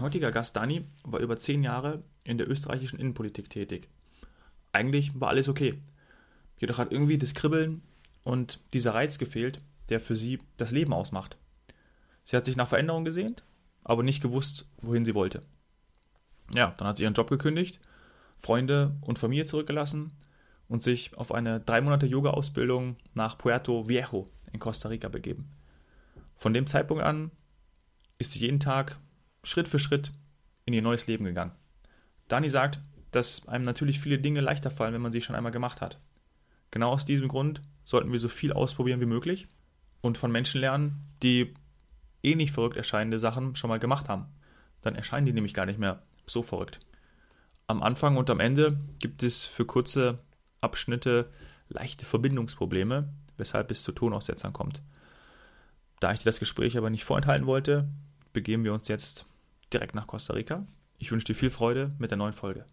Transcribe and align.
Mein 0.00 0.06
heutiger 0.06 0.32
Gast 0.32 0.56
Dani 0.56 0.86
war 1.02 1.20
über 1.20 1.38
zehn 1.38 1.62
Jahre 1.62 2.02
in 2.24 2.38
der 2.38 2.48
österreichischen 2.48 2.98
Innenpolitik 2.98 3.50
tätig. 3.50 3.90
Eigentlich 4.72 5.20
war 5.20 5.28
alles 5.28 5.46
okay. 5.46 5.74
Jedoch 6.56 6.78
hat 6.78 6.90
irgendwie 6.90 7.18
das 7.18 7.34
Kribbeln 7.34 7.82
und 8.24 8.60
dieser 8.72 8.94
Reiz 8.94 9.18
gefehlt, 9.18 9.60
der 9.90 10.00
für 10.00 10.16
sie 10.16 10.38
das 10.56 10.70
Leben 10.70 10.94
ausmacht. 10.94 11.36
Sie 12.24 12.34
hat 12.34 12.46
sich 12.46 12.56
nach 12.56 12.68
Veränderung 12.68 13.04
gesehnt, 13.04 13.44
aber 13.84 14.02
nicht 14.02 14.22
gewusst, 14.22 14.64
wohin 14.80 15.04
sie 15.04 15.14
wollte. 15.14 15.42
Ja, 16.54 16.72
dann 16.78 16.88
hat 16.88 16.96
sie 16.96 17.02
ihren 17.02 17.12
Job 17.12 17.28
gekündigt, 17.28 17.78
Freunde 18.38 18.96
und 19.02 19.18
Familie 19.18 19.44
zurückgelassen 19.44 20.12
und 20.66 20.82
sich 20.82 21.14
auf 21.18 21.30
eine 21.30 21.60
drei 21.60 21.82
Monate 21.82 22.06
Yoga-Ausbildung 22.06 22.96
nach 23.12 23.36
Puerto 23.36 23.86
Viejo 23.86 24.30
in 24.50 24.60
Costa 24.60 24.88
Rica 24.88 25.10
begeben. 25.10 25.50
Von 26.36 26.54
dem 26.54 26.66
Zeitpunkt 26.66 27.02
an 27.02 27.30
ist 28.16 28.30
sie 28.30 28.38
jeden 28.38 28.60
Tag 28.60 28.98
Schritt 29.42 29.68
für 29.68 29.78
Schritt 29.78 30.12
in 30.64 30.74
ihr 30.74 30.82
neues 30.82 31.06
Leben 31.06 31.24
gegangen. 31.24 31.52
Dani 32.28 32.48
sagt, 32.48 32.80
dass 33.10 33.48
einem 33.48 33.64
natürlich 33.64 34.00
viele 34.00 34.18
Dinge 34.18 34.40
leichter 34.40 34.70
fallen, 34.70 34.94
wenn 34.94 35.02
man 35.02 35.12
sie 35.12 35.20
schon 35.20 35.34
einmal 35.34 35.52
gemacht 35.52 35.80
hat. 35.80 35.98
Genau 36.70 36.92
aus 36.92 37.04
diesem 37.04 37.28
Grund 37.28 37.60
sollten 37.84 38.12
wir 38.12 38.18
so 38.18 38.28
viel 38.28 38.52
ausprobieren 38.52 39.00
wie 39.00 39.06
möglich 39.06 39.48
und 40.00 40.18
von 40.18 40.30
Menschen 40.30 40.60
lernen, 40.60 41.08
die 41.22 41.54
ähnlich 42.22 42.52
verrückt 42.52 42.76
erscheinende 42.76 43.18
Sachen 43.18 43.56
schon 43.56 43.68
mal 43.68 43.80
gemacht 43.80 44.08
haben. 44.08 44.26
Dann 44.82 44.94
erscheinen 44.94 45.26
die 45.26 45.32
nämlich 45.32 45.54
gar 45.54 45.66
nicht 45.66 45.78
mehr 45.78 46.02
so 46.26 46.42
verrückt. 46.42 46.80
Am 47.66 47.82
Anfang 47.82 48.16
und 48.16 48.30
am 48.30 48.40
Ende 48.40 48.80
gibt 48.98 49.22
es 49.22 49.44
für 49.44 49.64
kurze 49.64 50.18
Abschnitte 50.60 51.30
leichte 51.68 52.04
Verbindungsprobleme, 52.04 53.12
weshalb 53.36 53.70
es 53.70 53.82
zu 53.82 53.92
Tonaussetzern 53.92 54.52
kommt. 54.52 54.82
Da 56.00 56.12
ich 56.12 56.20
dir 56.20 56.24
das 56.24 56.40
Gespräch 56.40 56.76
aber 56.76 56.90
nicht 56.90 57.04
vorenthalten 57.04 57.46
wollte, 57.46 57.88
begeben 58.32 58.64
wir 58.64 58.72
uns 58.72 58.88
jetzt 58.88 59.26
direkt 59.72 59.94
nach 59.94 60.06
Costa 60.06 60.34
Rica. 60.34 60.66
Ich 60.98 61.10
wünsche 61.10 61.26
dir 61.26 61.34
viel 61.34 61.50
Freude 61.50 61.92
mit 61.98 62.10
der 62.10 62.18
neuen 62.18 62.32
Folge. 62.32 62.66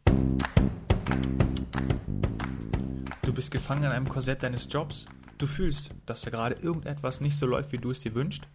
Du 3.22 3.34
bist 3.34 3.52
gefangen 3.52 3.84
in 3.84 3.92
einem 3.92 4.10
Korsett 4.10 4.44
deines 4.44 4.68
Jobs. 4.70 5.06
Du 5.38 5.48
fühlst, 5.48 5.92
dass 6.06 6.22
da 6.22 6.30
gerade 6.30 6.56
irgendetwas 6.56 7.22
nicht 7.22 7.38
so 7.38 7.46
läuft, 7.46 7.72
wie 7.72 7.78
du 7.78 7.92
es 7.92 8.00
dir 8.00 8.16
wünschst. 8.16 8.48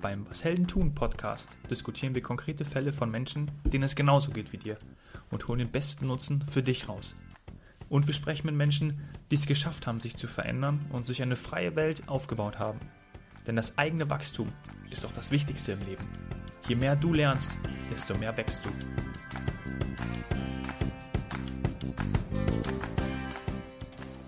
Beim 0.00 0.26
Was 0.28 0.44
Helden 0.44 0.68
tun 0.68 0.94
Podcast 0.94 1.48
diskutieren 1.70 2.14
wir 2.14 2.22
konkrete 2.22 2.64
Fälle 2.64 2.92
von 2.92 3.10
Menschen, 3.10 3.50
denen 3.64 3.84
es 3.84 3.96
genauso 3.96 4.30
geht 4.30 4.52
wie 4.52 4.58
dir 4.58 4.78
und 5.30 5.48
holen 5.48 5.58
den 5.58 5.70
besten 5.70 6.06
Nutzen 6.06 6.44
für 6.48 6.62
dich 6.62 6.88
raus. 6.88 7.16
Und 7.88 8.06
wir 8.06 8.14
sprechen 8.14 8.46
mit 8.46 8.54
Menschen, 8.54 9.00
die 9.30 9.34
es 9.36 9.46
geschafft 9.46 9.86
haben, 9.86 9.98
sich 9.98 10.14
zu 10.14 10.28
verändern 10.28 10.80
und 10.92 11.06
sich 11.06 11.22
eine 11.22 11.36
freie 11.36 11.74
Welt 11.74 12.08
aufgebaut 12.08 12.58
haben. 12.58 12.80
Denn 13.46 13.56
das 13.56 13.78
eigene 13.78 14.10
Wachstum 14.10 14.52
ist 14.90 15.04
doch 15.04 15.12
das 15.12 15.32
Wichtigste 15.32 15.72
im 15.72 15.80
Leben. 15.80 16.04
Je 16.68 16.74
mehr 16.74 16.96
du 16.96 17.14
lernst, 17.14 17.56
desto 17.90 18.14
mehr 18.18 18.36
wächst 18.36 18.64
du. 18.64 18.70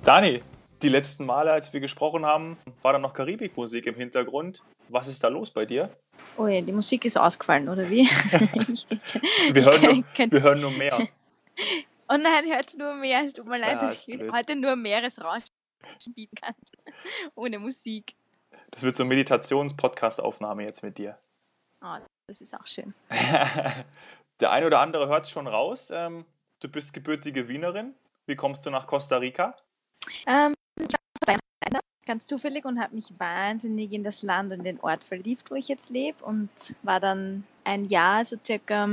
Dani, 0.04 0.42
die 0.82 0.88
letzten 0.88 1.26
Male, 1.26 1.52
als 1.52 1.72
wir 1.72 1.80
gesprochen 1.80 2.24
haben, 2.24 2.56
war 2.82 2.92
da 2.92 2.98
noch 2.98 3.12
Karibikmusik 3.12 3.86
im 3.86 3.96
Hintergrund. 3.96 4.62
Was 4.88 5.08
ist 5.08 5.22
da 5.22 5.28
los 5.28 5.50
bei 5.50 5.66
dir? 5.66 5.90
Oh 6.36 6.46
ja, 6.46 6.60
die 6.60 6.72
Musik 6.72 7.04
ist 7.04 7.18
ausgefallen, 7.18 7.68
oder 7.68 7.88
wie? 7.90 8.06
wir, 9.52 9.64
hören 9.64 9.82
nur, 9.82 10.30
wir 10.32 10.42
hören 10.42 10.60
nur 10.60 10.70
mehr. 10.70 11.08
Oh 12.08 12.16
nein, 12.16 12.46
hört 12.46 12.76
nur 12.76 12.94
mehr. 12.94 13.22
Es 13.24 13.34
tut 13.34 13.46
mir 13.46 13.58
leid, 13.58 13.76
ja, 13.76 13.80
dass 13.82 13.92
ich 14.06 14.06
blöd. 14.06 14.32
heute 14.32 14.56
nur 14.56 14.74
Meeresrauschen 14.74 15.50
bieten 16.14 16.34
kann. 16.34 16.54
Ohne 17.34 17.58
Musik. 17.58 18.14
Das 18.70 18.82
wird 18.82 18.94
so 18.94 19.02
eine 19.02 19.10
Meditations-Podcast-Aufnahme 19.10 20.62
jetzt 20.62 20.82
mit 20.82 20.98
dir. 20.98 21.18
Oh, 21.82 21.96
das 22.30 22.40
ist 22.40 22.54
auch 22.54 22.66
schön. 22.66 22.94
Der 24.40 24.52
eine 24.52 24.66
oder 24.66 24.78
andere 24.78 25.08
hört 25.08 25.24
es 25.24 25.30
schon 25.30 25.48
raus. 25.48 25.90
Ähm, 25.92 26.24
du 26.60 26.68
bist 26.68 26.92
gebürtige 26.92 27.48
Wienerin. 27.48 27.94
Wie 28.26 28.36
kommst 28.36 28.64
du 28.64 28.70
nach 28.70 28.86
Costa 28.86 29.16
Rica? 29.16 29.56
Ähm, 30.26 30.54
ich 30.78 30.94
war 31.26 31.80
ganz 32.06 32.26
zufällig 32.26 32.64
und 32.64 32.80
habe 32.80 32.94
mich 32.94 33.12
wahnsinnig 33.18 33.92
in 33.92 34.04
das 34.04 34.22
Land 34.22 34.52
und 34.52 34.64
den 34.64 34.80
Ort 34.80 35.02
verliebt, 35.04 35.50
wo 35.50 35.56
ich 35.56 35.68
jetzt 35.68 35.90
lebe 35.90 36.24
und 36.24 36.48
war 36.82 37.00
dann 37.00 37.44
ein 37.64 37.86
Jahr 37.86 38.24
so 38.24 38.36
circa 38.44 38.88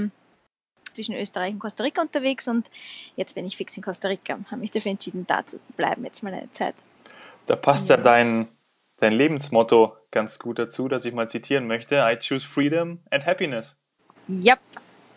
zwischen 0.94 1.16
Österreich 1.16 1.54
und 1.54 1.60
Costa 1.60 1.84
Rica 1.84 2.02
unterwegs 2.02 2.48
und 2.48 2.70
jetzt 3.16 3.36
bin 3.36 3.46
ich 3.46 3.56
fix 3.56 3.78
in 3.78 3.84
Costa 3.84 4.08
Rica. 4.08 4.40
Habe 4.48 4.58
mich 4.58 4.72
dafür 4.72 4.92
entschieden, 4.92 5.28
da 5.28 5.46
zu 5.46 5.60
bleiben 5.76 6.04
jetzt 6.06 6.24
mal 6.24 6.34
eine 6.34 6.50
Zeit. 6.50 6.74
Da 7.46 7.56
passt 7.56 7.90
ja, 7.90 7.98
ja 7.98 8.02
dein, 8.02 8.48
dein 8.98 9.14
Lebensmotto 9.14 9.96
ganz 10.12 10.40
gut 10.40 10.60
dazu, 10.60 10.88
das 10.88 11.06
ich 11.06 11.14
mal 11.14 11.30
zitieren 11.30 11.68
möchte. 11.68 11.96
I 11.96 12.18
choose 12.20 12.46
freedom 12.46 13.00
and 13.12 13.26
happiness. 13.26 13.78
Yep, 14.30 14.60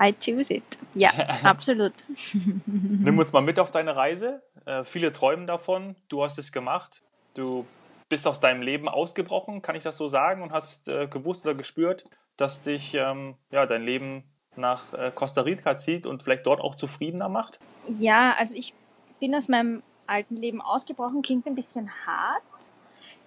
I 0.00 0.14
choose 0.14 0.52
it. 0.52 0.64
Ja, 0.94 1.10
absolut. 1.42 1.92
Nimm 2.66 3.18
uns 3.18 3.32
mal 3.32 3.40
mit 3.40 3.58
auf 3.58 3.70
deine 3.70 3.96
Reise. 3.96 4.42
Äh, 4.64 4.84
viele 4.84 5.12
träumen 5.12 5.46
davon. 5.46 5.96
Du 6.08 6.22
hast 6.22 6.38
es 6.38 6.52
gemacht. 6.52 7.02
Du 7.34 7.66
bist 8.08 8.26
aus 8.26 8.40
deinem 8.40 8.62
Leben 8.62 8.88
ausgebrochen, 8.88 9.62
kann 9.62 9.76
ich 9.76 9.84
das 9.84 9.96
so 9.96 10.08
sagen, 10.08 10.42
und 10.42 10.52
hast 10.52 10.88
äh, 10.88 11.06
gewusst 11.06 11.46
oder 11.46 11.54
gespürt, 11.54 12.04
dass 12.36 12.62
dich 12.62 12.94
ähm, 12.94 13.36
ja, 13.50 13.66
dein 13.66 13.82
Leben 13.82 14.24
nach 14.56 14.92
äh, 14.92 15.12
Costa 15.14 15.42
Rica 15.42 15.76
zieht 15.76 16.06
und 16.06 16.22
vielleicht 16.22 16.44
dort 16.44 16.60
auch 16.60 16.74
zufriedener 16.74 17.28
macht? 17.28 17.60
Ja, 17.88 18.34
also 18.36 18.56
ich 18.56 18.74
bin 19.20 19.34
aus 19.34 19.48
meinem 19.48 19.82
alten 20.06 20.36
Leben 20.36 20.60
ausgebrochen, 20.60 21.22
klingt 21.22 21.46
ein 21.46 21.54
bisschen 21.54 21.88
hart. 22.04 22.42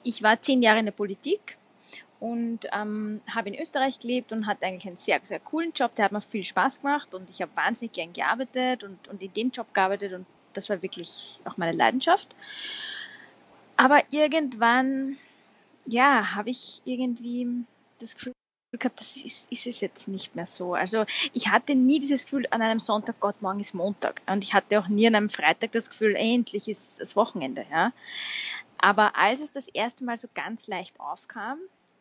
Ich 0.04 0.24
war 0.24 0.42
zehn 0.42 0.62
Jahre 0.62 0.80
in 0.80 0.86
der 0.86 0.92
Politik 0.92 1.58
und 2.20 2.68
ähm, 2.72 3.22
habe 3.30 3.50
in 3.50 3.62
Österreich 3.62 4.00
gelebt 4.00 4.32
und 4.32 4.48
hatte 4.48 4.66
eigentlich 4.66 4.88
einen 4.88 4.98
sehr, 4.98 5.20
sehr 5.24 5.40
coolen 5.40 5.74
Job. 5.74 5.96
Der 5.96 6.06
hat 6.06 6.12
mir 6.12 6.22
viel 6.22 6.44
Spaß 6.44 6.82
gemacht 6.82 7.14
und 7.14 7.30
ich 7.30 7.42
habe 7.42 7.52
wahnsinnig 7.56 7.94
gern 7.94 8.14
gearbeitet 8.14 8.84
und, 8.84 9.08
und 9.08 9.22
in 9.22 9.34
dem 9.34 9.52
Job 9.52 9.74
gearbeitet 9.74 10.14
und 10.14 10.26
das 10.54 10.70
war 10.70 10.82
wirklich 10.82 11.42
auch 11.46 11.58
meine 11.58 11.76
Leidenschaft. 11.76 12.36
Aber 13.76 14.02
irgendwann, 14.12 15.18
ja, 15.86 16.36
habe 16.36 16.52
ich 16.52 16.82
irgendwie 16.86 17.66
das 18.00 18.14
Gefühl 18.14 18.34
gehabt, 18.72 19.00
das 19.00 19.18
ist, 19.18 19.52
ist 19.52 19.68
es 19.68 19.82
jetzt 19.82 20.08
nicht 20.08 20.36
mehr 20.36 20.46
so. 20.46 20.74
Also 20.74 21.06
ich 21.34 21.50
hatte 21.50 21.76
nie 21.76 22.00
dieses 22.00 22.24
Gefühl 22.24 22.48
an 22.52 22.62
einem 22.62 22.80
Sonntag, 22.80 23.20
Gott, 23.20 23.42
morgen 23.42 23.60
ist 23.60 23.74
Montag. 23.74 24.22
Und 24.26 24.44
ich 24.44 24.54
hatte 24.54 24.80
auch 24.80 24.88
nie 24.88 25.08
an 25.08 25.16
einem 25.16 25.30
Freitag 25.30 25.72
das 25.74 25.90
Gefühl, 25.90 26.16
endlich 26.16 26.68
ist 26.68 27.00
das 27.00 27.16
Wochenende. 27.16 27.66
Ja. 27.70 27.92
Aber 28.78 29.16
als 29.16 29.42
es 29.42 29.52
das 29.52 29.68
erste 29.70 30.04
Mal 30.04 30.18
so 30.18 30.28
ganz 30.34 30.68
leicht 30.68 31.00
aufkam, 31.00 31.58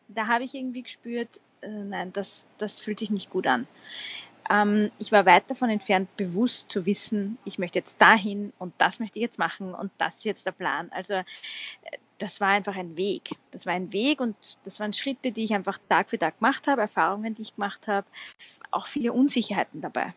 da 0.07 0.27
habe 0.27 0.43
ich 0.43 0.53
irgendwie 0.53 0.83
gespürt, 0.83 1.39
äh, 1.61 1.67
nein, 1.69 2.13
das, 2.13 2.45
das 2.57 2.81
fühlt 2.81 2.99
sich 2.99 3.09
nicht 3.09 3.29
gut 3.29 3.47
an. 3.47 3.67
Ähm, 4.49 4.91
ich 4.99 5.11
war 5.11 5.25
weit 5.25 5.49
davon 5.49 5.69
entfernt, 5.69 6.15
bewusst 6.17 6.69
zu 6.69 6.85
wissen, 6.85 7.37
ich 7.45 7.59
möchte 7.59 7.79
jetzt 7.79 7.99
dahin 8.01 8.51
und 8.59 8.73
das 8.77 8.99
möchte 8.99 9.19
ich 9.19 9.23
jetzt 9.23 9.39
machen 9.39 9.73
und 9.73 9.91
das 9.97 10.15
ist 10.15 10.25
jetzt 10.25 10.45
der 10.45 10.51
Plan. 10.51 10.91
Also 10.91 11.13
äh, 11.13 11.23
das 12.17 12.39
war 12.39 12.49
einfach 12.49 12.75
ein 12.75 12.95
Weg. 12.95 13.31
Das 13.51 13.65
war 13.65 13.73
ein 13.73 13.91
Weg 13.91 14.21
und 14.21 14.35
das 14.63 14.79
waren 14.79 14.93
Schritte, 14.93 15.31
die 15.31 15.43
ich 15.43 15.53
einfach 15.53 15.77
Tag 15.89 16.09
für 16.09 16.17
Tag 16.17 16.39
gemacht 16.39 16.67
habe, 16.67 16.81
Erfahrungen, 16.81 17.33
die 17.33 17.41
ich 17.41 17.55
gemacht 17.55 17.87
habe, 17.87 18.07
auch 18.71 18.87
viele 18.87 19.13
Unsicherheiten 19.13 19.81
dabei. 19.81 20.13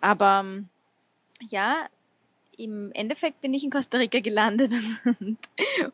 Aber 0.00 0.44
ja, 1.48 1.86
im 2.64 2.92
Endeffekt 2.92 3.40
bin 3.40 3.54
ich 3.54 3.64
in 3.64 3.70
Costa 3.70 3.98
Rica 3.98 4.20
gelandet 4.20 4.72
und, 5.04 5.38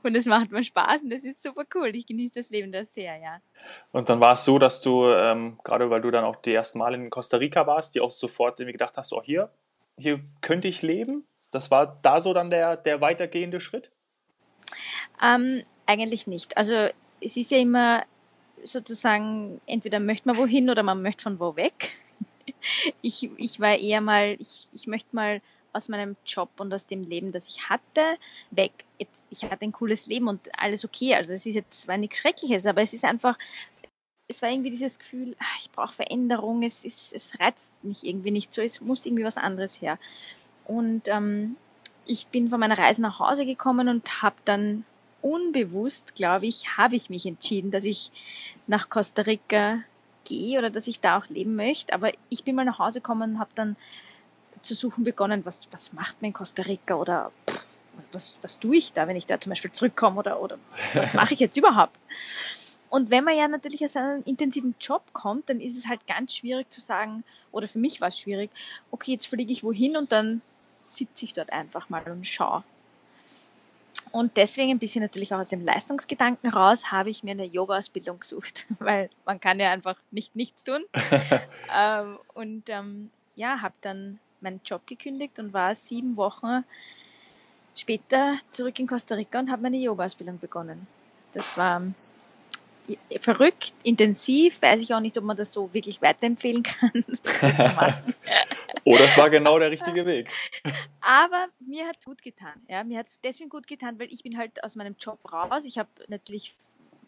und 0.02 0.14
es 0.14 0.26
macht 0.26 0.50
mir 0.50 0.64
Spaß 0.64 1.02
und 1.02 1.10
das 1.10 1.24
ist 1.24 1.42
super 1.42 1.64
cool. 1.74 1.94
Ich 1.94 2.06
genieße 2.06 2.34
das 2.34 2.50
Leben 2.50 2.72
da 2.72 2.84
sehr, 2.84 3.16
ja. 3.16 3.40
Und 3.92 4.08
dann 4.08 4.20
war 4.20 4.32
es 4.32 4.44
so, 4.44 4.58
dass 4.58 4.82
du, 4.82 5.06
ähm, 5.06 5.58
gerade 5.64 5.88
weil 5.90 6.00
du 6.00 6.10
dann 6.10 6.24
auch 6.24 6.36
die 6.36 6.52
ersten 6.52 6.78
Mal 6.78 6.94
in 6.94 7.10
Costa 7.10 7.36
Rica 7.36 7.66
warst, 7.66 7.94
die 7.94 8.00
auch 8.00 8.10
sofort 8.10 8.58
irgendwie 8.60 8.72
gedacht 8.72 8.96
hast, 8.96 9.12
oh 9.12 9.22
hier, 9.22 9.50
hier 9.98 10.18
könnte 10.40 10.68
ich 10.68 10.82
leben. 10.82 11.24
Das 11.50 11.70
war 11.70 11.98
da 12.02 12.20
so 12.20 12.34
dann 12.34 12.50
der, 12.50 12.76
der 12.76 13.00
weitergehende 13.00 13.60
Schritt? 13.60 13.90
Ähm, 15.22 15.62
eigentlich 15.86 16.26
nicht. 16.26 16.56
Also 16.56 16.88
es 17.20 17.36
ist 17.36 17.50
ja 17.50 17.58
immer 17.58 18.04
sozusagen, 18.64 19.60
entweder 19.66 20.00
möchte 20.00 20.28
man 20.28 20.36
wohin 20.36 20.68
oder 20.70 20.82
man 20.82 21.02
möchte 21.02 21.22
von 21.22 21.40
wo 21.40 21.56
weg. 21.56 21.96
Ich, 23.02 23.28
ich 23.36 23.58
war 23.58 23.76
eher 23.76 24.00
mal, 24.00 24.36
ich, 24.38 24.68
ich 24.72 24.86
möchte 24.86 25.14
mal 25.14 25.40
aus 25.76 25.88
meinem 25.88 26.16
Job 26.26 26.50
und 26.58 26.72
aus 26.72 26.86
dem 26.86 27.04
Leben, 27.04 27.32
das 27.32 27.48
ich 27.48 27.68
hatte, 27.68 28.18
weg. 28.50 28.72
Jetzt, 28.98 29.26
ich 29.30 29.44
hatte 29.44 29.62
ein 29.62 29.72
cooles 29.72 30.06
Leben 30.06 30.28
und 30.28 30.40
alles 30.58 30.84
okay. 30.84 31.14
Also 31.14 31.32
es 31.32 31.46
ist 31.46 31.54
jetzt 31.54 31.86
war 31.86 31.96
nichts 31.96 32.18
Schreckliches, 32.18 32.66
aber 32.66 32.82
es 32.82 32.92
ist 32.92 33.04
einfach, 33.04 33.38
es 34.28 34.42
war 34.42 34.50
irgendwie 34.50 34.70
dieses 34.70 34.98
Gefühl, 34.98 35.36
ach, 35.38 35.60
ich 35.60 35.70
brauche 35.70 35.92
Veränderung, 35.92 36.62
es 36.62 36.84
ist, 36.84 37.12
es 37.12 37.38
reizt 37.38 37.72
mich 37.82 38.04
irgendwie 38.04 38.30
nicht 38.30 38.52
so, 38.52 38.62
es 38.62 38.80
muss 38.80 39.06
irgendwie 39.06 39.24
was 39.24 39.36
anderes 39.36 39.80
her. 39.80 39.98
Und 40.64 41.08
ähm, 41.08 41.56
ich 42.06 42.26
bin 42.28 42.50
von 42.50 42.60
meiner 42.60 42.78
Reise 42.78 43.02
nach 43.02 43.20
Hause 43.20 43.46
gekommen 43.46 43.88
und 43.88 44.22
habe 44.22 44.36
dann 44.44 44.84
unbewusst, 45.22 46.14
glaube 46.14 46.46
ich, 46.46 46.76
habe 46.76 46.96
ich 46.96 47.10
mich 47.10 47.26
entschieden, 47.26 47.70
dass 47.70 47.84
ich 47.84 48.10
nach 48.66 48.88
Costa 48.88 49.22
Rica 49.22 49.80
gehe 50.24 50.58
oder 50.58 50.70
dass 50.70 50.86
ich 50.86 51.00
da 51.00 51.18
auch 51.18 51.26
leben 51.28 51.56
möchte. 51.56 51.92
Aber 51.92 52.12
ich 52.28 52.44
bin 52.44 52.54
mal 52.54 52.64
nach 52.64 52.78
Hause 52.78 53.00
gekommen 53.00 53.32
und 53.32 53.38
habe 53.38 53.50
dann 53.54 53.76
zu 54.66 54.74
suchen 54.74 55.04
begonnen, 55.04 55.44
was, 55.44 55.68
was 55.70 55.92
macht 55.92 56.20
man 56.20 56.28
in 56.28 56.32
Costa 56.32 56.62
Rica 56.62 56.94
oder 56.94 57.32
was, 58.12 58.36
was 58.42 58.58
tue 58.58 58.76
ich 58.76 58.92
da, 58.92 59.08
wenn 59.08 59.16
ich 59.16 59.26
da 59.26 59.40
zum 59.40 59.50
Beispiel 59.50 59.72
zurückkomme 59.72 60.20
oder, 60.20 60.40
oder 60.40 60.58
was 60.94 61.14
mache 61.14 61.34
ich 61.34 61.40
jetzt 61.40 61.56
überhaupt? 61.56 61.96
Und 62.88 63.10
wenn 63.10 63.24
man 63.24 63.36
ja 63.36 63.48
natürlich 63.48 63.82
aus 63.84 63.96
einem 63.96 64.22
intensiven 64.24 64.74
Job 64.80 65.02
kommt, 65.12 65.48
dann 65.48 65.60
ist 65.60 65.76
es 65.76 65.88
halt 65.88 66.06
ganz 66.06 66.34
schwierig 66.34 66.70
zu 66.70 66.80
sagen, 66.80 67.24
oder 67.52 67.68
für 67.68 67.78
mich 67.78 68.00
war 68.00 68.08
es 68.08 68.18
schwierig, 68.18 68.50
okay, 68.90 69.12
jetzt 69.12 69.26
fliege 69.26 69.52
ich 69.52 69.64
wohin 69.64 69.96
und 69.96 70.12
dann 70.12 70.40
sitze 70.84 71.24
ich 71.24 71.34
dort 71.34 71.52
einfach 71.52 71.88
mal 71.88 72.04
und 72.04 72.26
schaue. 72.26 72.62
Und 74.12 74.36
deswegen 74.36 74.70
ein 74.70 74.78
bisschen 74.78 75.02
natürlich 75.02 75.34
auch 75.34 75.40
aus 75.40 75.48
dem 75.48 75.64
Leistungsgedanken 75.64 76.48
raus 76.50 76.90
habe 76.92 77.10
ich 77.10 77.22
mir 77.22 77.32
eine 77.32 77.44
Yoga-Ausbildung 77.44 78.20
gesucht, 78.20 78.66
weil 78.78 79.10
man 79.24 79.40
kann 79.40 79.60
ja 79.60 79.70
einfach 79.72 79.96
nicht 80.10 80.36
nichts 80.36 80.64
tun. 80.64 80.84
ähm, 81.76 82.18
und 82.34 82.70
ähm, 82.70 83.10
ja, 83.34 83.60
habe 83.60 83.74
dann 83.80 84.18
meinen 84.40 84.60
Job 84.64 84.86
gekündigt 84.86 85.38
und 85.38 85.52
war 85.52 85.74
sieben 85.74 86.16
Wochen 86.16 86.64
später 87.74 88.38
zurück 88.50 88.78
in 88.78 88.86
Costa 88.86 89.14
Rica 89.14 89.38
und 89.38 89.50
habe 89.50 89.62
meine 89.62 89.76
Yoga-Ausbildung 89.76 90.38
begonnen. 90.38 90.86
Das 91.34 91.56
war 91.56 91.82
verrückt, 93.20 93.74
intensiv, 93.82 94.62
weiß 94.62 94.80
ich 94.82 94.94
auch 94.94 95.00
nicht, 95.00 95.18
ob 95.18 95.24
man 95.24 95.36
das 95.36 95.52
so 95.52 95.72
wirklich 95.72 96.00
weiterempfehlen 96.00 96.62
kann. 96.62 97.04
Oder 98.84 99.04
es 99.04 99.18
war 99.18 99.28
genau 99.28 99.58
der 99.58 99.70
richtige 99.70 100.06
Weg. 100.06 100.30
Aber 101.00 101.48
mir 101.58 101.86
hat 101.88 101.96
es 101.98 102.04
gut 102.04 102.22
getan. 102.22 102.54
Ja, 102.68 102.84
mir 102.84 103.00
hat 103.00 103.08
es 103.08 103.20
deswegen 103.20 103.50
gut 103.50 103.66
getan, 103.66 103.98
weil 103.98 104.12
ich 104.12 104.22
bin 104.22 104.38
halt 104.38 104.62
aus 104.62 104.76
meinem 104.76 104.94
Job 104.98 105.18
raus. 105.32 105.64
Ich 105.64 105.78
habe 105.78 105.88
natürlich 106.06 106.54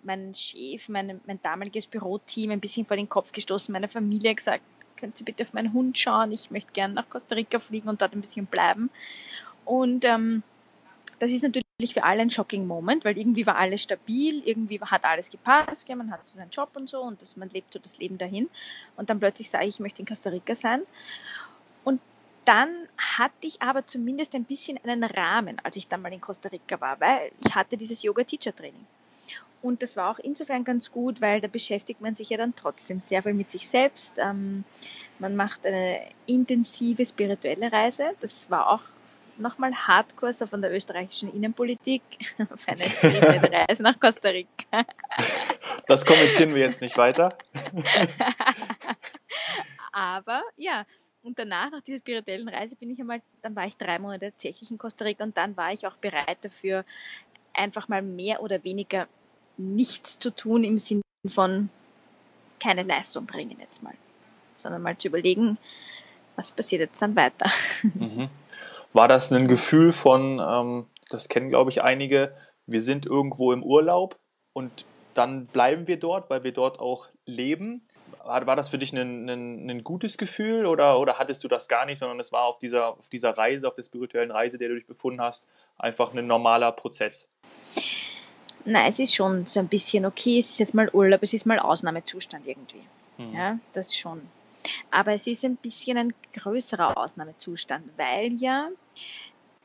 meinen 0.02 0.34
Chef, 0.34 0.88
mein, 0.88 1.20
mein 1.26 1.40
damaliges 1.42 1.86
Büroteam 1.86 2.50
ein 2.50 2.60
bisschen 2.60 2.84
vor 2.84 2.96
den 2.96 3.08
Kopf 3.08 3.30
gestoßen, 3.30 3.72
meiner 3.72 3.88
Familie 3.88 4.34
gesagt, 4.34 4.64
können 4.98 5.12
Sie 5.14 5.24
bitte 5.24 5.42
auf 5.42 5.52
meinen 5.52 5.72
Hund 5.72 5.98
schauen, 5.98 6.32
ich 6.32 6.50
möchte 6.50 6.72
gerne 6.72 6.94
nach 6.94 7.08
Costa 7.08 7.34
Rica 7.34 7.58
fliegen 7.58 7.88
und 7.88 8.02
dort 8.02 8.12
ein 8.12 8.20
bisschen 8.20 8.46
bleiben. 8.46 8.90
Und 9.64 10.04
ähm, 10.04 10.42
das 11.18 11.32
ist 11.32 11.42
natürlich 11.42 11.64
für 11.92 12.04
alle 12.04 12.22
ein 12.22 12.30
shocking 12.30 12.66
Moment, 12.66 13.04
weil 13.04 13.18
irgendwie 13.18 13.46
war 13.46 13.56
alles 13.56 13.82
stabil, 13.82 14.42
irgendwie 14.44 14.80
hat 14.80 15.04
alles 15.04 15.30
gepasst, 15.30 15.88
ja, 15.88 15.96
man 15.96 16.10
hat 16.10 16.26
so 16.28 16.36
seinen 16.36 16.50
Job 16.50 16.70
und 16.74 16.88
so 16.88 17.00
und 17.02 17.20
das, 17.20 17.36
man 17.36 17.50
lebt 17.50 17.72
so 17.72 17.78
das 17.78 17.98
Leben 17.98 18.18
dahin. 18.18 18.48
Und 18.96 19.10
dann 19.10 19.18
plötzlich 19.18 19.50
sage 19.50 19.66
ich, 19.66 19.76
ich 19.76 19.80
möchte 19.80 20.02
in 20.02 20.06
Costa 20.06 20.30
Rica 20.30 20.54
sein. 20.54 20.82
Und 21.84 22.00
dann 22.44 22.88
hatte 22.96 23.46
ich 23.46 23.60
aber 23.60 23.86
zumindest 23.86 24.34
ein 24.34 24.44
bisschen 24.44 24.78
einen 24.84 25.04
Rahmen, 25.04 25.60
als 25.62 25.76
ich 25.76 25.88
dann 25.88 26.02
mal 26.02 26.12
in 26.12 26.20
Costa 26.20 26.48
Rica 26.48 26.80
war, 26.80 27.00
weil 27.00 27.30
ich 27.44 27.54
hatte 27.54 27.76
dieses 27.76 28.02
Yoga-Teacher-Training. 28.02 28.86
Und 29.60 29.82
das 29.82 29.96
war 29.96 30.10
auch 30.10 30.18
insofern 30.18 30.64
ganz 30.64 30.92
gut, 30.92 31.20
weil 31.20 31.40
da 31.40 31.48
beschäftigt 31.48 32.00
man 32.00 32.14
sich 32.14 32.30
ja 32.30 32.36
dann 32.36 32.54
trotzdem 32.54 33.00
sehr 33.00 33.22
viel 33.22 33.34
mit 33.34 33.50
sich 33.50 33.68
selbst. 33.68 34.18
Ähm, 34.18 34.64
man 35.18 35.34
macht 35.34 35.66
eine 35.66 36.00
intensive 36.26 37.04
spirituelle 37.04 37.72
Reise. 37.72 38.12
Das 38.20 38.48
war 38.50 38.70
auch 38.70 38.82
nochmal 39.38 39.74
Hardcore 39.74 40.32
so 40.32 40.46
von 40.46 40.62
der 40.62 40.72
österreichischen 40.72 41.32
Innenpolitik 41.32 42.02
auf 42.52 42.66
eine 42.66 42.82
spirituelle 42.82 43.52
Reise 43.52 43.82
nach 43.82 43.98
Costa 43.98 44.28
Rica. 44.28 44.84
Das 45.86 46.04
kommentieren 46.04 46.54
wir 46.54 46.62
jetzt 46.62 46.80
nicht 46.80 46.96
weiter. 46.96 47.36
Aber 49.92 50.42
ja, 50.56 50.84
und 51.22 51.38
danach, 51.38 51.70
nach 51.70 51.82
dieser 51.82 51.98
spirituellen 51.98 52.48
Reise, 52.48 52.76
bin 52.76 52.90
ich 52.90 53.00
einmal, 53.00 53.22
dann 53.42 53.56
war 53.56 53.66
ich 53.66 53.76
drei 53.76 53.98
Monate 53.98 54.30
tatsächlich 54.30 54.70
in 54.70 54.78
Costa 54.78 55.04
Rica 55.04 55.24
und 55.24 55.36
dann 55.36 55.56
war 55.56 55.72
ich 55.72 55.86
auch 55.86 55.96
bereit 55.96 56.38
dafür, 56.42 56.84
einfach 57.52 57.88
mal 57.88 58.02
mehr 58.02 58.42
oder 58.42 58.62
weniger 58.62 59.08
nichts 59.58 60.18
zu 60.18 60.30
tun 60.30 60.64
im 60.64 60.78
Sinne 60.78 61.02
von 61.26 61.68
keine 62.60 62.82
Leistung 62.82 63.26
bringen 63.26 63.56
jetzt 63.60 63.82
mal, 63.82 63.94
sondern 64.56 64.82
mal 64.82 64.96
zu 64.96 65.08
überlegen, 65.08 65.58
was 66.36 66.52
passiert 66.52 66.80
jetzt 66.80 67.02
dann 67.02 67.16
weiter. 67.16 67.50
Mhm. 67.82 68.28
War 68.94 69.06
das 69.06 69.30
ein 69.32 69.48
Gefühl 69.48 69.92
von, 69.92 70.40
ähm, 70.40 70.86
das 71.10 71.28
kennen 71.28 71.50
glaube 71.50 71.70
ich 71.70 71.82
einige, 71.82 72.34
wir 72.66 72.80
sind 72.80 73.04
irgendwo 73.04 73.52
im 73.52 73.62
Urlaub 73.62 74.18
und 74.54 74.86
dann 75.14 75.46
bleiben 75.46 75.86
wir 75.86 75.98
dort, 75.98 76.30
weil 76.30 76.42
wir 76.42 76.52
dort 76.52 76.80
auch 76.80 77.08
leben? 77.26 77.86
War, 78.24 78.46
war 78.46 78.56
das 78.56 78.70
für 78.70 78.78
dich 78.78 78.92
ein, 78.92 79.28
ein, 79.28 79.68
ein 79.68 79.84
gutes 79.84 80.16
Gefühl 80.16 80.64
oder, 80.64 80.98
oder 80.98 81.18
hattest 81.18 81.44
du 81.44 81.48
das 81.48 81.68
gar 81.68 81.84
nicht, 81.86 81.98
sondern 81.98 82.18
es 82.20 82.32
war 82.32 82.44
auf 82.44 82.58
dieser, 82.58 82.98
auf 82.98 83.08
dieser 83.08 83.36
Reise, 83.36 83.68
auf 83.68 83.74
der 83.74 83.82
spirituellen 83.82 84.30
Reise, 84.30 84.58
der 84.58 84.68
du 84.68 84.76
dich 84.76 84.86
befunden 84.86 85.20
hast, 85.20 85.48
einfach 85.76 86.14
ein 86.14 86.26
normaler 86.26 86.72
Prozess? 86.72 87.28
Nein, 88.64 88.86
es 88.88 88.98
ist 88.98 89.14
schon 89.14 89.46
so 89.46 89.60
ein 89.60 89.68
bisschen 89.68 90.04
okay, 90.06 90.38
es 90.38 90.50
ist 90.50 90.58
jetzt 90.58 90.74
mal 90.74 90.90
Urlaub, 90.92 91.22
es 91.22 91.32
ist 91.32 91.46
mal 91.46 91.58
Ausnahmezustand 91.58 92.46
irgendwie. 92.46 92.82
Hm. 93.16 93.34
Ja, 93.34 93.58
das 93.72 93.96
schon. 93.96 94.22
Aber 94.90 95.12
es 95.12 95.26
ist 95.26 95.44
ein 95.44 95.56
bisschen 95.56 95.96
ein 95.96 96.14
größerer 96.34 96.96
Ausnahmezustand, 96.96 97.84
weil 97.96 98.32
ja 98.34 98.68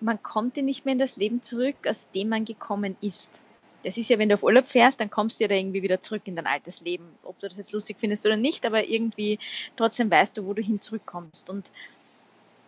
man 0.03 0.21
kommt 0.21 0.57
ja 0.57 0.63
nicht 0.63 0.85
mehr 0.85 0.93
in 0.93 0.99
das 0.99 1.15
Leben 1.15 1.41
zurück, 1.41 1.75
aus 1.87 2.07
dem 2.13 2.29
man 2.29 2.45
gekommen 2.45 2.97
ist. 3.01 3.41
Das 3.83 3.97
ist 3.97 4.09
ja, 4.09 4.17
wenn 4.17 4.29
du 4.29 4.35
auf 4.35 4.43
Urlaub 4.43 4.67
fährst, 4.67 4.99
dann 4.99 5.09
kommst 5.09 5.39
du 5.39 5.45
ja 5.45 5.47
da 5.47 5.55
irgendwie 5.55 5.81
wieder 5.81 5.99
zurück 5.99 6.21
in 6.25 6.35
dein 6.35 6.47
altes 6.47 6.81
Leben. 6.81 7.05
Ob 7.23 7.39
du 7.39 7.47
das 7.47 7.57
jetzt 7.57 7.73
lustig 7.73 7.97
findest 7.99 8.25
oder 8.25 8.37
nicht, 8.37 8.65
aber 8.65 8.87
irgendwie 8.87 9.39
trotzdem 9.75 10.09
weißt 10.09 10.37
du, 10.37 10.45
wo 10.45 10.53
du 10.53 10.61
hin 10.61 10.79
zurückkommst. 10.79 11.49
Und 11.49 11.71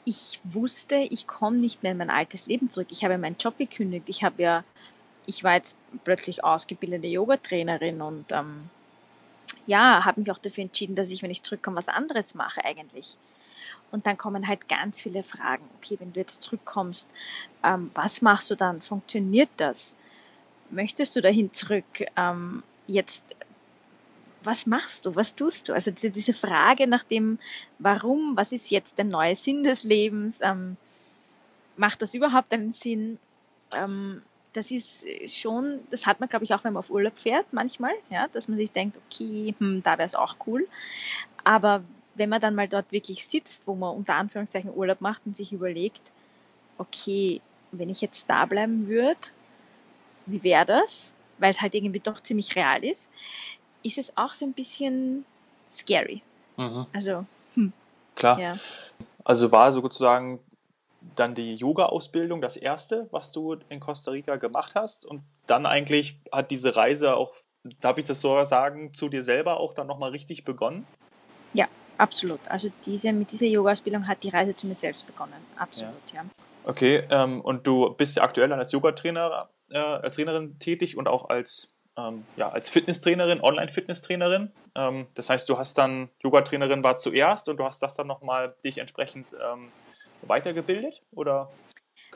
ich 0.03 0.39
wusste, 0.43 0.95
ich 0.95 1.25
komme 1.25 1.57
nicht 1.57 1.83
mehr 1.83 1.93
in 1.93 1.97
mein 1.97 2.09
altes 2.09 2.47
Leben 2.47 2.69
zurück. 2.69 2.87
Ich 2.89 3.03
habe 3.03 3.17
meinen 3.17 3.37
Job 3.39 3.57
gekündigt. 3.57 4.09
Ich 4.09 4.23
habe 4.23 4.41
ja, 4.41 4.63
ich 5.25 5.43
war 5.43 5.55
jetzt 5.55 5.75
plötzlich 6.03 6.43
ausgebildete 6.43 7.07
Yoga-Trainerin 7.07 8.01
und 8.01 8.31
ähm, 8.31 8.69
ja, 9.67 10.05
habe 10.05 10.21
mich 10.21 10.31
auch 10.31 10.37
dafür 10.37 10.63
entschieden, 10.63 10.95
dass 10.95 11.11
ich, 11.11 11.23
wenn 11.23 11.31
ich 11.31 11.43
zurückkomme, 11.43 11.77
was 11.77 11.89
anderes 11.89 12.35
mache 12.35 12.63
eigentlich. 12.63 13.17
Und 13.91 14.07
dann 14.07 14.17
kommen 14.17 14.47
halt 14.47 14.67
ganz 14.67 15.01
viele 15.01 15.23
Fragen. 15.23 15.63
Okay, 15.77 15.97
wenn 15.99 16.13
du 16.13 16.19
jetzt 16.19 16.41
zurückkommst, 16.41 17.07
ähm, 17.63 17.89
was 17.93 18.21
machst 18.21 18.49
du 18.49 18.55
dann? 18.55 18.81
Funktioniert 18.81 19.49
das? 19.57 19.95
Möchtest 20.69 21.15
du 21.15 21.21
dahin 21.21 21.53
zurück? 21.53 21.85
Ähm, 22.15 22.63
jetzt, 22.87 23.23
was 24.43 24.65
machst 24.65 25.05
du? 25.05 25.15
Was 25.15 25.35
tust 25.35 25.69
du? 25.69 25.73
Also 25.73 25.91
diese, 25.91 26.09
diese, 26.09 26.33
Frage 26.33 26.87
nach 26.87 27.03
dem, 27.03 27.39
warum, 27.79 28.35
was 28.35 28.51
ist 28.51 28.69
jetzt 28.69 28.97
der 28.97 29.05
neue 29.05 29.35
Sinn 29.35 29.63
des 29.63 29.83
Lebens? 29.83 30.41
Ähm, 30.41 30.77
macht 31.77 32.01
das 32.01 32.13
überhaupt 32.13 32.51
einen 32.53 32.73
Sinn? 32.73 33.19
Das 34.55 34.71
ist 34.71 35.05
schon, 35.37 35.81
das 35.89 36.05
hat 36.05 36.21
man, 36.21 36.29
glaube 36.29 36.45
ich, 36.45 36.53
auch, 36.53 36.63
wenn 36.63 36.71
man 36.71 36.79
auf 36.79 36.89
Urlaub 36.89 37.17
fährt, 37.17 37.45
manchmal, 37.51 37.91
ja, 38.09 38.27
dass 38.29 38.47
man 38.47 38.57
sich 38.57 38.71
denkt, 38.71 38.97
okay, 39.05 39.53
hm, 39.59 39.83
da 39.83 39.97
wäre 39.97 40.05
es 40.05 40.15
auch 40.15 40.37
cool. 40.47 40.65
Aber 41.43 41.83
wenn 42.15 42.29
man 42.29 42.39
dann 42.39 42.55
mal 42.55 42.69
dort 42.69 42.89
wirklich 42.93 43.27
sitzt, 43.27 43.67
wo 43.67 43.75
man 43.75 43.93
unter 43.93 44.15
Anführungszeichen 44.15 44.73
Urlaub 44.73 45.01
macht 45.01 45.23
und 45.25 45.35
sich 45.35 45.51
überlegt, 45.51 46.01
okay, 46.77 47.41
wenn 47.73 47.89
ich 47.89 47.99
jetzt 47.99 48.29
da 48.29 48.45
bleiben 48.45 48.87
würde, 48.87 49.19
wie 50.25 50.41
wäre 50.41 50.65
das? 50.65 51.11
Weil 51.37 51.51
es 51.51 51.61
halt 51.61 51.75
irgendwie 51.75 51.99
doch 51.99 52.21
ziemlich 52.21 52.55
real 52.55 52.81
ist, 52.83 53.09
ist 53.83 53.97
es 53.97 54.15
auch 54.15 54.33
so 54.33 54.45
ein 54.45 54.53
bisschen 54.53 55.25
scary. 55.77 56.21
Mhm. 56.55 56.85
Also, 56.93 57.25
hm. 57.55 57.73
Klar. 58.15 58.39
Ja. 58.39 58.53
Also 59.25 59.51
war 59.51 59.73
sozusagen 59.73 60.39
dann 61.15 61.35
die 61.35 61.55
Yoga-Ausbildung 61.55 62.41
das 62.41 62.57
erste, 62.57 63.07
was 63.11 63.31
du 63.31 63.57
in 63.69 63.79
Costa 63.79 64.11
Rica 64.11 64.35
gemacht 64.37 64.75
hast. 64.75 65.05
Und 65.05 65.23
dann 65.47 65.65
eigentlich 65.65 66.19
hat 66.31 66.51
diese 66.51 66.75
Reise 66.75 67.15
auch, 67.15 67.33
darf 67.81 67.97
ich 67.97 68.05
das 68.05 68.21
so 68.21 68.43
sagen, 68.45 68.93
zu 68.93 69.09
dir 69.09 69.23
selber 69.23 69.59
auch 69.59 69.73
dann 69.73 69.87
nochmal 69.87 70.11
richtig 70.11 70.45
begonnen? 70.45 70.87
Ja, 71.53 71.67
absolut. 71.97 72.39
Also 72.47 72.71
diese, 72.85 73.13
mit 73.13 73.31
dieser 73.31 73.47
Yoga-Ausbildung 73.47 74.07
hat 74.07 74.23
die 74.23 74.29
Reise 74.29 74.55
zu 74.55 74.67
mir 74.67 74.75
selbst 74.75 75.05
begonnen. 75.07 75.33
Absolut, 75.57 75.93
ja. 76.13 76.21
ja. 76.21 76.25
Okay, 76.63 77.03
ähm, 77.11 77.41
und 77.41 77.67
du 77.67 77.91
bist 77.91 78.17
ja 78.17 78.23
aktuell 78.23 78.51
als 78.51 78.71
Yoga-Trainer, 78.71 79.49
äh, 79.69 79.77
als 79.77 80.15
Trainerin 80.15 80.57
tätig 80.59 80.97
und 80.97 81.07
auch 81.07 81.29
als 81.29 81.75
ähm, 81.97 82.25
ja, 82.35 82.49
als 82.49 82.69
Fitnesstrainerin, 82.69 83.41
Online-Fitnesstrainerin. 83.41 84.51
Ähm, 84.75 85.07
das 85.13 85.29
heißt, 85.29 85.47
du 85.47 85.57
hast 85.57 85.77
dann, 85.77 86.09
Yoga-Trainerin 86.23 86.83
war 86.83 86.97
zuerst 86.97 87.47
und 87.49 87.57
du 87.57 87.63
hast 87.63 87.81
das 87.81 87.95
dann 87.95 88.07
nochmal 88.07 88.55
dich 88.63 88.79
entsprechend 88.79 89.33
ähm, 89.33 89.71
weitergebildet 90.27 91.01
oder? 91.13 91.49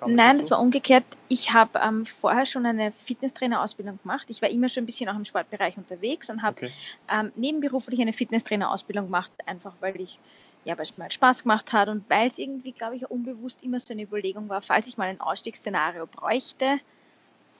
Nein, 0.05 0.37
das 0.37 0.49
war 0.51 0.61
umgekehrt. 0.61 1.03
Ich 1.27 1.51
habe 1.51 1.79
ähm, 1.79 2.05
vorher 2.05 2.45
schon 2.45 2.65
eine 2.65 2.91
Fitnesstrainerausbildung 2.91 3.99
gemacht. 4.01 4.27
Ich 4.29 4.41
war 4.41 4.49
immer 4.49 4.69
schon 4.69 4.83
ein 4.83 4.85
bisschen 4.85 5.09
auch 5.09 5.15
im 5.15 5.25
Sportbereich 5.25 5.77
unterwegs 5.77 6.29
und 6.29 6.41
habe 6.41 6.55
okay. 6.55 6.71
ähm, 7.11 7.31
nebenberuflich 7.35 7.99
eine 7.99 8.13
Fitnesstrainerausbildung 8.13 9.05
gemacht, 9.05 9.31
einfach 9.45 9.73
weil 9.81 9.99
ich 9.99 10.17
ja, 10.65 10.77
weil 10.77 10.83
es 10.83 10.97
mir 10.97 11.03
halt 11.03 11.13
Spaß 11.13 11.43
gemacht 11.43 11.71
hat 11.71 11.87
und 11.87 12.09
weil 12.09 12.27
es 12.27 12.37
irgendwie, 12.37 12.73
glaube 12.73 12.95
ich, 12.95 13.09
unbewusst 13.09 13.63
immer 13.63 13.79
so 13.79 13.93
eine 13.93 14.03
Überlegung 14.03 14.49
war, 14.49 14.61
falls 14.61 14.87
ich 14.87 14.97
mal 14.97 15.07
ein 15.07 15.21
Ausstiegsszenario 15.21 16.05
bräuchte, 16.05 16.79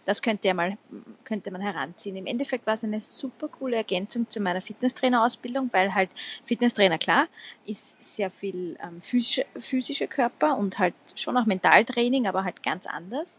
das 0.05 0.21
könnte, 0.21 0.47
ja 0.47 0.53
mal, 0.53 0.77
könnte 1.23 1.51
man 1.51 1.61
heranziehen. 1.61 2.15
Im 2.15 2.25
Endeffekt 2.25 2.65
war 2.65 2.73
es 2.73 2.83
eine 2.83 3.01
super 3.01 3.47
coole 3.47 3.77
Ergänzung 3.77 4.29
zu 4.29 4.39
meiner 4.39 4.61
Fitnesstrainerausbildung, 4.61 5.69
weil 5.71 5.93
halt 5.93 6.09
Fitnesstrainer, 6.45 6.97
klar, 6.97 7.27
ist 7.65 8.01
sehr 8.03 8.29
viel 8.29 8.77
ähm, 8.81 9.01
physische, 9.01 9.45
physische 9.59 10.07
Körper 10.07 10.57
und 10.57 10.79
halt 10.79 10.95
schon 11.15 11.37
auch 11.37 11.45
Mentaltraining, 11.45 12.27
aber 12.27 12.43
halt 12.43 12.63
ganz 12.63 12.87
anders. 12.87 13.37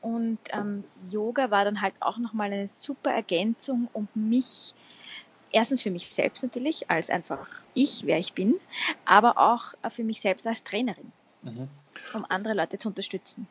Und 0.00 0.38
ähm, 0.52 0.84
Yoga 1.10 1.50
war 1.50 1.64
dann 1.64 1.82
halt 1.82 1.94
auch 2.00 2.16
nochmal 2.18 2.52
eine 2.52 2.68
super 2.68 3.12
Ergänzung, 3.12 3.88
um 3.92 4.08
mich, 4.14 4.74
erstens 5.52 5.82
für 5.82 5.90
mich 5.90 6.08
selbst 6.08 6.42
natürlich, 6.42 6.90
als 6.90 7.10
einfach 7.10 7.46
ich, 7.74 8.06
wer 8.06 8.18
ich 8.18 8.32
bin, 8.32 8.54
aber 9.04 9.38
auch 9.38 9.74
für 9.90 10.04
mich 10.04 10.20
selbst 10.20 10.46
als 10.46 10.64
Trainerin, 10.64 11.12
mhm. 11.42 11.68
um 12.14 12.24
andere 12.28 12.54
Leute 12.54 12.78
zu 12.78 12.88
unterstützen. 12.88 13.46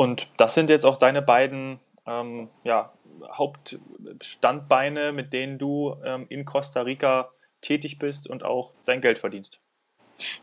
Und 0.00 0.30
das 0.38 0.54
sind 0.54 0.70
jetzt 0.70 0.86
auch 0.86 0.96
deine 0.96 1.20
beiden, 1.20 1.78
ähm, 2.06 2.48
ja, 2.64 2.90
Hauptstandbeine, 3.32 5.12
mit 5.12 5.34
denen 5.34 5.58
du 5.58 5.94
ähm, 6.02 6.24
in 6.30 6.46
Costa 6.46 6.80
Rica 6.80 7.28
tätig 7.60 7.98
bist 7.98 8.26
und 8.26 8.42
auch 8.42 8.72
dein 8.86 9.02
Geld 9.02 9.18
verdienst. 9.18 9.60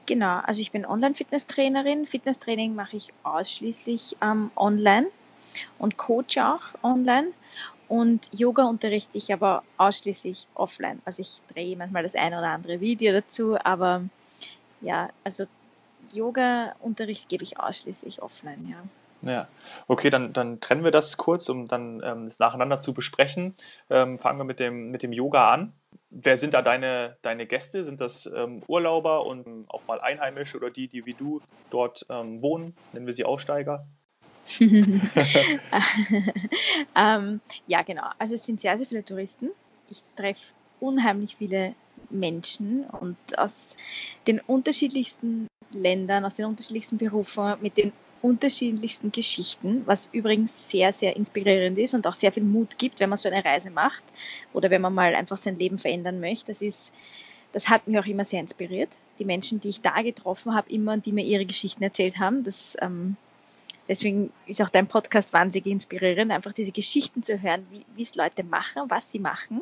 Genau, 0.05 0.41
also 0.43 0.61
ich 0.61 0.71
bin 0.71 0.85
Online-Fitnesstrainerin. 0.85 2.05
Fitnesstraining 2.05 2.75
mache 2.75 2.97
ich 2.97 3.11
ausschließlich 3.23 4.17
ähm, 4.21 4.51
online 4.55 5.07
und 5.79 5.97
coach 5.97 6.37
auch 6.37 6.61
online. 6.83 7.29
Und 7.87 8.29
Yoga 8.31 8.65
unterrichte 8.65 9.17
ich 9.17 9.33
aber 9.33 9.63
ausschließlich 9.77 10.47
offline. 10.53 11.01
Also 11.03 11.23
ich 11.23 11.41
drehe 11.51 11.75
manchmal 11.75 12.03
das 12.03 12.13
eine 12.13 12.37
oder 12.37 12.49
andere 12.49 12.79
Video 12.79 13.11
dazu, 13.11 13.57
aber 13.63 14.03
ja, 14.81 15.09
also 15.23 15.45
Yoga-Unterricht 16.13 17.27
gebe 17.27 17.43
ich 17.43 17.59
ausschließlich 17.59 18.21
offline, 18.21 18.67
ja. 18.69 18.83
Ja, 19.21 19.47
okay, 19.87 20.09
dann, 20.09 20.33
dann 20.33 20.59
trennen 20.59 20.83
wir 20.83 20.91
das 20.91 21.17
kurz, 21.17 21.49
um 21.49 21.67
dann 21.67 22.01
ähm, 22.03 22.25
das 22.25 22.39
nacheinander 22.39 22.79
zu 22.79 22.93
besprechen. 22.93 23.55
Ähm, 23.89 24.19
fangen 24.19 24.39
wir 24.39 24.43
mit 24.43 24.59
dem, 24.59 24.91
mit 24.91 25.01
dem 25.03 25.11
Yoga 25.11 25.51
an. 25.51 25.73
Wer 26.09 26.37
sind 26.37 26.53
da 26.53 26.61
deine, 26.61 27.17
deine 27.21 27.47
Gäste? 27.47 27.83
Sind 27.83 27.99
das 27.99 28.29
ähm, 28.33 28.61
Urlauber 28.67 29.25
und 29.25 29.65
auch 29.69 29.85
mal 29.87 29.99
Einheimische 29.99 30.57
oder 30.57 30.69
die, 30.69 30.87
die 30.87 31.05
wie 31.05 31.15
du 31.15 31.41
dort 31.69 32.05
ähm, 32.09 32.41
wohnen? 32.41 32.75
Nennen 32.93 33.07
wir 33.07 33.13
sie 33.13 33.25
Aussteiger? 33.25 33.85
ähm, 36.95 37.41
ja, 37.65 37.81
genau. 37.81 38.09
Also 38.17 38.35
es 38.35 38.45
sind 38.45 38.61
sehr, 38.61 38.77
sehr 38.77 38.87
viele 38.87 39.03
Touristen. 39.03 39.49
Ich 39.89 40.03
treffe 40.15 40.53
unheimlich 40.79 41.35
viele 41.35 41.73
Menschen 42.09 42.85
und 42.85 43.17
aus 43.37 43.65
den 44.27 44.39
unterschiedlichsten 44.39 45.47
Ländern, 45.71 46.23
aus 46.23 46.35
den 46.35 46.45
unterschiedlichsten 46.45 46.97
Berufen, 46.97 47.55
mit 47.61 47.77
den 47.77 47.91
unterschiedlichsten 48.21 49.11
Geschichten, 49.11 49.83
was 49.85 50.09
übrigens 50.11 50.69
sehr, 50.69 50.93
sehr 50.93 51.15
inspirierend 51.15 51.77
ist 51.77 51.93
und 51.93 52.07
auch 52.07 52.15
sehr 52.15 52.31
viel 52.31 52.43
Mut 52.43 52.77
gibt, 52.77 52.99
wenn 52.99 53.09
man 53.09 53.17
so 53.17 53.29
eine 53.29 53.43
Reise 53.43 53.69
macht 53.69 54.03
oder 54.53 54.69
wenn 54.69 54.81
man 54.81 54.93
mal 54.93 55.15
einfach 55.15 55.37
sein 55.37 55.57
Leben 55.57 55.77
verändern 55.77 56.19
möchte. 56.19 56.47
Das 56.47 56.61
ist, 56.61 56.93
das 57.51 57.69
hat 57.69 57.87
mich 57.87 57.97
auch 57.99 58.05
immer 58.05 58.23
sehr 58.23 58.39
inspiriert. 58.39 58.89
Die 59.19 59.25
Menschen, 59.25 59.59
die 59.59 59.69
ich 59.69 59.81
da 59.81 60.01
getroffen 60.01 60.53
habe, 60.55 60.69
immer, 60.71 60.97
die 60.97 61.11
mir 61.11 61.25
ihre 61.25 61.45
Geschichten 61.45 61.83
erzählt 61.83 62.19
haben, 62.19 62.43
das, 62.43 62.75
ähm, 62.81 63.17
deswegen 63.87 64.31
ist 64.45 64.61
auch 64.61 64.69
dein 64.69 64.87
Podcast 64.87 65.33
wahnsinnig 65.33 65.71
inspirierend, 65.71 66.31
einfach 66.31 66.53
diese 66.53 66.71
Geschichten 66.71 67.23
zu 67.23 67.41
hören, 67.41 67.65
wie 67.95 68.01
es 68.01 68.15
Leute 68.15 68.43
machen, 68.43 68.83
was 68.87 69.11
sie 69.11 69.19
machen. 69.19 69.61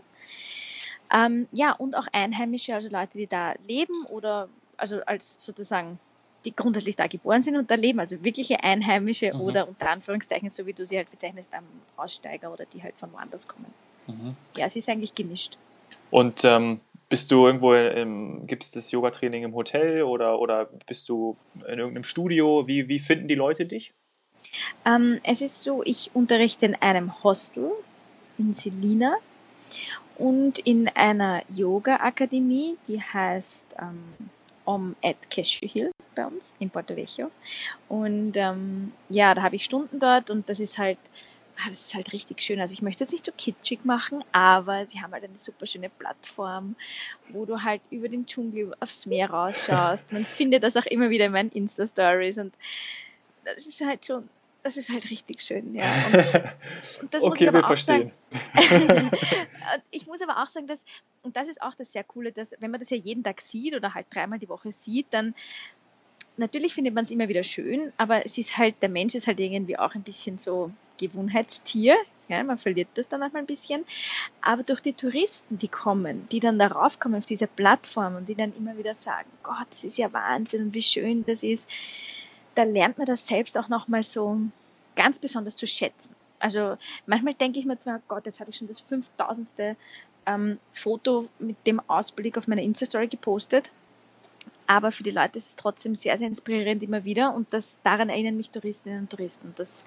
Ähm, 1.13 1.47
ja, 1.51 1.71
und 1.73 1.95
auch 1.95 2.07
Einheimische, 2.11 2.73
also 2.73 2.89
Leute, 2.89 3.17
die 3.17 3.27
da 3.27 3.53
leben 3.67 4.05
oder 4.07 4.49
also 4.77 5.01
als 5.05 5.37
sozusagen 5.39 5.99
die 6.45 6.55
grundsätzlich 6.55 6.95
da 6.95 7.07
geboren 7.07 7.41
sind 7.41 7.57
und 7.57 7.69
da 7.69 7.75
leben, 7.75 7.99
also 7.99 8.23
wirkliche 8.23 8.63
Einheimische 8.63 9.33
mhm. 9.33 9.41
oder 9.41 9.67
unter 9.67 9.89
Anführungszeichen, 9.89 10.49
so 10.49 10.65
wie 10.65 10.73
du 10.73 10.85
sie 10.85 10.97
halt 10.97 11.09
bezeichnest, 11.11 11.53
am 11.53 11.65
Aussteiger 11.97 12.51
oder 12.51 12.65
die 12.65 12.81
halt 12.81 12.95
von 12.97 13.11
woanders 13.13 13.47
kommen. 13.47 13.73
Mhm. 14.07 14.35
Ja, 14.55 14.65
es 14.65 14.75
ist 14.75 14.87
eigentlich 14.89 15.15
gemischt. 15.15 15.57
Und 16.11 16.43
ähm, 16.43 16.81
bist 17.09 17.31
du 17.31 17.45
irgendwo, 17.45 17.71
gibt 18.45 18.63
es 18.63 18.71
das 18.71 18.91
Yoga-Training 18.91 19.43
im 19.43 19.53
Hotel 19.53 20.03
oder, 20.03 20.39
oder 20.39 20.69
bist 20.85 21.09
du 21.09 21.35
in 21.67 21.79
irgendeinem 21.79 22.03
Studio? 22.03 22.67
Wie, 22.67 22.87
wie 22.87 22.99
finden 22.99 23.27
die 23.27 23.35
Leute 23.35 23.65
dich? 23.65 23.93
Ähm, 24.85 25.19
es 25.23 25.41
ist 25.41 25.63
so, 25.63 25.83
ich 25.83 26.11
unterrichte 26.13 26.65
in 26.65 26.75
einem 26.75 27.23
Hostel 27.23 27.71
in 28.37 28.53
Selina 28.53 29.15
und 30.17 30.59
in 30.59 30.87
einer 30.89 31.43
Yoga-Akademie, 31.49 32.77
die 32.87 33.01
heißt 33.01 33.75
ähm, 33.79 34.29
Om 34.65 34.95
at 35.03 35.29
Cashew 35.29 35.67
Hill 35.67 35.91
bei 36.15 36.25
uns 36.25 36.53
in 36.59 36.69
Porto 36.69 36.95
Vecchio. 36.95 37.31
Und 37.87 38.33
ähm, 38.35 38.93
ja, 39.09 39.33
da 39.33 39.43
habe 39.43 39.55
ich 39.55 39.65
Stunden 39.65 39.99
dort 39.99 40.29
und 40.29 40.49
das 40.49 40.59
ist 40.59 40.77
halt, 40.77 40.97
ah, 41.57 41.67
das 41.67 41.87
ist 41.87 41.95
halt 41.95 42.13
richtig 42.13 42.41
schön. 42.41 42.59
Also 42.59 42.73
ich 42.73 42.81
möchte 42.81 43.03
es 43.03 43.11
nicht 43.11 43.25
so 43.25 43.31
kitschig 43.37 43.85
machen, 43.85 44.23
aber 44.31 44.85
sie 44.87 45.01
haben 45.01 45.13
halt 45.13 45.23
eine 45.23 45.37
super 45.37 45.65
schöne 45.65 45.89
Plattform, 45.89 46.75
wo 47.29 47.45
du 47.45 47.61
halt 47.61 47.81
über 47.89 48.09
den 48.09 48.25
Dschungel 48.25 48.73
aufs 48.79 49.05
Meer 49.05 49.29
rausschaust. 49.29 50.11
Man 50.11 50.25
findet 50.25 50.63
das 50.63 50.77
auch 50.77 50.85
immer 50.85 51.09
wieder 51.09 51.25
in 51.25 51.31
meinen 51.31 51.51
Insta-Stories 51.51 52.37
und 52.39 52.53
das 53.43 53.65
ist 53.65 53.85
halt 53.85 54.05
schon 54.05 54.27
das 54.65 54.77
ist 54.77 54.89
halt 54.89 55.07
richtig 55.11 55.43
schön, 55.43 55.75
ja. 55.75 55.83
Und, 56.95 57.03
und 57.03 57.13
das 57.13 57.23
okay, 57.23 57.53
wir 57.53 57.61
verstehen. 57.61 58.11
Sagen, 58.55 59.11
ich 59.91 60.07
muss 60.07 60.23
aber 60.23 60.41
auch 60.41 60.47
sagen, 60.47 60.65
dass, 60.65 60.83
und 61.21 61.37
das 61.37 61.47
ist 61.47 61.61
auch 61.61 61.75
das 61.75 61.91
sehr 61.91 62.03
Coole, 62.03 62.31
dass 62.31 62.51
wenn 62.59 62.71
man 62.71 62.79
das 62.79 62.89
ja 62.89 62.97
jeden 62.97 63.23
Tag 63.23 63.41
sieht 63.41 63.75
oder 63.75 63.93
halt 63.93 64.07
dreimal 64.09 64.39
die 64.39 64.49
Woche 64.49 64.71
sieht, 64.71 65.05
dann 65.11 65.35
natürlich 66.37 66.73
findet 66.73 66.95
man 66.95 67.03
es 67.03 67.11
immer 67.11 67.27
wieder 67.27 67.43
schön, 67.43 67.93
aber 67.97 68.25
es 68.25 68.39
ist 68.39 68.57
halt, 68.57 68.81
der 68.81 68.89
Mensch 68.89 69.13
ist 69.13 69.27
halt 69.27 69.39
irgendwie 69.39 69.77
auch 69.77 69.93
ein 69.93 70.01
bisschen 70.01 70.39
so 70.39 70.71
Gewohnheitstier. 70.97 71.95
Ja, 72.27 72.43
man 72.43 72.57
verliert 72.57 72.87
das 72.95 73.07
dann 73.07 73.21
auch 73.21 73.31
mal 73.33 73.39
ein 73.39 73.45
bisschen. 73.45 73.85
Aber 74.41 74.63
durch 74.63 74.79
die 74.79 74.93
Touristen, 74.93 75.59
die 75.59 75.67
kommen, 75.67 76.27
die 76.31 76.39
dann 76.39 76.57
darauf 76.57 76.99
kommen 76.99 77.13
auf 77.13 77.25
diese 77.25 77.45
Plattform 77.45 78.15
und 78.15 78.27
die 78.27 78.33
dann 78.33 78.51
immer 78.57 78.75
wieder 78.79 78.95
sagen, 78.97 79.29
Gott, 79.43 79.67
das 79.69 79.83
ist 79.83 79.99
ja 79.99 80.11
Wahnsinn 80.11 80.63
und 80.63 80.73
wie 80.73 80.81
schön 80.81 81.23
das 81.23 81.43
ist, 81.43 81.69
da 82.55 82.63
lernt 82.63 82.97
man 82.97 83.05
das 83.05 83.27
selbst 83.27 83.57
auch 83.57 83.69
nochmal 83.69 84.03
so 84.03 84.39
ganz 84.95 85.19
besonders 85.19 85.55
zu 85.55 85.67
schätzen. 85.67 86.15
Also 86.39 86.77
manchmal 87.05 87.33
denke 87.33 87.59
ich 87.59 87.65
mir 87.65 87.77
zwar, 87.77 88.01
Gott, 88.07 88.25
jetzt 88.25 88.39
habe 88.39 88.49
ich 88.49 88.57
schon 88.57 88.67
das 88.67 88.81
5000. 88.81 89.77
Ähm, 90.27 90.57
Foto 90.73 91.27
mit 91.37 91.55
dem 91.67 91.79
Ausblick 91.87 92.35
auf 92.35 92.47
meiner 92.47 92.63
Insta-Story 92.63 93.07
gepostet. 93.07 93.69
Aber 94.65 94.91
für 94.91 95.03
die 95.03 95.11
Leute 95.11 95.37
ist 95.37 95.49
es 95.49 95.55
trotzdem 95.55 95.93
sehr, 95.93 96.17
sehr 96.17 96.27
inspirierend 96.27 96.81
immer 96.81 97.05
wieder 97.05 97.35
und 97.35 97.53
das, 97.53 97.79
daran 97.83 98.09
erinnern 98.09 98.35
mich 98.35 98.49
Touristinnen 98.49 99.01
und 99.01 99.09
Touristen. 99.11 99.53
Das, 99.55 99.83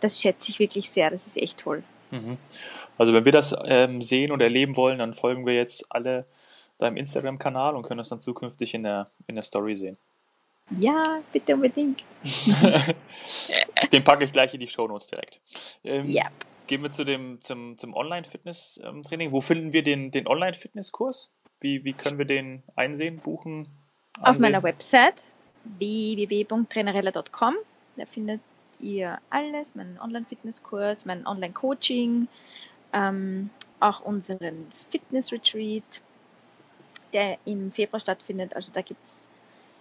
das 0.00 0.18
schätze 0.18 0.50
ich 0.50 0.58
wirklich 0.58 0.88
sehr, 0.88 1.10
das 1.10 1.26
ist 1.26 1.36
echt 1.36 1.58
toll. 1.58 1.82
Mhm. 2.10 2.38
Also 2.96 3.12
wenn 3.12 3.26
wir 3.26 3.32
das 3.32 3.54
ähm, 3.66 4.00
sehen 4.00 4.32
und 4.32 4.40
erleben 4.40 4.76
wollen, 4.76 4.98
dann 4.98 5.12
folgen 5.12 5.44
wir 5.44 5.54
jetzt 5.54 5.84
alle 5.90 6.24
deinem 6.78 6.96
Instagram-Kanal 6.96 7.74
und 7.76 7.82
können 7.82 7.98
das 7.98 8.08
dann 8.08 8.20
zukünftig 8.20 8.74
in 8.74 8.82
der, 8.82 9.10
in 9.26 9.34
der 9.34 9.44
Story 9.44 9.76
sehen. 9.76 9.98
Ja, 10.70 11.22
bitte 11.32 11.54
unbedingt. 11.54 12.00
Den 13.92 14.02
packe 14.02 14.24
ich 14.24 14.32
gleich 14.32 14.52
in 14.52 14.60
die 14.60 14.68
Shownotes 14.68 15.06
direkt. 15.06 15.40
Ähm, 15.84 16.04
ja. 16.04 16.24
Gehen 16.66 16.82
wir 16.82 16.90
zu 16.90 17.04
dem, 17.04 17.40
zum, 17.42 17.78
zum 17.78 17.94
Online-Fitness-Training. 17.94 19.30
Wo 19.30 19.40
finden 19.40 19.72
wir 19.72 19.84
den, 19.84 20.10
den 20.10 20.26
Online-Fitness-Kurs? 20.26 21.32
Wie, 21.60 21.84
wie 21.84 21.92
können 21.92 22.18
wir 22.18 22.24
den 22.24 22.64
einsehen, 22.74 23.18
buchen? 23.18 23.68
Ansehen? 24.18 24.34
Auf 24.34 24.38
meiner 24.38 24.62
Website 24.64 25.14
www.trainerella.com. 25.78 27.54
Da 27.96 28.06
findet 28.06 28.40
ihr 28.80 29.18
alles, 29.30 29.76
meinen 29.76 30.00
Online-Fitness-Kurs, 30.00 31.06
mein 31.06 31.24
Online-Coaching, 31.26 32.26
ähm, 32.92 33.50
auch 33.78 34.00
unseren 34.00 34.72
Fitness-Retreat, 34.90 36.02
der 37.12 37.38
im 37.44 37.70
Februar 37.70 38.00
stattfindet. 38.00 38.54
Also 38.54 38.72
da 38.72 38.82
gibt 38.82 39.04
es 39.04 39.28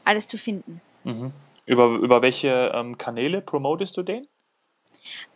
alles 0.05 0.27
zu 0.27 0.37
finden. 0.37 0.81
Mhm. 1.03 1.33
Über, 1.65 1.87
über 1.95 2.21
welche 2.21 2.71
ähm, 2.73 2.97
Kanäle 2.97 3.41
promotest 3.41 3.97
du 3.97 4.03
den? 4.03 4.27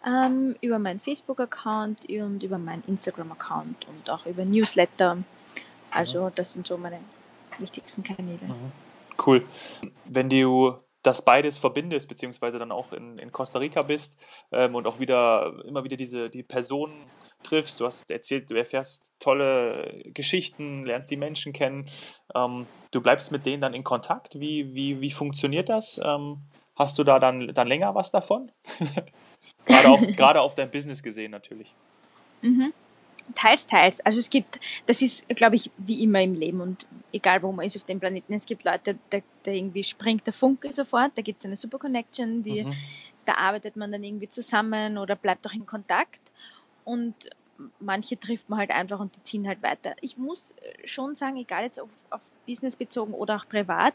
Ähm, 0.05 0.55
über 0.61 0.79
meinen 0.79 0.99
Facebook-Account 0.99 2.07
und 2.09 2.43
über 2.43 2.57
meinen 2.57 2.83
Instagram-Account 2.87 3.87
und 3.87 4.09
auch 4.09 4.25
über 4.25 4.45
Newsletter. 4.45 5.17
Also 5.91 6.25
mhm. 6.25 6.31
das 6.35 6.53
sind 6.53 6.67
so 6.67 6.77
meine 6.77 6.99
wichtigsten 7.57 8.03
Kanäle. 8.03 8.45
Mhm. 8.45 8.71
Cool. 9.25 9.45
Wenn 10.05 10.29
du 10.29 10.75
das 11.03 11.23
beides 11.23 11.57
verbindest, 11.57 12.09
beziehungsweise 12.09 12.59
dann 12.59 12.71
auch 12.71 12.91
in, 12.91 13.17
in 13.17 13.31
Costa 13.31 13.59
Rica 13.59 13.81
bist 13.81 14.17
ähm, 14.51 14.75
und 14.75 14.87
auch 14.87 14.99
wieder 14.99 15.63
immer 15.65 15.83
wieder 15.83 15.97
diese 15.97 16.29
die 16.29 16.43
Personen 16.43 17.05
triffst, 17.43 17.79
du 17.79 17.85
hast 17.85 18.09
erzählt, 18.11 18.51
du 18.51 18.55
erfährst 18.55 19.13
tolle 19.19 20.03
Geschichten, 20.13 20.85
lernst 20.85 21.09
die 21.09 21.17
Menschen 21.17 21.53
kennen, 21.53 21.85
ähm, 22.35 22.65
du 22.91 23.01
bleibst 23.01 23.31
mit 23.31 23.45
denen 23.45 23.61
dann 23.61 23.73
in 23.73 23.83
Kontakt. 23.83 24.39
Wie, 24.39 24.73
wie, 24.73 24.99
wie 25.01 25.11
funktioniert 25.11 25.69
das? 25.69 26.01
Ähm, 26.03 26.41
hast 26.75 26.97
du 26.99 27.03
da 27.03 27.19
dann, 27.19 27.53
dann 27.53 27.67
länger 27.67 27.95
was 27.95 28.11
davon? 28.11 28.51
gerade, 29.65 29.87
auf, 29.89 30.01
gerade 30.17 30.41
auf 30.41 30.55
dein 30.55 30.69
Business 30.69 31.01
gesehen 31.01 31.31
natürlich. 31.31 31.73
Mhm. 32.41 32.73
Teils, 33.35 33.65
teils. 33.65 34.01
Also 34.01 34.19
es 34.19 34.29
gibt, 34.29 34.59
das 34.85 35.01
ist, 35.01 35.27
glaube 35.29 35.55
ich, 35.55 35.69
wie 35.77 36.03
immer 36.03 36.21
im 36.21 36.33
Leben 36.33 36.61
und 36.61 36.85
egal 37.11 37.41
wo 37.43 37.51
man 37.51 37.65
ist 37.65 37.77
auf 37.77 37.83
dem 37.83 37.99
Planeten, 37.99 38.33
es 38.33 38.45
gibt 38.45 38.63
Leute, 38.63 38.97
da, 39.09 39.19
da 39.43 39.51
irgendwie 39.51 39.83
springt 39.83 40.25
der 40.25 40.33
Funke 40.33 40.71
sofort, 40.71 41.11
da 41.15 41.21
gibt 41.21 41.39
es 41.39 41.45
eine 41.45 41.55
super 41.55 41.79
Connection, 41.79 42.43
die, 42.43 42.63
mhm. 42.63 42.73
da 43.25 43.35
arbeitet 43.35 43.75
man 43.75 43.91
dann 43.91 44.03
irgendwie 44.03 44.29
zusammen 44.29 44.97
oder 44.97 45.15
bleibt 45.15 45.45
auch 45.47 45.53
in 45.53 45.65
Kontakt 45.65 46.21
und 46.85 47.13
manche 47.79 48.19
trifft 48.19 48.49
man 48.49 48.59
halt 48.59 48.71
einfach 48.71 48.99
und 48.99 49.15
die 49.15 49.23
ziehen 49.23 49.47
halt 49.47 49.61
weiter. 49.61 49.95
Ich 50.01 50.17
muss 50.17 50.55
schon 50.85 51.15
sagen, 51.15 51.37
egal 51.37 51.63
jetzt 51.63 51.79
auf, 51.79 51.89
auf 52.09 52.21
Business 52.47 52.75
bezogen 52.75 53.13
oder 53.13 53.35
auch 53.35 53.47
privat, 53.47 53.93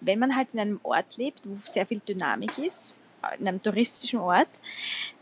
wenn 0.00 0.18
man 0.18 0.36
halt 0.36 0.48
in 0.52 0.60
einem 0.60 0.80
Ort 0.82 1.16
lebt, 1.16 1.40
wo 1.44 1.56
sehr 1.64 1.86
viel 1.86 2.00
Dynamik 2.00 2.56
ist, 2.58 2.96
in 3.38 3.46
einem 3.46 3.62
touristischen 3.62 4.20
Ort, 4.20 4.48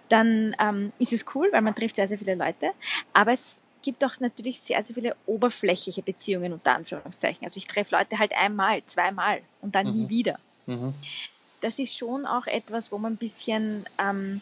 dann 0.09 0.55
ähm, 0.61 0.93
ist 0.99 1.13
es 1.13 1.25
cool, 1.35 1.49
weil 1.53 1.63
man 1.63 1.75
trifft 1.75 1.97
sehr, 1.97 2.09
sehr 2.09 2.19
viele 2.19 2.35
Leute. 2.35 2.71
Aber 3.13 3.33
es 3.33 3.63
gibt 3.83 4.05
auch 4.05 4.19
natürlich 4.21 4.61
sehr, 4.61 4.83
sehr 4.83 4.95
viele 4.95 5.17
oberflächliche 5.27 6.03
Beziehungen 6.03 6.53
unter 6.53 6.75
Anführungszeichen. 6.75 7.45
Also 7.45 7.59
ich 7.59 7.67
treffe 7.67 7.97
Leute 7.97 8.19
halt 8.19 8.33
einmal, 8.37 8.85
zweimal 8.85 9.41
und 9.63 9.75
dann 9.75 9.87
mhm. 9.87 9.93
nie 9.93 10.09
wieder. 10.09 10.39
Mhm. 10.67 10.95
Das 11.61 11.79
ist 11.79 11.97
schon 11.97 12.27
auch 12.27 12.47
etwas, 12.47 12.93
wo 12.93 12.99
man 12.99 13.15
ein 13.15 13.17
bisschen 13.17 13.87
ähm, 13.99 14.41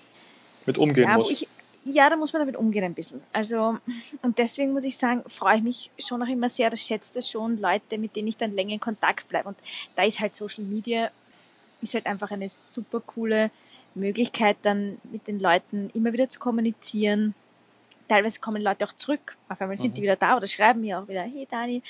mit 0.67 0.79
umgehen 0.79 1.09
ja, 1.09 1.17
muss. 1.17 1.31
Ich, 1.31 1.49
ja, 1.85 2.11
da 2.11 2.17
muss 2.17 2.33
man 2.33 2.41
damit 2.41 2.57
umgehen 2.57 2.85
ein 2.85 2.95
bisschen. 2.95 3.23
Also, 3.33 3.79
und 4.23 4.39
deswegen 4.39 4.73
muss 4.73 4.85
ich 4.85 4.97
sagen, 4.97 5.23
freue 5.29 5.59
ich 5.59 5.63
mich 5.63 5.91
schon 5.99 6.21
noch 6.21 6.29
immer 6.29 6.49
sehr, 6.49 6.71
das 6.71 6.81
schätze 6.81 7.23
schon 7.23 7.61
Leute, 7.61 7.99
mit 7.99 8.17
denen 8.17 8.29
ich 8.29 8.37
dann 8.37 8.55
länger 8.55 8.73
in 8.73 8.81
Kontakt 8.81 9.29
bleibe. 9.29 9.49
Und 9.49 9.57
da 9.95 10.03
ist 10.03 10.21
halt 10.21 10.35
Social 10.35 10.65
Media, 10.65 11.11
ist 11.83 11.95
halt 11.95 12.07
einfach 12.07 12.31
eine 12.31 12.51
super 12.51 13.01
coole 13.01 13.51
Möglichkeit, 13.99 14.57
dann 14.63 14.99
mit 15.11 15.27
den 15.27 15.41
Leuten 15.41 15.91
immer 15.95 16.13
wieder 16.13 16.29
zu 16.29 16.39
kommunizieren. 16.39 17.35
Teilweise 18.09 18.41
kommen 18.41 18.63
Leute 18.63 18.85
auch 18.85 18.93
zurück. 18.93 19.37
Auf 19.49 19.61
einmal 19.61 19.77
sind 19.77 19.91
mhm. 19.91 19.95
die 19.95 20.03
wieder 20.03 20.17
da 20.17 20.37
oder 20.37 20.47
schreiben 20.47 20.81
mir 20.81 20.99
auch 20.99 21.09
wieder, 21.09 21.23
hey 21.23 21.47
Dani, 21.51 21.83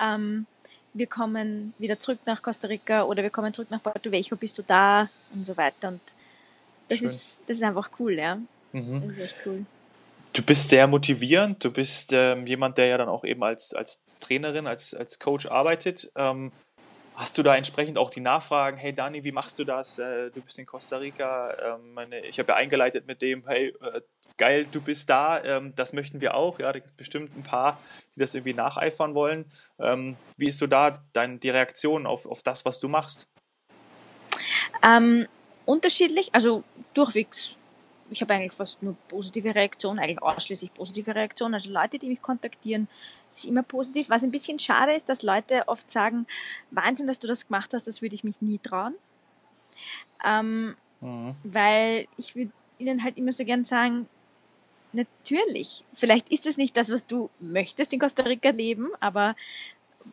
ähm, 0.00 0.46
wir 0.92 1.06
kommen 1.06 1.74
wieder 1.78 1.98
zurück 1.98 2.20
nach 2.24 2.40
Costa 2.40 2.68
Rica 2.68 3.02
oder 3.02 3.22
wir 3.22 3.30
kommen 3.30 3.52
zurück 3.52 3.70
nach 3.70 3.82
Puerto 3.82 4.10
Viejo, 4.10 4.36
bist 4.36 4.56
du 4.56 4.62
da 4.62 5.10
und 5.34 5.44
so 5.44 5.56
weiter. 5.56 5.88
Und 5.88 6.00
das, 6.88 7.00
ist, 7.00 7.40
das 7.46 7.56
ist 7.56 7.62
einfach 7.62 7.90
cool, 7.98 8.12
ja. 8.12 8.36
Mhm. 8.72 9.08
Das 9.08 9.16
ist 9.16 9.24
echt 9.24 9.46
cool. 9.46 9.66
Du 10.32 10.42
bist 10.42 10.68
sehr 10.68 10.86
motivierend, 10.86 11.62
du 11.64 11.70
bist 11.70 12.12
ähm, 12.12 12.46
jemand, 12.46 12.78
der 12.78 12.86
ja 12.86 12.98
dann 12.98 13.08
auch 13.08 13.24
eben 13.24 13.42
als, 13.42 13.74
als 13.74 14.02
Trainerin, 14.20 14.66
als, 14.66 14.94
als 14.94 15.18
Coach 15.18 15.46
arbeitet. 15.46 16.10
Ähm, 16.16 16.50
hast 17.16 17.38
du 17.38 17.42
da 17.42 17.56
entsprechend 17.56 17.98
auch 17.98 18.10
die 18.10 18.20
Nachfragen, 18.20 18.76
hey 18.76 18.92
Dani, 18.92 19.24
wie 19.24 19.32
machst 19.32 19.58
du 19.58 19.64
das? 19.64 19.98
Äh, 19.98 20.30
du 20.30 20.40
bist 20.40 20.58
in 20.58 20.66
Costa 20.66 20.96
Rica. 20.98 21.76
Ähm, 21.76 21.98
ich 22.24 22.38
habe 22.38 22.52
ja 22.52 22.56
eingeleitet 22.56 23.06
mit 23.06 23.22
dem, 23.22 23.46
hey, 23.46 23.74
äh, 23.80 24.00
geil, 24.36 24.66
du 24.70 24.80
bist 24.80 25.08
da, 25.08 25.42
ähm, 25.42 25.74
das 25.76 25.92
möchten 25.92 26.20
wir 26.20 26.34
auch. 26.34 26.58
Ja, 26.58 26.72
da 26.72 26.78
gibt 26.78 26.90
es 26.90 26.96
bestimmt 26.96 27.36
ein 27.36 27.42
paar, 27.42 27.78
die 28.14 28.20
das 28.20 28.34
irgendwie 28.34 28.54
nacheifern 28.54 29.14
wollen. 29.14 29.46
Ähm, 29.78 30.16
wie 30.36 30.48
ist 30.48 30.58
so 30.58 30.66
da 30.66 31.02
dein, 31.12 31.40
die 31.40 31.50
Reaktion 31.50 32.06
auf, 32.06 32.26
auf 32.26 32.42
das, 32.42 32.64
was 32.64 32.80
du 32.80 32.88
machst? 32.88 33.28
Ähm, 34.82 35.28
unterschiedlich, 35.64 36.30
also 36.34 36.64
durchwegs. 36.94 37.56
Ich 38.14 38.20
habe 38.20 38.32
eigentlich 38.34 38.52
fast 38.52 38.80
nur 38.80 38.96
positive 39.08 39.54
Reaktionen, 39.54 39.98
eigentlich 39.98 40.22
ausschließlich 40.22 40.72
positive 40.72 41.14
Reaktionen. 41.14 41.54
Also 41.54 41.70
Leute, 41.70 41.98
die 41.98 42.06
mich 42.06 42.22
kontaktieren, 42.22 42.86
sind 43.28 43.50
immer 43.50 43.64
positiv. 43.64 44.08
Was 44.08 44.22
ein 44.22 44.30
bisschen 44.30 44.60
schade 44.60 44.92
ist, 44.92 45.08
dass 45.08 45.22
Leute 45.22 45.66
oft 45.66 45.90
sagen, 45.90 46.26
Wahnsinn, 46.70 47.08
dass 47.08 47.18
du 47.18 47.26
das 47.26 47.48
gemacht 47.48 47.74
hast, 47.74 47.88
das 47.88 48.02
würde 48.02 48.14
ich 48.14 48.22
mich 48.22 48.40
nie 48.40 48.58
trauen. 48.58 48.94
Ähm, 50.24 50.76
mhm. 51.00 51.34
Weil 51.42 52.06
ich 52.16 52.36
würde 52.36 52.52
ihnen 52.78 53.02
halt 53.02 53.16
immer 53.16 53.32
so 53.32 53.44
gern 53.44 53.64
sagen, 53.64 54.08
natürlich, 54.92 55.82
vielleicht 55.92 56.28
ist 56.28 56.46
es 56.46 56.56
nicht 56.56 56.76
das, 56.76 56.92
was 56.92 57.06
du 57.08 57.30
möchtest 57.40 57.92
in 57.92 57.98
Costa 57.98 58.22
Rica 58.22 58.50
leben, 58.50 58.90
aber 59.00 59.34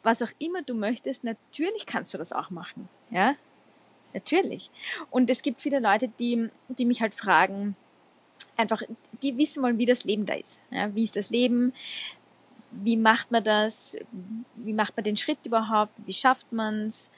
was 0.02 0.24
auch 0.24 0.32
immer 0.40 0.64
du 0.64 0.74
möchtest, 0.74 1.24
natürlich 1.24 1.86
kannst 1.86 2.16
du 2.16 2.18
das 2.18 2.34
auch 2.34 2.50
machen, 2.50 2.90
ja? 3.12 3.36
Natürlich. 4.14 4.70
Und 5.10 5.30
es 5.30 5.42
gibt 5.42 5.62
viele 5.62 5.80
Leute, 5.80 6.10
die, 6.20 6.50
die 6.68 6.86
mich 6.86 7.02
halt 7.02 7.14
fragen, 7.14 7.76
einfach, 8.58 8.82
die 9.22 9.38
wissen 9.38 9.64
wollen, 9.64 9.78
wie 9.78 9.86
das 9.86 10.04
Leben 10.04 10.26
da 10.26 10.34
ist. 10.34 10.62
Ja? 10.72 10.94
Wie 10.94 11.04
ist 11.04 11.16
das 11.16 11.30
Leben? 11.30 11.74
Wie 12.72 12.98
macht 12.98 13.32
man 13.32 13.44
das? 13.44 13.98
Wie 14.56 14.74
macht 14.74 14.96
man 14.96 15.04
den 15.04 15.18
Schritt 15.18 15.40
überhaupt? 15.46 15.92
Wie 16.06 16.14
schafft 16.14 16.52
man's? 16.52 17.10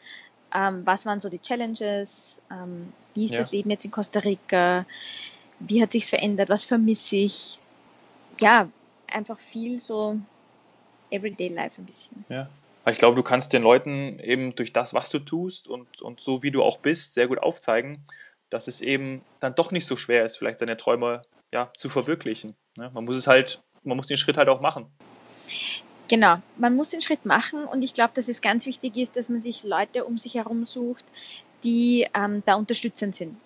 Ähm, 0.54 0.82
was 0.86 1.06
waren 1.06 1.20
so 1.20 1.30
die 1.30 1.40
Challenges? 1.40 2.42
Ähm, 2.52 2.94
wie 3.14 3.26
ist 3.26 3.32
ja. 3.32 3.38
das 3.38 3.52
Leben 3.52 3.70
jetzt 3.70 3.86
in 3.86 3.92
Costa 3.92 4.20
Rica? 4.20 4.86
wie 5.68 5.82
hat 5.82 5.92
sich's 5.92 6.10
verändert, 6.10 6.50
was 6.50 6.66
vermisse 6.66 7.18
ich. 7.18 7.60
Ja, 8.40 8.70
einfach 9.08 9.40
viel 9.40 9.80
so 9.80 10.20
Everyday 11.10 11.50
Life 11.50 11.80
ein 11.82 11.86
bisschen. 11.86 12.26
Ja. 12.30 12.50
Ich 12.86 12.98
glaube, 12.98 13.16
du 13.16 13.24
kannst 13.24 13.54
den 13.54 13.62
Leuten 13.62 14.20
eben 14.20 14.56
durch 14.56 14.74
das, 14.74 14.94
was 14.94 15.10
du 15.10 15.20
tust 15.20 15.70
und, 15.70 16.02
und 16.02 16.20
so 16.20 16.44
wie 16.44 16.52
du 16.52 16.62
auch 16.62 16.80
bist, 16.80 17.14
sehr 17.14 17.28
gut 17.28 17.38
aufzeigen, 17.38 18.04
dass 18.54 18.68
es 18.68 18.82
eben 18.82 19.22
dann 19.40 19.56
doch 19.56 19.72
nicht 19.72 19.86
so 19.86 19.96
schwer 19.96 20.24
ist, 20.26 20.38
vielleicht 20.38 20.60
seine 20.60 20.78
Träume 20.78 21.24
ja, 21.52 21.72
zu 21.78 21.90
verwirklichen. 21.90 22.56
Ne? 22.78 22.90
Man 22.94 23.06
muss 23.06 23.18
es 23.18 23.28
halt, 23.28 23.62
man 23.84 23.98
muss 23.98 24.08
den 24.08 24.18
Schritt 24.18 24.38
halt 24.38 24.50
auch 24.50 24.62
machen. 24.62 24.88
Genau, 26.08 26.38
man 26.58 26.76
muss 26.76 26.90
den 26.90 27.02
Schritt 27.02 27.26
machen 27.26 27.66
und 27.66 27.82
ich 27.82 27.94
glaube, 27.94 28.12
dass 28.16 28.28
es 28.28 28.42
ganz 28.42 28.66
wichtig 28.66 28.98
ist, 28.98 29.16
dass 29.16 29.30
man 29.30 29.42
sich 29.42 29.64
Leute 29.64 30.06
um 30.06 30.18
sich 30.18 30.36
herum 30.36 30.66
sucht, 30.66 31.06
die 31.64 32.08
ähm, 32.14 32.44
da 32.46 32.56
unterstützend 32.56 33.16
sind 33.16 33.38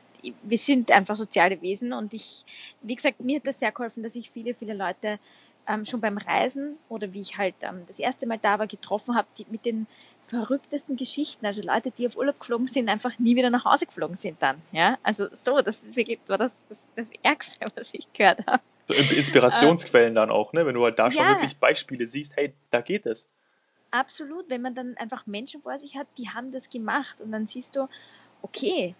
wir 0.44 0.58
sind 0.58 0.92
einfach 0.92 1.16
soziale 1.16 1.62
Wesen 1.62 1.94
und 1.94 2.14
ich, 2.14 2.44
wie 2.82 2.96
gesagt, 2.96 3.20
mir 3.20 3.38
hat 3.38 3.48
das 3.48 3.60
sehr 3.60 3.72
geholfen, 3.72 4.04
dass 4.04 4.16
ich 4.16 4.32
viele, 4.32 4.54
viele 4.54 4.74
Leute 4.74 5.20
ähm, 5.68 5.86
schon 5.86 6.02
beim 6.02 6.18
Reisen 6.18 6.78
oder 6.90 7.12
wie 7.14 7.20
ich 7.20 7.38
halt 7.38 7.56
ähm, 7.62 7.84
das 7.88 8.00
erste 8.00 8.26
Mal 8.26 8.40
da 8.40 8.60
war, 8.60 8.68
getroffen 8.68 9.16
habe, 9.16 9.28
die 9.38 9.46
mit 9.50 9.66
den 9.66 9.88
verrücktesten 10.28 10.98
Geschichten, 10.98 11.46
also 11.46 11.62
Leute, 11.64 11.92
die 11.92 12.06
auf 12.08 12.18
Urlaub 12.18 12.40
geflogen 12.40 12.68
sind, 12.68 12.90
einfach 12.90 13.18
nie 13.18 13.36
wieder 13.36 13.50
nach 13.50 13.66
Hause 13.66 13.86
geflogen 13.86 14.18
sind 14.18 14.42
dann, 14.42 14.62
ja, 14.72 14.98
also 15.02 15.28
so, 15.32 15.62
das 15.62 15.82
ist 15.84 15.96
wirklich, 15.96 16.20
war 16.28 16.38
das, 16.38 16.66
das, 16.68 16.88
das 16.96 17.10
Ärgste, 17.24 17.66
was 17.76 17.94
ich 17.94 18.12
gehört 18.14 18.46
habe. 18.46 18.62
So 18.88 18.94
Inspirationsquellen 18.94 20.16
dann 20.16 20.30
auch, 20.30 20.54
ne, 20.54 20.66
wenn 20.66 20.76
du 20.76 20.84
halt 20.84 20.98
da 21.00 21.12
schon 21.12 21.24
ja. 21.24 21.32
wirklich 21.32 21.58
Beispiele 21.58 22.06
siehst, 22.06 22.38
hey, 22.38 22.54
da 22.70 22.82
geht 22.82 23.06
es. 23.06 23.28
Absolut, 23.92 24.50
wenn 24.50 24.62
man 24.62 24.76
dann 24.76 24.96
einfach 24.98 25.26
Menschen 25.28 25.62
vor 25.62 25.78
sich 25.78 25.96
hat, 25.96 26.08
die 26.18 26.30
haben 26.30 26.52
das 26.52 26.70
gemacht 26.70 27.20
und 27.22 27.32
dann 27.32 27.48
siehst 27.48 27.76
du, 27.76 27.88
okay, 28.42 28.96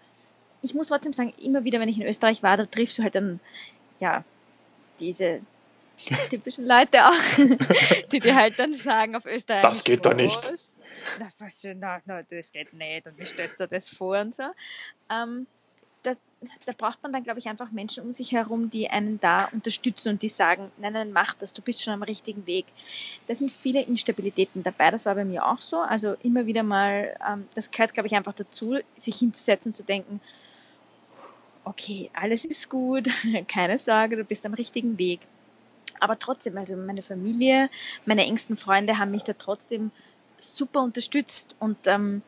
ich 0.62 0.74
muss 0.74 0.88
trotzdem 0.88 1.14
sagen, 1.14 1.34
immer 1.42 1.64
wieder, 1.64 1.80
wenn 1.80 1.90
ich 1.90 2.00
in 2.00 2.08
Österreich 2.08 2.44
war, 2.44 2.58
da 2.58 2.66
triffst 2.66 2.98
du 2.98 3.04
halt 3.04 3.16
dann, 3.16 3.40
ja, 4.00 4.24
diese 5.00 5.42
typischen 6.30 6.66
Leute 6.66 7.06
auch, 7.06 7.38
die 8.12 8.20
dir 8.20 8.36
halt 8.36 8.58
dann 8.60 8.74
sagen 8.74 9.16
auf 9.16 9.26
Österreich. 9.26 9.62
Das 9.62 9.84
geht 9.84 10.06
doch 10.06 10.14
nicht. 10.14 10.52
Das, 11.20 11.64
na, 11.76 12.02
na, 12.06 12.24
das 12.24 12.52
geht 12.52 12.74
nicht 12.74 13.08
und 13.08 13.18
wie 13.18 13.26
stellst 13.26 13.60
du 13.60 13.68
das 13.68 13.90
vor 13.90 14.20
und 14.20 14.36
so. 14.36 14.44
Ähm, 15.10 15.48
das, 16.04 16.18
da 16.66 16.74
braucht 16.78 17.02
man 17.04 17.12
dann, 17.12 17.24
glaube 17.24 17.40
ich, 17.40 17.48
einfach 17.48 17.72
Menschen 17.72 18.04
um 18.04 18.12
sich 18.12 18.32
herum, 18.32 18.70
die 18.70 18.90
einen 18.90 19.20
da 19.20 19.46
unterstützen 19.46 20.10
und 20.10 20.22
die 20.22 20.30
sagen, 20.30 20.72
nein, 20.78 20.94
nein, 20.94 21.12
mach 21.12 21.34
das, 21.34 21.54
du 21.54 21.62
bist 21.62 21.84
schon 21.84 21.94
am 21.94 22.04
richtigen 22.04 22.46
Weg. 22.46 22.66
Da 23.28 23.36
sind 23.36 23.52
viele 23.52 23.82
Instabilitäten 23.82 24.64
dabei, 24.64 24.92
das 24.92 25.06
war 25.06 25.16
bei 25.16 25.26
mir 25.26 25.46
auch 25.46 25.62
so. 25.62 25.78
Also 25.78 26.16
immer 26.24 26.46
wieder 26.46 26.64
mal, 26.64 27.16
ähm, 27.28 27.48
das 27.56 27.72
gehört, 27.72 27.94
glaube 27.94 28.08
ich, 28.08 28.16
einfach 28.16 28.34
dazu, 28.34 28.78
sich 28.98 29.18
hinzusetzen, 29.18 29.74
zu 29.74 29.84
denken, 29.84 30.22
okay, 31.64 32.10
alles 32.14 32.46
ist 32.46 32.70
gut, 32.70 33.10
keine 33.48 33.80
Sorge, 33.80 34.16
du 34.16 34.24
bist 34.24 34.46
am 34.46 34.54
richtigen 34.54 34.98
Weg. 34.98 35.22
Aber 36.00 36.20
trotzdem, 36.20 36.58
also 36.58 36.76
meine 36.76 37.02
Familie, 37.02 37.70
meine 38.06 38.26
engsten 38.26 38.56
Freunde 38.56 39.00
haben 39.00 39.12
mich 39.12 39.24
da 39.24 39.34
trotzdem 39.34 39.92
super 40.38 40.82
unterstützt. 40.82 41.56
Und 41.60 41.78
ähm, 41.86 42.22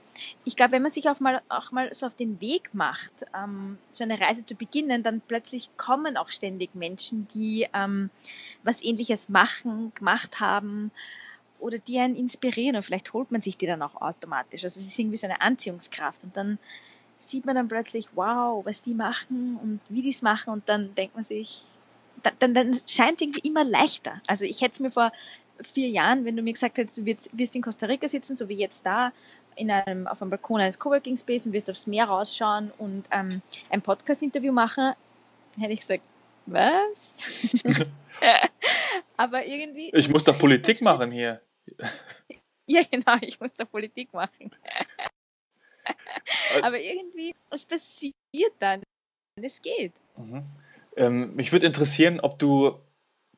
ich 0.43 0.55
glaube, 0.55 0.73
wenn 0.73 0.81
man 0.81 0.91
sich 0.91 1.09
auch 1.09 1.19
mal, 1.19 1.41
auch 1.49 1.71
mal 1.71 1.93
so 1.93 2.05
auf 2.05 2.15
den 2.15 2.41
Weg 2.41 2.73
macht, 2.73 3.25
ähm, 3.35 3.77
so 3.91 4.03
eine 4.03 4.19
Reise 4.19 4.45
zu 4.45 4.55
beginnen, 4.55 5.03
dann 5.03 5.21
plötzlich 5.21 5.69
kommen 5.77 6.17
auch 6.17 6.29
ständig 6.29 6.75
Menschen, 6.75 7.27
die 7.33 7.67
ähm, 7.73 8.09
was 8.63 8.83
ähnliches 8.83 9.29
machen, 9.29 9.93
gemacht 9.95 10.39
haben 10.39 10.91
oder 11.59 11.77
die 11.77 11.99
einen 11.99 12.15
inspirieren 12.15 12.75
und 12.75 12.83
vielleicht 12.83 13.13
holt 13.13 13.31
man 13.31 13.41
sich 13.41 13.57
die 13.57 13.65
dann 13.65 13.81
auch 13.81 14.01
automatisch. 14.01 14.63
Also 14.63 14.79
es 14.79 14.87
ist 14.87 14.97
irgendwie 14.97 15.17
so 15.17 15.27
eine 15.27 15.41
Anziehungskraft 15.41 16.23
und 16.23 16.35
dann 16.35 16.57
sieht 17.19 17.45
man 17.45 17.55
dann 17.55 17.67
plötzlich, 17.67 18.07
wow, 18.15 18.65
was 18.65 18.81
die 18.81 18.93
machen 18.93 19.57
und 19.61 19.81
wie 19.89 20.01
die 20.01 20.09
es 20.09 20.21
machen 20.21 20.53
und 20.53 20.67
dann 20.69 20.95
denkt 20.95 21.15
man 21.15 21.23
sich, 21.23 21.61
dann, 22.39 22.53
dann 22.53 22.79
scheint 22.87 23.15
es 23.15 23.21
irgendwie 23.21 23.47
immer 23.47 23.63
leichter. 23.63 24.21
Also 24.27 24.45
ich 24.45 24.61
hätte 24.61 24.73
es 24.73 24.79
mir 24.79 24.91
vor 24.91 25.11
vier 25.61 25.89
Jahren, 25.89 26.25
wenn 26.25 26.35
du 26.35 26.41
mir 26.41 26.53
gesagt 26.53 26.77
hättest, 26.77 26.97
du 26.97 27.05
wirst, 27.05 27.29
wirst 27.37 27.55
in 27.55 27.61
Costa 27.61 27.85
Rica 27.85 28.07
sitzen, 28.07 28.35
so 28.35 28.47
wie 28.49 28.55
jetzt 28.55 28.85
da, 28.85 29.11
in 29.55 29.69
einem, 29.71 30.07
auf 30.07 30.21
einem 30.21 30.31
Balkon 30.31 30.61
eines 30.61 30.79
Coworking 30.79 31.17
Space 31.17 31.45
und 31.45 31.53
wirst 31.53 31.69
aufs 31.69 31.87
Meer 31.87 32.05
rausschauen 32.05 32.71
und 32.77 33.05
ähm, 33.11 33.41
ein 33.69 33.81
Podcast-Interview 33.81 34.53
machen, 34.53 34.93
hätte 35.57 35.73
ich 35.73 35.81
gesagt, 35.81 36.07
was? 36.45 37.63
Aber 39.17 39.45
irgendwie. 39.45 39.91
Ich 39.93 40.09
muss 40.09 40.23
doch 40.23 40.37
Politik 40.37 40.81
machen 40.81 41.11
hier. 41.11 41.41
ja, 42.65 42.81
genau, 42.89 43.17
ich 43.21 43.39
muss 43.39 43.53
doch 43.57 43.69
Politik 43.69 44.13
machen. 44.13 44.51
Aber 46.61 46.79
irgendwie, 46.79 47.35
es 47.49 47.65
passiert 47.65 48.13
dann. 48.59 48.81
Es 49.41 49.61
geht. 49.61 49.93
Mhm. 50.17 50.43
Ähm, 50.95 51.35
mich 51.35 51.51
würde 51.51 51.65
interessieren, 51.65 52.19
ob 52.19 52.39
du 52.39 52.79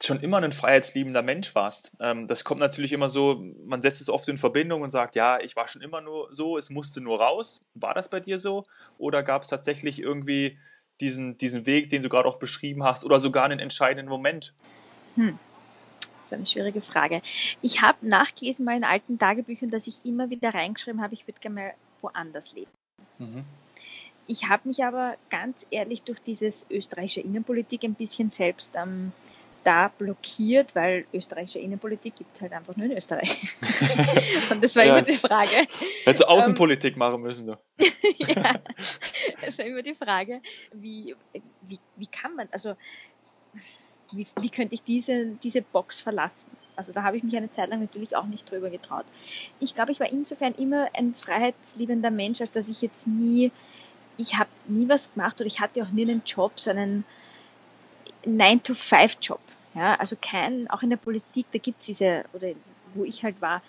schon 0.05 0.19
immer 0.21 0.41
ein 0.41 0.51
freiheitsliebender 0.51 1.21
Mensch 1.21 1.53
warst. 1.55 1.91
Ähm, 1.99 2.27
das 2.27 2.43
kommt 2.43 2.59
natürlich 2.59 2.93
immer 2.93 3.09
so, 3.09 3.43
man 3.65 3.81
setzt 3.81 4.01
es 4.01 4.09
oft 4.09 4.27
in 4.27 4.37
Verbindung 4.37 4.81
und 4.81 4.89
sagt, 4.89 5.15
ja, 5.15 5.39
ich 5.39 5.55
war 5.55 5.67
schon 5.67 5.81
immer 5.81 6.01
nur 6.01 6.33
so, 6.33 6.57
es 6.57 6.69
musste 6.69 7.01
nur 7.01 7.21
raus. 7.21 7.61
War 7.73 7.93
das 7.93 8.09
bei 8.09 8.19
dir 8.19 8.39
so? 8.39 8.65
Oder 8.97 9.23
gab 9.23 9.43
es 9.43 9.49
tatsächlich 9.49 9.99
irgendwie 9.99 10.57
diesen, 10.99 11.37
diesen 11.37 11.65
Weg, 11.65 11.89
den 11.89 12.01
du 12.01 12.09
gerade 12.09 12.27
auch 12.27 12.39
beschrieben 12.39 12.83
hast, 12.83 13.03
oder 13.03 13.19
sogar 13.19 13.45
einen 13.45 13.59
entscheidenden 13.59 14.09
Moment? 14.09 14.53
Hm. 15.15 15.39
Das 15.99 16.09
ist 16.27 16.33
eine 16.33 16.45
schwierige 16.45 16.81
Frage. 16.81 17.21
Ich 17.61 17.81
habe 17.81 18.07
nachgelesen 18.07 18.67
in 18.69 18.83
alten 18.83 19.19
Tagebüchern, 19.19 19.69
dass 19.69 19.87
ich 19.87 20.05
immer 20.05 20.29
wieder 20.29 20.53
reingeschrieben 20.53 21.01
habe, 21.01 21.13
ich 21.13 21.27
würde 21.27 21.39
gerne 21.39 21.55
mal 21.55 21.73
woanders 22.01 22.53
leben. 22.53 22.71
Mhm. 23.19 23.43
Ich 24.27 24.47
habe 24.47 24.67
mich 24.67 24.83
aber 24.83 25.17
ganz 25.29 25.65
ehrlich 25.71 26.03
durch 26.03 26.19
dieses 26.21 26.65
österreichische 26.69 27.21
Innenpolitik 27.21 27.83
ein 27.83 27.95
bisschen 27.95 28.29
selbst 28.29 28.73
ähm, 28.75 29.11
da 29.63 29.89
blockiert, 29.89 30.75
weil 30.75 31.05
österreichische 31.13 31.59
Innenpolitik 31.59 32.15
gibt 32.15 32.35
es 32.35 32.41
halt 32.41 32.53
einfach 32.53 32.75
nur 32.75 32.87
in 32.87 32.97
Österreich. 32.97 33.55
Und 34.49 34.63
das 34.63 34.75
war 34.75 34.83
ja, 34.83 34.97
immer 34.97 35.05
die 35.05 35.17
Frage. 35.17 35.67
Hättest 36.03 36.21
du 36.21 36.27
Außenpolitik 36.27 36.93
ähm, 36.93 36.99
machen 36.99 37.21
müssen, 37.21 37.47
du. 37.47 37.57
ja, 38.17 38.55
das 39.41 39.57
war 39.59 39.65
immer 39.65 39.81
die 39.83 39.93
Frage, 39.93 40.41
wie, 40.73 41.15
wie, 41.61 41.79
wie 41.95 42.07
kann 42.07 42.35
man, 42.35 42.47
also 42.51 42.75
wie, 44.13 44.27
wie 44.39 44.49
könnte 44.49 44.75
ich 44.75 44.83
diese, 44.83 45.37
diese 45.43 45.61
Box 45.61 46.01
verlassen? 46.01 46.51
Also 46.75 46.93
da 46.93 47.03
habe 47.03 47.17
ich 47.17 47.23
mich 47.23 47.35
eine 47.35 47.51
Zeit 47.51 47.69
lang 47.69 47.81
natürlich 47.81 48.15
auch 48.15 48.25
nicht 48.25 48.49
drüber 48.49 48.69
getraut. 48.69 49.05
Ich 49.59 49.73
glaube, 49.73 49.91
ich 49.91 49.99
war 49.99 50.09
insofern 50.09 50.53
immer 50.55 50.89
ein 50.93 51.13
freiheitsliebender 51.13 52.11
Mensch, 52.11 52.41
als 52.41 52.51
dass 52.51 52.69
ich 52.69 52.81
jetzt 52.81 53.07
nie, 53.07 53.51
ich 54.17 54.37
habe 54.37 54.49
nie 54.67 54.89
was 54.89 55.13
gemacht 55.13 55.39
oder 55.39 55.47
ich 55.47 55.59
hatte 55.59 55.83
auch 55.83 55.89
nie 55.89 56.03
einen 56.03 56.23
Job, 56.25 56.59
so 56.59 56.71
einen 56.71 57.05
9-to-5-Job. 58.25 59.39
Ja, 59.73 59.95
also 59.95 60.15
kein, 60.21 60.69
auch 60.69 60.83
in 60.83 60.89
der 60.89 60.97
Politik, 60.97 61.45
da 61.51 61.59
gibt 61.59 61.79
es 61.79 61.85
diese, 61.85 62.25
oder 62.33 62.49
wo 62.93 63.03
ich 63.05 63.23
halt 63.23 63.41
war, 63.41 63.61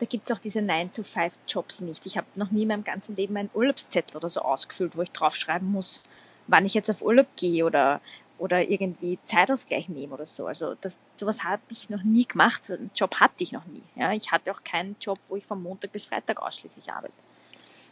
da 0.00 0.06
gibt 0.06 0.28
es 0.28 0.36
auch 0.36 0.40
diese 0.40 0.60
9-to-5-Jobs 0.60 1.80
nicht. 1.82 2.06
Ich 2.06 2.16
habe 2.16 2.26
noch 2.34 2.50
nie 2.50 2.62
in 2.62 2.68
meinem 2.68 2.84
ganzen 2.84 3.14
Leben 3.14 3.36
einen 3.36 3.50
Urlaubszettel 3.54 4.16
oder 4.16 4.28
so 4.28 4.40
ausgefüllt, 4.40 4.96
wo 4.96 5.02
ich 5.02 5.12
draufschreiben 5.12 5.70
muss, 5.70 6.02
wann 6.48 6.66
ich 6.66 6.74
jetzt 6.74 6.90
auf 6.90 7.02
Urlaub 7.02 7.28
gehe 7.36 7.64
oder, 7.64 8.00
oder 8.38 8.68
irgendwie 8.68 9.18
Zeitausgleich 9.24 9.88
nehme 9.88 10.14
oder 10.14 10.26
so. 10.26 10.46
Also 10.46 10.74
das, 10.80 10.98
sowas 11.16 11.44
habe 11.44 11.62
ich 11.68 11.88
noch 11.88 12.02
nie 12.02 12.26
gemacht. 12.26 12.64
So 12.64 12.74
einen 12.74 12.90
Job 12.94 13.14
hatte 13.20 13.44
ich 13.44 13.52
noch 13.52 13.64
nie. 13.66 13.82
Ja, 13.94 14.12
ich 14.12 14.32
hatte 14.32 14.50
auch 14.52 14.64
keinen 14.64 14.96
Job, 15.00 15.18
wo 15.28 15.36
ich 15.36 15.46
von 15.46 15.62
Montag 15.62 15.92
bis 15.92 16.06
Freitag 16.06 16.42
ausschließlich 16.42 16.90
arbeite. 16.90 17.14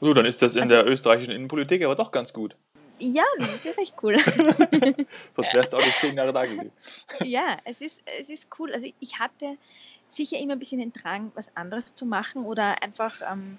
So, 0.00 0.12
dann 0.12 0.26
ist 0.26 0.42
das 0.42 0.56
in 0.56 0.62
also, 0.62 0.74
der 0.74 0.86
österreichischen 0.88 1.32
Innenpolitik 1.32 1.84
aber 1.84 1.94
doch 1.94 2.10
ganz 2.10 2.32
gut. 2.32 2.56
Ja, 2.98 3.24
das 3.38 3.54
ist 3.54 3.64
ja 3.64 3.72
recht 3.72 3.94
cool. 4.02 4.18
Sonst 5.36 5.54
wärst 5.54 5.72
du 5.72 5.76
auch 5.76 5.84
nicht 5.84 5.98
zehn 5.98 6.16
Jahre 6.16 6.32
da 6.32 6.44
gewesen. 6.44 6.70
ja, 7.24 7.58
es 7.64 7.80
ist, 7.80 8.02
es 8.20 8.28
ist 8.28 8.48
cool. 8.58 8.72
Also 8.72 8.88
ich 9.00 9.18
hatte 9.18 9.56
sicher 10.08 10.38
immer 10.38 10.52
ein 10.52 10.58
bisschen 10.58 10.78
den 10.78 10.92
Drang, 10.92 11.32
was 11.34 11.54
anderes 11.56 11.94
zu 11.94 12.06
machen 12.06 12.44
oder 12.44 12.82
einfach 12.82 13.20
ähm, 13.30 13.58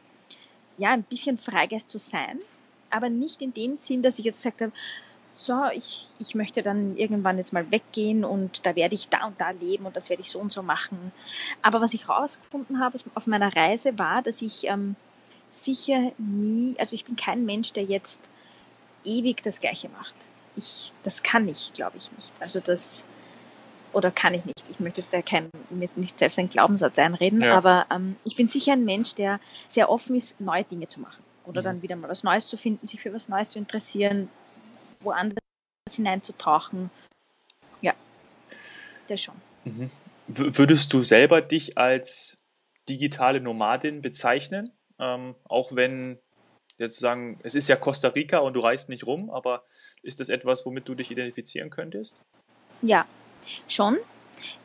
ja, 0.78 0.92
ein 0.92 1.04
bisschen 1.04 1.38
Freigeist 1.38 1.90
zu 1.90 1.98
sein. 1.98 2.40
Aber 2.90 3.10
nicht 3.10 3.42
in 3.42 3.54
dem 3.54 3.76
Sinn, 3.76 4.02
dass 4.02 4.20
ich 4.20 4.26
jetzt 4.26 4.38
gesagt 4.38 4.62
habe, 4.62 4.72
so, 5.36 5.66
ich, 5.74 6.08
ich 6.20 6.36
möchte 6.36 6.62
dann 6.62 6.96
irgendwann 6.96 7.40
jetzt 7.40 7.54
mal 7.54 7.70
weggehen 7.72 8.24
und 8.24 8.66
da 8.66 8.76
werde 8.76 8.94
ich 8.94 9.10
da 9.10 9.26
und 9.26 9.42
da 9.42 9.50
leben 9.50 9.86
und 9.86 9.96
das 9.96 10.10
werde 10.10 10.22
ich 10.22 10.30
so 10.30 10.40
und 10.40 10.52
so 10.52 10.62
machen. 10.62 11.12
Aber 11.64 11.82
was 11.82 11.94
ich 11.94 12.08
herausgefunden 12.08 12.80
habe 12.80 13.00
auf 13.16 13.26
meiner 13.26 13.56
Reise 13.56 13.98
war, 13.98 14.22
dass 14.22 14.44
ich 14.44 14.68
ähm, 14.68 14.96
sicher 15.50 16.12
nie, 16.20 16.76
also 16.78 16.94
ich 16.96 17.06
bin 17.06 17.16
kein 17.16 17.46
Mensch, 17.46 17.74
der 17.74 17.84
jetzt 17.84 18.22
ewig 19.06 19.42
das 19.44 19.60
Gleiche 19.60 19.90
macht. 19.90 20.16
Ich, 20.56 20.94
das 21.04 21.24
kann 21.24 21.48
ich, 21.48 21.74
glaube 21.74 21.98
ich, 21.98 22.12
nicht. 22.12 22.32
Also 22.40 22.60
das, 22.60 23.04
oder 23.92 24.12
kann 24.12 24.34
ich 24.34 24.46
nicht. 24.46 24.64
Ich 24.70 24.80
möchte 24.80 25.02
jetzt 25.02 25.14
da 25.14 25.22
kein, 25.22 25.50
mit 25.70 25.98
nicht 25.98 26.20
selbst 26.20 26.38
einen 26.40 26.50
Glaubenssatz 26.50 26.98
einreden, 27.00 27.42
ja. 27.42 27.58
aber 27.58 27.86
ähm, 27.92 28.16
ich 28.24 28.36
bin 28.36 28.48
sicher 28.48 28.74
ein 28.74 28.86
Mensch, 28.86 29.16
der 29.16 29.40
sehr 29.68 29.90
offen 29.90 30.16
ist, 30.16 30.40
neue 30.40 30.64
Dinge 30.64 30.88
zu 30.88 31.00
machen. 31.00 31.24
Oder 31.46 31.62
mhm. 31.62 31.66
dann 31.66 31.82
wieder 31.82 31.96
mal 31.96 32.10
was 32.10 32.24
Neues 32.24 32.48
zu 32.48 32.58
finden, 32.58 32.86
sich 32.86 33.02
für 33.02 33.14
was 33.14 33.28
Neues 33.30 33.50
zu 33.50 33.60
interessieren, 33.60 34.30
woanders 35.02 35.40
hineinzutauchen. 35.90 36.90
Ja, 37.82 37.94
das 39.08 39.22
schon. 39.22 39.36
Mhm. 39.66 39.90
Würdest 40.28 40.94
du 40.94 41.02
selber 41.02 41.42
dich 41.42 41.78
als 41.78 42.38
digitale 42.88 43.42
Nomadin 43.42 44.02
bezeichnen? 44.02 44.72
Ähm, 45.00 45.36
auch 45.46 45.76
wenn 45.76 46.20
jetzt 46.84 47.00
sagen, 47.00 47.40
es 47.44 47.56
ist 47.56 47.68
ja 47.68 47.76
Costa 47.76 48.10
Rica 48.10 48.40
und 48.40 48.54
du 48.54 48.60
reist 48.60 48.90
nicht 48.90 49.06
rum, 49.06 49.30
aber 49.30 49.64
ist 50.02 50.20
das 50.20 50.30
etwas, 50.30 50.66
womit 50.66 50.88
du 50.88 50.96
dich 50.96 51.12
identifizieren 51.12 51.70
könntest? 51.70 52.16
Ja, 52.82 53.06
schon. 53.68 53.98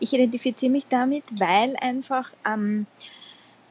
Ich 0.00 0.12
identifiziere 0.12 0.72
mich 0.72 0.86
damit, 0.88 1.24
weil 1.30 1.76
einfach 1.76 2.30
ähm, 2.44 2.86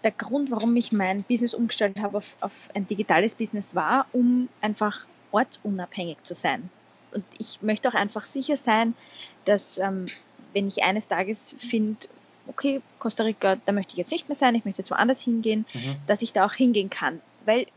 der 0.03 0.11
Grund, 0.11 0.51
warum 0.51 0.75
ich 0.75 0.91
mein 0.91 1.23
Business 1.23 1.53
umgestellt 1.53 1.97
habe 1.99 2.17
auf, 2.17 2.35
auf 2.39 2.69
ein 2.73 2.87
digitales 2.87 3.35
Business 3.35 3.75
war, 3.75 4.07
um 4.13 4.49
einfach 4.61 5.05
ortsunabhängig 5.31 6.17
zu 6.23 6.33
sein. 6.33 6.69
Und 7.11 7.25
ich 7.37 7.61
möchte 7.61 7.89
auch 7.89 7.93
einfach 7.93 8.23
sicher 8.23 8.57
sein, 8.57 8.93
dass 9.45 9.77
ähm, 9.77 10.05
wenn 10.53 10.67
ich 10.67 10.83
eines 10.83 11.07
Tages 11.07 11.53
finde, 11.57 12.07
okay, 12.47 12.81
Costa 12.99 13.23
Rica, 13.23 13.57
da 13.65 13.71
möchte 13.71 13.91
ich 13.93 13.97
jetzt 13.97 14.11
nicht 14.11 14.27
mehr 14.29 14.35
sein, 14.35 14.55
ich 14.55 14.65
möchte 14.65 14.81
jetzt 14.81 14.91
woanders 14.91 15.21
hingehen, 15.21 15.65
mhm. 15.73 15.95
dass 16.05 16.21
ich 16.21 16.33
da 16.33 16.45
auch 16.45 16.53
hingehen 16.53 16.89
kann. 16.89 17.21
Weil 17.45 17.67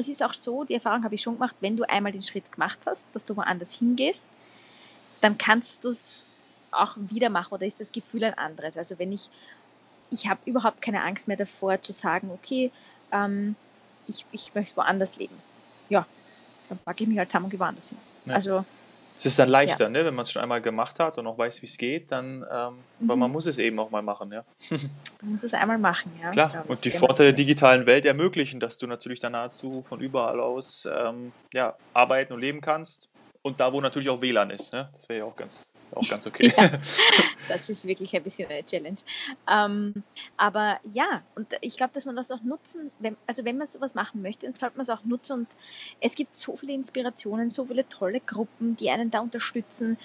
es 0.00 0.08
ist 0.08 0.22
auch 0.22 0.34
so, 0.34 0.64
die 0.64 0.74
Erfahrung 0.74 1.04
habe 1.04 1.14
ich 1.14 1.22
schon 1.22 1.34
gemacht, 1.34 1.54
wenn 1.60 1.76
du 1.76 1.88
einmal 1.88 2.12
den 2.12 2.22
Schritt 2.22 2.50
gemacht 2.50 2.78
hast, 2.86 3.06
dass 3.12 3.24
du 3.24 3.36
woanders 3.36 3.74
hingehst, 3.74 4.24
dann 5.20 5.38
kannst 5.38 5.84
du 5.84 5.90
es 5.90 6.24
auch 6.72 6.96
wieder 6.96 7.30
machen 7.30 7.54
oder 7.54 7.66
ist 7.66 7.80
das 7.80 7.92
Gefühl 7.92 8.24
ein 8.24 8.34
anderes. 8.34 8.76
Also 8.76 8.98
wenn 8.98 9.12
ich, 9.12 9.28
ich 10.10 10.28
habe 10.28 10.40
überhaupt 10.44 10.82
keine 10.82 11.02
Angst 11.02 11.28
mehr 11.28 11.36
davor 11.36 11.80
zu 11.82 11.92
sagen, 11.92 12.30
okay, 12.30 12.70
ähm, 13.12 13.56
ich, 14.06 14.24
ich 14.32 14.54
möchte 14.54 14.76
woanders 14.76 15.16
leben. 15.16 15.36
Ja, 15.88 16.06
dann 16.68 16.78
packe 16.78 17.04
ich 17.04 17.08
mich 17.08 17.18
halt 17.18 17.30
zusammen 17.30 17.46
und 17.46 17.50
gehe 17.50 17.60
woanders 17.60 17.88
hin. 17.88 17.98
Ja. 18.26 18.34
Also 18.34 18.64
es 19.20 19.26
ist 19.26 19.38
dann 19.38 19.50
leichter, 19.50 19.84
ja. 19.84 19.90
ne? 19.90 20.04
wenn 20.06 20.14
man 20.14 20.22
es 20.22 20.32
schon 20.32 20.40
einmal 20.40 20.62
gemacht 20.62 20.98
hat 20.98 21.18
und 21.18 21.26
auch 21.26 21.36
weiß, 21.36 21.60
wie 21.60 21.66
es 21.66 21.76
geht, 21.76 22.10
dann, 22.10 22.42
ähm, 22.50 22.78
mhm. 23.00 23.08
weil 23.08 23.16
man 23.16 23.30
muss 23.30 23.44
es 23.44 23.58
eben 23.58 23.78
auch 23.78 23.90
mal 23.90 24.00
machen, 24.00 24.32
ja. 24.32 24.44
man 25.20 25.32
muss 25.32 25.42
es 25.42 25.52
einmal 25.52 25.76
machen, 25.76 26.10
ja. 26.22 26.30
Klar, 26.30 26.64
und 26.68 26.86
die 26.86 26.90
Vorteile 26.90 27.28
der 27.28 27.36
digitalen 27.36 27.84
Welt 27.84 28.06
ermöglichen, 28.06 28.60
dass 28.60 28.78
du 28.78 28.86
natürlich 28.86 29.20
dann 29.20 29.32
nahezu 29.32 29.82
von 29.82 30.00
überall 30.00 30.40
aus 30.40 30.88
ähm, 30.90 31.32
ja, 31.52 31.76
arbeiten 31.92 32.32
und 32.32 32.40
leben 32.40 32.62
kannst. 32.62 33.10
Und 33.42 33.60
da, 33.60 33.72
wo 33.72 33.80
natürlich 33.82 34.08
auch 34.08 34.22
WLAN 34.22 34.50
ist, 34.50 34.72
ne? 34.72 34.88
das 34.92 35.08
wäre 35.08 35.20
ja 35.20 35.24
auch 35.26 35.36
ganz 35.36 35.70
auch 35.94 36.08
ganz 36.08 36.26
okay. 36.26 36.52
ja, 36.56 36.70
das 37.48 37.68
ist 37.70 37.86
wirklich 37.86 38.14
ein 38.14 38.22
bisschen 38.22 38.48
eine 38.48 38.64
Challenge. 38.64 38.98
Ähm, 39.48 40.02
aber 40.36 40.80
ja, 40.92 41.22
und 41.34 41.48
ich 41.60 41.76
glaube, 41.76 41.92
dass 41.94 42.06
man 42.06 42.16
das 42.16 42.30
auch 42.30 42.42
nutzen, 42.42 42.90
wenn, 42.98 43.16
also 43.26 43.44
wenn 43.44 43.58
man 43.58 43.66
sowas 43.66 43.94
machen 43.94 44.22
möchte, 44.22 44.46
dann 44.46 44.54
sollte 44.54 44.76
man 44.76 44.82
es 44.82 44.90
auch 44.90 45.04
nutzen. 45.04 45.40
Und 45.40 45.48
es 46.00 46.14
gibt 46.14 46.34
so 46.34 46.56
viele 46.56 46.72
Inspirationen, 46.72 47.50
so 47.50 47.64
viele 47.64 47.88
tolle 47.88 48.20
Gruppen, 48.20 48.76
die 48.76 48.90
einen 48.90 49.10
da 49.10 49.20
unterstützen. 49.20 49.98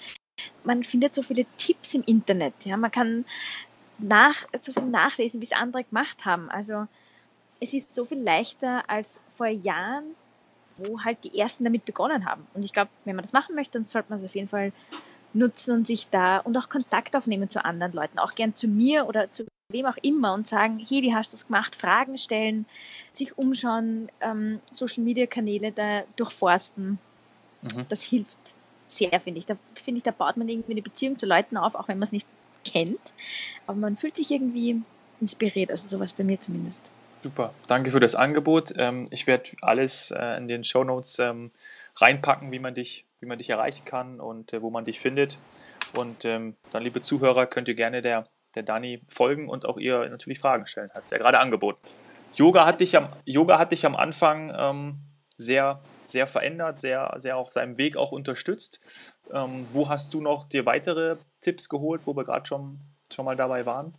Man 0.64 0.84
findet 0.84 1.14
so 1.14 1.22
viele 1.22 1.46
Tipps 1.56 1.94
im 1.94 2.02
Internet. 2.04 2.54
Ja, 2.64 2.76
man 2.76 2.90
kann 2.90 3.24
nach, 3.98 4.46
so 4.60 4.72
viel 4.72 4.84
nachlesen, 4.84 5.40
wie 5.40 5.44
es 5.44 5.52
andere 5.52 5.84
gemacht 5.84 6.24
haben. 6.24 6.50
Also 6.50 6.86
es 7.60 7.72
ist 7.72 7.94
so 7.94 8.04
viel 8.04 8.20
leichter 8.20 8.88
als 8.88 9.20
vor 9.30 9.46
Jahren, 9.46 10.14
wo 10.76 11.02
halt 11.02 11.24
die 11.24 11.38
ersten 11.38 11.64
damit 11.64 11.84
begonnen 11.84 12.26
haben. 12.26 12.46
Und 12.54 12.62
ich 12.62 12.72
glaube, 12.72 12.90
wenn 13.04 13.16
man 13.16 13.22
das 13.22 13.32
machen 13.32 13.54
möchte, 13.54 13.78
dann 13.78 13.84
sollte 13.84 14.10
man 14.10 14.18
es 14.18 14.24
auf 14.24 14.34
jeden 14.34 14.48
Fall 14.48 14.72
nutzen 15.36 15.72
und 15.72 15.86
sich 15.86 16.08
da 16.08 16.38
und 16.38 16.56
auch 16.56 16.68
Kontakt 16.68 17.14
aufnehmen 17.14 17.50
zu 17.50 17.64
anderen 17.64 17.92
Leuten, 17.92 18.18
auch 18.18 18.34
gern 18.34 18.54
zu 18.54 18.68
mir 18.68 19.06
oder 19.06 19.30
zu 19.32 19.44
wem 19.70 19.86
auch 19.86 19.96
immer 20.02 20.32
und 20.34 20.46
sagen, 20.46 20.78
hey, 20.78 21.02
wie 21.02 21.14
hast 21.14 21.32
du 21.32 21.36
es 21.36 21.46
gemacht? 21.46 21.74
Fragen 21.74 22.16
stellen, 22.18 22.66
sich 23.12 23.36
umschauen, 23.36 24.08
ähm, 24.20 24.60
Social 24.70 25.02
Media 25.02 25.26
Kanäle 25.26 25.72
da 25.72 26.02
durchforsten. 26.16 26.98
Mhm. 27.62 27.86
Das 27.88 28.02
hilft 28.02 28.38
sehr, 28.86 29.20
finde 29.20 29.38
ich. 29.38 29.46
Da 29.46 29.56
finde 29.74 29.98
ich, 29.98 30.04
da 30.04 30.12
baut 30.12 30.36
man 30.36 30.48
irgendwie 30.48 30.72
eine 30.72 30.82
Beziehung 30.82 31.18
zu 31.18 31.26
Leuten 31.26 31.56
auf, 31.56 31.74
auch 31.74 31.88
wenn 31.88 31.98
man 31.98 32.04
es 32.04 32.12
nicht 32.12 32.26
kennt. 32.64 33.00
Aber 33.66 33.76
man 33.76 33.96
fühlt 33.96 34.16
sich 34.16 34.30
irgendwie 34.30 34.82
inspiriert, 35.20 35.70
also 35.70 35.88
sowas 35.88 36.12
bei 36.12 36.24
mir 36.24 36.38
zumindest. 36.38 36.90
Super, 37.22 37.52
danke 37.66 37.90
für 37.90 37.98
das 37.98 38.14
Angebot. 38.14 38.72
Ähm, 38.76 39.08
ich 39.10 39.26
werde 39.26 39.50
alles 39.62 40.12
äh, 40.12 40.36
in 40.36 40.46
den 40.46 40.62
Show 40.62 40.84
Notes 40.84 41.18
ähm, 41.18 41.50
reinpacken, 41.96 42.52
wie 42.52 42.58
man 42.58 42.74
dich 42.74 43.06
wie 43.20 43.26
man 43.26 43.38
dich 43.38 43.50
erreichen 43.50 43.84
kann 43.84 44.20
und 44.20 44.52
äh, 44.52 44.62
wo 44.62 44.70
man 44.70 44.84
dich 44.84 45.00
findet. 45.00 45.38
Und 45.96 46.24
ähm, 46.24 46.56
dann, 46.70 46.82
liebe 46.82 47.00
Zuhörer, 47.00 47.46
könnt 47.46 47.68
ihr 47.68 47.74
gerne 47.74 48.02
der, 48.02 48.28
der 48.54 48.62
Dani 48.62 49.02
folgen 49.08 49.48
und 49.48 49.66
auch 49.66 49.78
ihr 49.78 50.08
natürlich 50.08 50.38
Fragen 50.38 50.66
stellen. 50.66 50.90
Hat 50.94 51.04
es 51.06 51.10
ja 51.10 51.18
gerade 51.18 51.40
angeboten. 51.40 51.80
Yoga 52.34 52.66
hat 52.66 52.80
dich 52.80 52.96
am, 52.96 53.08
Yoga 53.24 53.58
hat 53.58 53.72
dich 53.72 53.86
am 53.86 53.96
Anfang 53.96 54.54
ähm, 54.56 54.98
sehr, 55.38 55.80
sehr 56.04 56.26
verändert, 56.26 56.78
sehr, 56.78 57.14
sehr 57.16 57.36
auf 57.36 57.50
seinem 57.50 57.78
Weg 57.78 57.96
auch 57.96 58.12
unterstützt. 58.12 59.16
Ähm, 59.32 59.66
wo 59.72 59.88
hast 59.88 60.12
du 60.12 60.20
noch 60.20 60.48
dir 60.48 60.66
weitere 60.66 61.16
Tipps 61.40 61.68
geholt, 61.68 62.02
wo 62.04 62.14
wir 62.14 62.24
gerade 62.24 62.46
schon, 62.46 62.80
schon 63.12 63.24
mal 63.24 63.36
dabei 63.36 63.64
waren? 63.64 63.94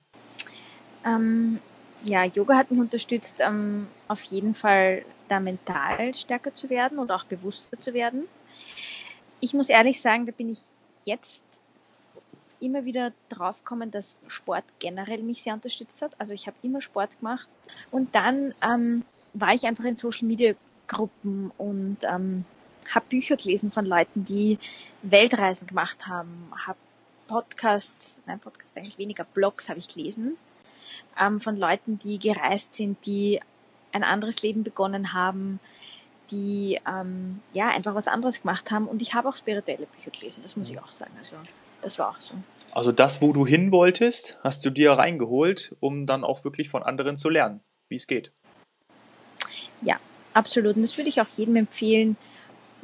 Ähm, 1.05 1.60
ja, 2.03 2.23
Yoga 2.25 2.55
hat 2.55 2.69
mich 2.69 2.79
unterstützt, 2.79 3.39
ähm, 3.39 3.88
auf 4.07 4.21
jeden 4.23 4.53
Fall 4.53 5.03
da 5.27 5.39
mental 5.39 6.13
stärker 6.13 6.53
zu 6.53 6.69
werden 6.69 6.99
und 6.99 7.11
auch 7.11 7.25
bewusster 7.25 7.79
zu 7.79 7.93
werden 7.93 8.27
ich 9.39 9.53
muss 9.53 9.69
ehrlich 9.69 10.01
sagen, 10.01 10.25
da 10.25 10.31
bin 10.31 10.49
ich 10.49 10.59
jetzt 11.05 11.45
immer 12.59 12.85
wieder 12.85 13.13
drauf 13.29 13.59
gekommen, 13.59 13.91
dass 13.91 14.19
Sport 14.27 14.63
generell 14.79 15.21
mich 15.21 15.43
sehr 15.43 15.53
unterstützt 15.53 16.01
hat. 16.01 16.19
Also 16.19 16.33
ich 16.33 16.47
habe 16.47 16.57
immer 16.63 16.81
Sport 16.81 17.19
gemacht. 17.19 17.47
Und 17.91 18.15
dann 18.15 18.55
ähm, 18.63 19.03
war 19.33 19.53
ich 19.53 19.65
einfach 19.65 19.83
in 19.83 19.95
Social 19.95 20.27
Media 20.27 20.53
Gruppen 20.87 21.51
und 21.57 21.97
ähm, 22.03 22.45
habe 22.89 23.05
Bücher 23.09 23.35
gelesen 23.35 23.71
von 23.71 23.85
Leuten, 23.85 24.25
die 24.25 24.57
Weltreisen 25.01 25.67
gemacht 25.67 26.07
haben, 26.07 26.51
habe 26.65 26.79
Podcasts, 27.27 28.21
nein, 28.25 28.39
Podcasts 28.39 28.77
eigentlich 28.77 28.97
weniger, 28.97 29.25
Blogs 29.25 29.67
habe 29.67 29.79
ich 29.79 29.89
gelesen, 29.89 30.37
ähm, 31.19 31.41
von 31.41 31.57
Leuten, 31.57 31.99
die 31.99 32.17
gereist 32.17 32.73
sind, 32.73 33.05
die 33.05 33.41
ein 33.97 34.03
anderes 34.03 34.41
Leben 34.41 34.63
begonnen 34.63 35.13
haben, 35.13 35.60
die 36.31 36.79
ähm, 36.88 37.41
ja 37.53 37.69
einfach 37.69 37.95
was 37.95 38.07
anderes 38.07 38.41
gemacht 38.41 38.71
haben. 38.71 38.88
Und 38.88 39.01
ich 39.01 39.13
habe 39.13 39.29
auch 39.29 39.36
spirituelle 39.36 39.86
Bücher 39.88 40.12
gelesen, 40.12 40.41
das 40.43 40.55
muss 40.55 40.69
ich 40.69 40.79
auch 40.79 40.91
sagen. 40.91 41.13
Also 41.19 41.36
das 41.81 41.99
war 41.99 42.10
auch 42.10 42.21
so. 42.21 42.36
Also 42.73 42.91
das, 42.91 43.21
wo 43.21 43.33
du 43.33 43.45
hin 43.45 43.71
wolltest, 43.71 44.38
hast 44.43 44.63
du 44.65 44.69
dir 44.69 44.93
reingeholt, 44.93 45.75
um 45.79 46.05
dann 46.05 46.23
auch 46.23 46.43
wirklich 46.43 46.69
von 46.69 46.83
anderen 46.83 47.17
zu 47.17 47.29
lernen, 47.29 47.62
wie 47.89 47.95
es 47.95 48.07
geht. 48.07 48.31
Ja, 49.81 49.97
absolut. 50.33 50.75
Und 50.75 50.81
das 50.81 50.97
würde 50.97 51.10
ich 51.10 51.21
auch 51.21 51.27
jedem 51.36 51.55
empfehlen, 51.55 52.17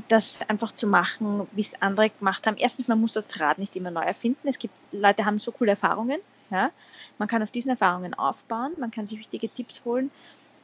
das 0.08 0.40
einfach 0.48 0.72
zu 0.72 0.88
machen, 0.88 1.48
wie 1.52 1.62
es 1.62 1.80
andere 1.82 2.10
gemacht 2.10 2.48
haben. 2.48 2.58
Erstens, 2.58 2.88
man 2.88 3.00
muss 3.00 3.14
das 3.14 3.40
Rad 3.40 3.58
nicht 3.58 3.76
immer 3.76 3.92
neu 3.92 4.02
erfinden. 4.02 4.48
Es 4.48 4.58
gibt 4.58 4.74
Leute, 4.92 5.26
haben 5.26 5.40
so 5.40 5.52
coole 5.52 5.72
Erfahrungen. 5.72 6.20
Ja? 6.50 6.72
Man 7.18 7.28
kann 7.28 7.44
auf 7.44 7.52
diesen 7.52 7.70
Erfahrungen 7.70 8.14
aufbauen, 8.14 8.74
man 8.80 8.92
kann 8.92 9.08
sich 9.08 9.20
wichtige 9.20 9.50
Tipps 9.50 9.82
holen. 9.86 10.12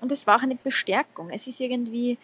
Und 0.02 0.12
es 0.12 0.28
war 0.28 0.38
auch 0.38 0.44
eine 0.44 0.56
Bestärkung. 0.56 1.30
Es 1.30 1.48
ist 1.48 1.60
irgendwie, 1.60 2.18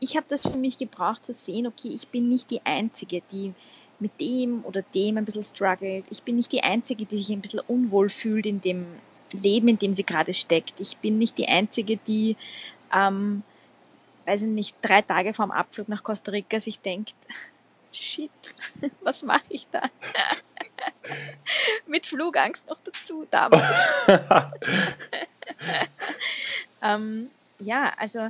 ich 0.00 0.16
habe 0.16 0.26
das 0.28 0.42
für 0.42 0.56
mich 0.56 0.78
gebraucht 0.78 1.24
zu 1.24 1.32
sehen, 1.32 1.66
okay, 1.66 1.88
ich 1.88 2.08
bin 2.08 2.28
nicht 2.28 2.50
die 2.50 2.64
Einzige, 2.64 3.22
die 3.32 3.54
mit 3.98 4.20
dem 4.20 4.64
oder 4.64 4.82
dem 4.82 5.16
ein 5.16 5.24
bisschen 5.24 5.44
struggelt. 5.44 6.04
Ich 6.10 6.22
bin 6.22 6.36
nicht 6.36 6.52
die 6.52 6.62
Einzige, 6.62 7.06
die 7.06 7.16
sich 7.16 7.30
ein 7.30 7.40
bisschen 7.40 7.60
unwohl 7.60 8.10
fühlt 8.10 8.46
in 8.46 8.60
dem 8.60 8.86
Leben, 9.32 9.68
in 9.68 9.78
dem 9.78 9.92
sie 9.92 10.04
gerade 10.04 10.34
steckt. 10.34 10.80
Ich 10.80 10.96
bin 10.98 11.18
nicht 11.18 11.38
die 11.38 11.48
Einzige, 11.48 11.96
die 11.96 12.36
ähm, 12.92 13.42
weiß 14.26 14.42
ich 14.42 14.48
nicht, 14.48 14.76
drei 14.82 15.02
Tage 15.02 15.32
vorm 15.34 15.50
Abflug 15.50 15.88
nach 15.88 16.02
Costa 16.02 16.30
Rica 16.30 16.60
sich 16.60 16.80
denkt, 16.80 17.14
shit, 17.92 18.30
was 19.00 19.22
mache 19.22 19.44
ich 19.48 19.66
da? 19.70 19.82
Mit 21.86 22.06
Flugangst 22.06 22.68
noch 22.68 22.78
dazu 22.84 23.26
damals. 23.30 24.06
ähm, 26.82 27.30
ja, 27.58 27.92
also 27.96 28.28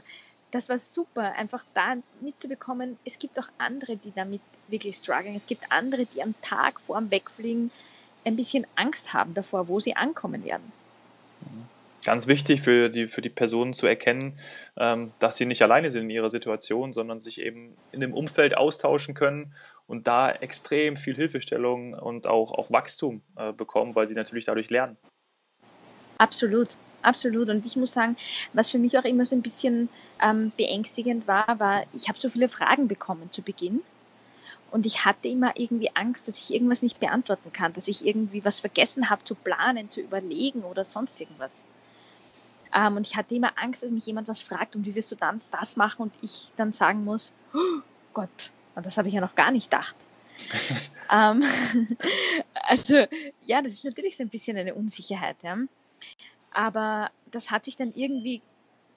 das 0.53 0.69
war 0.69 0.79
super, 0.79 1.33
einfach 1.33 1.65
da 1.75 1.97
mitzubekommen, 2.21 2.99
es 3.05 3.19
gibt 3.19 3.39
auch 3.39 3.49
andere, 3.59 3.97
die 3.97 4.13
damit 4.15 4.43
wirklich 4.69 4.97
strugglen. 4.97 5.35
Es 5.35 5.47
gibt 5.47 5.65
andere, 5.71 6.07
die 6.07 6.23
am 6.23 6.35
Tag 6.43 6.79
vor 6.81 6.99
dem 6.99 7.11
Wegfliegen 7.11 7.71
ein 8.25 8.37
bisschen 8.37 8.67
Angst 8.77 9.13
haben 9.13 9.35
davor, 9.35 9.69
wo 9.69 9.81
sie 9.81 9.97
ankommen 9.97 10.45
werden. 10.45 10.73
Ganz 12.05 12.27
wichtig 12.27 12.61
für 12.61 12.89
die, 12.89 13.07
für 13.07 13.23
die 13.23 13.31
Personen 13.31 13.75
zu 13.75 13.87
erkennen, 13.87 14.39
ähm, 14.77 15.13
dass 15.21 15.37
sie 15.37 15.47
nicht 15.47 15.63
alleine 15.63 15.91
sind 15.91 16.03
in 16.05 16.11
ihrer 16.11 16.31
Situation, 16.31 16.93
sondern 16.93 17.21
sich 17.21 17.41
eben 17.41 17.77
in 17.93 18.01
dem 18.01 18.13
Umfeld 18.13 18.57
austauschen 18.57 19.15
können 19.15 19.55
und 19.87 20.09
da 20.09 20.31
extrem 20.31 20.97
viel 20.97 21.15
Hilfestellung 21.15 21.95
und 21.95 22.27
auch, 22.27 22.53
auch 22.53 22.73
Wachstum 22.73 23.23
äh, 23.37 23.53
bekommen, 23.53 23.95
weil 23.95 24.09
sie 24.09 24.15
natürlich 24.15 24.47
dadurch 24.47 24.69
lernen. 24.69 24.97
Absolut, 26.19 26.77
absolut. 27.03 27.49
Und 27.49 27.67
ich 27.67 27.77
muss 27.77 27.93
sagen, 27.93 28.17
was 28.53 28.71
für 28.71 28.79
mich 28.79 28.97
auch 28.99 29.05
immer 29.05 29.25
so 29.25 29.37
ein 29.37 29.43
bisschen 29.43 29.89
ähm, 30.21 30.53
beängstigend 30.57 31.27
war, 31.27 31.59
war, 31.59 31.85
ich 31.93 32.09
habe 32.09 32.19
so 32.19 32.29
viele 32.29 32.49
Fragen 32.49 32.89
bekommen 32.89 33.31
zu 33.31 33.43
Beginn. 33.43 33.83
Und 34.71 34.87
ich 34.87 35.05
hatte 35.05 35.29
immer 35.29 35.53
irgendwie 35.55 35.91
Angst, 35.95 36.29
dass 36.29 36.39
ich 36.39 36.55
irgendwas 36.55 36.81
nicht 36.81 36.99
beantworten 36.99 37.53
kann, 37.53 37.75
dass 37.75 37.89
ich 37.89 38.07
irgendwie 38.07 38.43
was 38.43 38.59
vergessen 38.59 39.11
habe 39.11 39.23
zu 39.23 39.35
planen, 39.35 39.91
zu 39.91 40.01
überlegen 40.01 40.63
oder 40.63 40.83
sonst 40.83 41.21
irgendwas. 41.21 41.65
Ähm, 42.75 42.97
und 42.97 43.07
ich 43.07 43.17
hatte 43.17 43.35
immer 43.35 43.53
Angst, 43.57 43.83
dass 43.83 43.91
mich 43.91 44.07
jemand 44.07 44.29
was 44.29 44.41
fragt 44.41 44.75
und 44.75 44.87
wie 44.87 44.95
wirst 44.95 45.13
du 45.13 45.17
dann 45.17 45.43
das 45.51 45.77
machen 45.77 46.03
und 46.03 46.15
ich 46.23 46.53
dann 46.57 46.73
sagen 46.73 47.05
muss, 47.05 47.33
oh 47.53 47.83
Gott, 48.15 48.51
und 48.75 48.87
das 48.87 48.97
habe 48.97 49.09
ich 49.09 49.15
ja 49.15 49.21
noch 49.21 49.35
gar 49.35 49.51
nicht 49.51 49.71
gedacht. 49.71 49.95
ähm, 51.11 51.43
also 52.55 53.07
ja, 53.45 53.61
das 53.61 53.75
ist 53.75 53.85
natürlich 53.85 54.17
so 54.17 54.23
ein 54.23 54.31
bisschen 54.31 54.57
eine 54.57 54.75
Unsicherheit. 54.75 55.37
Ja. 55.43 55.59
Aber 56.55 57.11
das 57.31 57.51
hat 57.51 57.65
sich 57.65 57.77
dann 57.77 57.93
irgendwie 57.95 58.43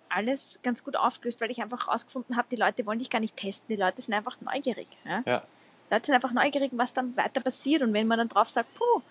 alles 0.10 0.60
ganz 0.63 0.84
gut 0.84 0.96
aufgelöst, 0.96 1.41
weil 1.41 1.52
ich 1.52 1.62
einfach 1.62 1.88
herausgefunden 1.88 2.38
habe, 2.38 2.48
die 2.52 2.56
Leute 2.56 2.86
wollen 2.86 3.00
dich 3.00 3.10
gar 3.10 3.20
nicht 3.20 3.36
testen, 3.36 3.68
die 3.70 3.82
Leute 3.82 4.02
sind 4.02 4.13
einfach 4.13 4.39
neugierig. 4.41 4.88
Ja? 5.04 5.24
ja. 5.26 5.44
Die 5.89 5.94
Leute 5.94 6.06
sind 6.06 6.15
einfach 6.15 6.32
neugierig, 6.32 6.72
was 6.74 6.94
dann 6.94 7.15
weiter 7.18 7.41
passiert. 7.41 7.82
Und 7.82 7.94
wenn 7.94 8.08
man 8.08 8.18
dann 8.18 8.30
drauf 8.30 8.50
sagt, 8.50 8.74
puh, 8.76 9.02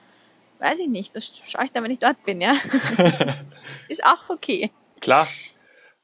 weiß 0.58 0.78
ich 0.80 0.88
nicht, 0.88 1.14
das 1.14 1.40
schaue 1.44 1.66
ich 1.66 1.72
dann, 1.72 1.84
wenn 1.84 1.90
ich 1.90 1.98
dort 1.98 2.22
bin, 2.24 2.40
ja. 2.40 2.54
ist 3.88 4.04
auch 4.04 4.28
okay. 4.28 4.70
Klar. 5.00 5.28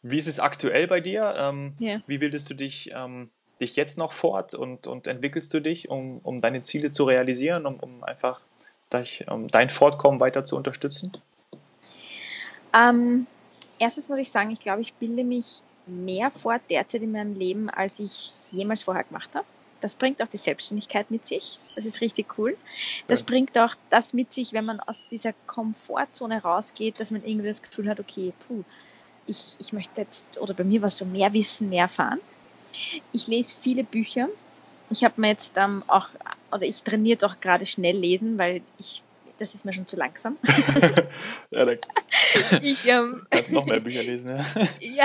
Wie 0.03 0.19
ist 0.19 0.29
es 0.29 0.41
aktuell 0.41 0.87
bei 0.87 1.01
dir? 1.01 1.35
Ähm, 1.37 1.75
yeah. 1.81 2.03
Wie 2.07 2.19
bildest 2.19 2.49
du 2.49 2.55
dich, 2.55 2.91
ähm, 2.95 3.31
dich 3.61 3.77
jetzt 3.77 3.99
noch 3.99 4.13
fort 4.13 4.55
und, 4.55 4.87
und 4.87 5.07
entwickelst 5.07 5.53
du 5.53 5.61
dich, 5.61 5.91
um, 5.91 6.19
um 6.19 6.39
deine 6.39 6.63
Ziele 6.63 6.91
zu 6.91 7.05
realisieren, 7.05 7.67
um, 7.67 7.77
um 7.77 8.03
einfach 8.03 8.41
dich, 8.93 9.27
um 9.29 9.49
dein 9.49 9.69
Fortkommen 9.69 10.21
weiter 10.21 10.43
zu 10.43 10.57
unterstützen? 10.57 11.13
Ähm, 12.75 13.27
erstens 13.79 14.09
muss 14.09 14.19
ich 14.19 14.31
sagen, 14.31 14.51
ich 14.51 14.61
glaube, 14.61 14.83
ich 14.83 14.93
bilde 14.95 15.25
mich 15.25 15.63
mehr 15.87 16.31
fort 16.31 16.63
derzeit 16.71 17.03
in 17.03 17.13
meinem 17.13 17.37
Leben, 17.37 17.71
als 17.71 17.99
ich 17.99 18.33
jemals 18.51 18.83
vorher 18.83 19.05
gemacht 19.05 19.31
habe. 19.35 19.47
Das 19.81 19.95
bringt 19.95 20.23
auch 20.23 20.29
die 20.29 20.37
Selbstständigkeit 20.37 21.11
mit 21.11 21.27
sich. 21.27 21.59
Das 21.75 21.87
ist 21.87 22.01
richtig 22.01 22.39
cool. 22.39 22.57
Das 23.07 23.21
ja. 23.21 23.27
bringt 23.27 23.57
auch 23.57 23.75
das 23.89 24.13
mit 24.13 24.33
sich, 24.33 24.53
wenn 24.53 24.67
man 24.67 24.79
aus 24.81 25.07
dieser 25.11 25.33
Komfortzone 25.47 26.43
rausgeht, 26.43 27.01
dass 27.01 27.11
man 27.11 27.25
irgendwie 27.25 27.49
das 27.49 27.63
Gefühl 27.63 27.89
hat, 27.89 27.99
okay, 27.99 28.33
puh, 28.47 28.63
ich, 29.27 29.57
ich 29.59 29.73
möchte 29.73 30.03
jetzt, 30.03 30.25
oder 30.39 30.53
bei 30.53 30.65
mir 30.65 30.83
war 30.83 30.89
es 30.89 30.99
so, 30.99 31.07
mehr 31.07 31.33
wissen, 31.33 31.71
mehr 31.71 31.83
erfahren. 31.83 32.21
Ich 33.13 33.27
lese 33.27 33.55
viele 33.59 33.85
Bücher. 33.85 34.29
Ich 34.91 35.03
habe 35.03 35.21
mir 35.21 35.29
jetzt 35.29 35.57
ähm, 35.57 35.83
auch, 35.87 36.09
oder 36.53 36.65
ich 36.65 36.83
trainiere 36.83 37.13
jetzt 37.13 37.25
auch 37.25 37.41
gerade 37.41 37.65
schnell 37.65 37.97
lesen, 37.97 38.37
weil 38.39 38.61
ich 38.79 39.03
das 39.41 39.55
ist 39.55 39.65
mir 39.65 39.73
schon 39.73 39.87
zu 39.87 39.97
langsam. 39.97 40.37
ja, 41.51 41.65
dann 41.65 41.79
ich, 42.63 42.87
ähm, 42.87 43.27
kannst 43.31 43.51
noch 43.51 43.67
mehr 43.67 43.81
Bücher 43.81 44.03
lesen. 44.03 44.37
Ja, 44.37 44.45
ja 44.81 45.05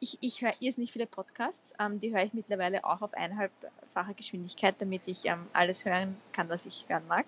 ich, 0.00 0.18
ich 0.20 0.42
höre 0.42 0.54
nicht 0.60 0.92
viele 0.92 1.06
Podcasts. 1.06 1.72
Ähm, 1.78 1.98
die 2.00 2.14
höre 2.14 2.24
ich 2.24 2.32
mittlerweile 2.32 2.84
auch 2.84 3.02
auf 3.02 3.14
eineinhalbfacher 3.14 4.14
Geschwindigkeit, 4.14 4.74
damit 4.78 5.02
ich 5.06 5.24
ähm, 5.26 5.46
alles 5.52 5.84
hören 5.84 6.16
kann, 6.32 6.48
was 6.48 6.66
ich 6.66 6.84
hören 6.88 7.06
mag. 7.08 7.26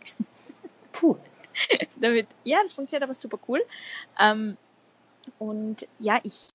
Puh. 0.92 1.16
damit, 2.00 2.28
ja, 2.44 2.58
das 2.62 2.72
funktioniert 2.72 3.04
aber 3.04 3.14
super 3.14 3.38
cool. 3.48 3.62
Ähm, 4.18 4.56
und 5.38 5.86
ja, 5.98 6.20
ich, 6.22 6.48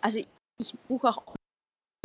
also 0.00 0.18
ich 0.58 0.74
buche 0.88 1.08
auch 1.08 1.34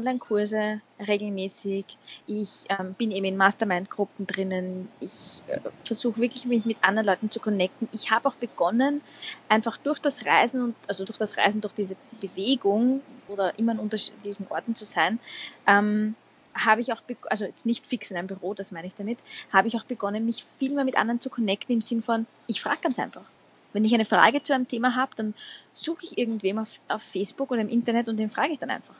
Online-Kurse 0.01 0.81
regelmäßig. 0.99 1.85
Ich 2.27 2.65
ähm, 2.69 2.93
bin 2.95 3.11
eben 3.11 3.25
in 3.25 3.37
Mastermind-Gruppen 3.37 4.27
drinnen. 4.27 4.89
Ich 4.99 5.41
äh, 5.47 5.59
versuche 5.85 6.19
wirklich 6.19 6.45
mich 6.45 6.65
mit 6.65 6.77
anderen 6.81 7.05
Leuten 7.05 7.29
zu 7.29 7.39
connecten. 7.39 7.87
Ich 7.91 8.11
habe 8.11 8.27
auch 8.27 8.35
begonnen, 8.35 9.01
einfach 9.47 9.77
durch 9.77 9.99
das 9.99 10.25
Reisen 10.25 10.61
und 10.63 10.75
also 10.87 11.05
durch 11.05 11.17
das 11.17 11.37
Reisen, 11.37 11.61
durch 11.61 11.73
diese 11.73 11.95
Bewegung 12.19 13.01
oder 13.27 13.57
immer 13.57 13.73
an 13.73 13.79
unterschiedlichen 13.79 14.47
Orten 14.49 14.75
zu 14.75 14.85
sein, 14.85 15.19
ähm, 15.67 16.15
habe 16.53 16.81
ich 16.81 16.91
auch, 16.91 17.01
also 17.29 17.45
jetzt 17.45 17.65
nicht 17.65 17.87
fix 17.87 18.11
in 18.11 18.17
einem 18.17 18.27
Büro, 18.27 18.53
das 18.53 18.71
meine 18.71 18.87
ich 18.87 18.95
damit, 18.95 19.19
habe 19.53 19.67
ich 19.67 19.75
auch 19.75 19.85
begonnen, 19.85 20.25
mich 20.25 20.43
viel 20.59 20.73
mehr 20.73 20.83
mit 20.83 20.97
anderen 20.97 21.21
zu 21.21 21.29
connecten 21.29 21.75
im 21.75 21.81
Sinn 21.81 22.01
von, 22.01 22.25
ich 22.47 22.61
frage 22.61 22.79
ganz 22.81 22.99
einfach. 22.99 23.23
Wenn 23.71 23.85
ich 23.85 23.93
eine 23.93 24.03
Frage 24.03 24.41
zu 24.41 24.53
einem 24.53 24.67
Thema 24.67 24.95
habe, 24.95 25.15
dann 25.15 25.33
suche 25.73 26.03
ich 26.03 26.17
irgendwem 26.17 26.59
auf, 26.59 26.81
auf 26.89 27.01
Facebook 27.03 27.51
oder 27.51 27.61
im 27.61 27.69
Internet 27.69 28.09
und 28.09 28.17
den 28.17 28.29
frage 28.29 28.51
ich 28.51 28.59
dann 28.59 28.69
einfach 28.69 28.95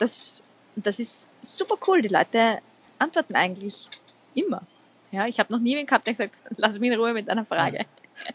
das, 0.00 0.42
das 0.76 0.98
ist 0.98 1.28
super 1.42 1.76
cool. 1.86 2.02
Die 2.02 2.08
Leute 2.08 2.58
antworten 2.98 3.34
eigentlich 3.34 3.88
immer. 4.34 4.62
Ja, 5.10 5.26
ich 5.26 5.38
habe 5.38 5.52
noch 5.52 5.60
nie 5.60 5.76
wen 5.76 5.86
gehabt, 5.86 6.06
der 6.06 6.14
gesagt 6.14 6.34
lass 6.56 6.78
mich 6.78 6.90
in 6.90 6.98
Ruhe 6.98 7.12
mit 7.12 7.28
einer 7.28 7.44
Frage. 7.44 7.86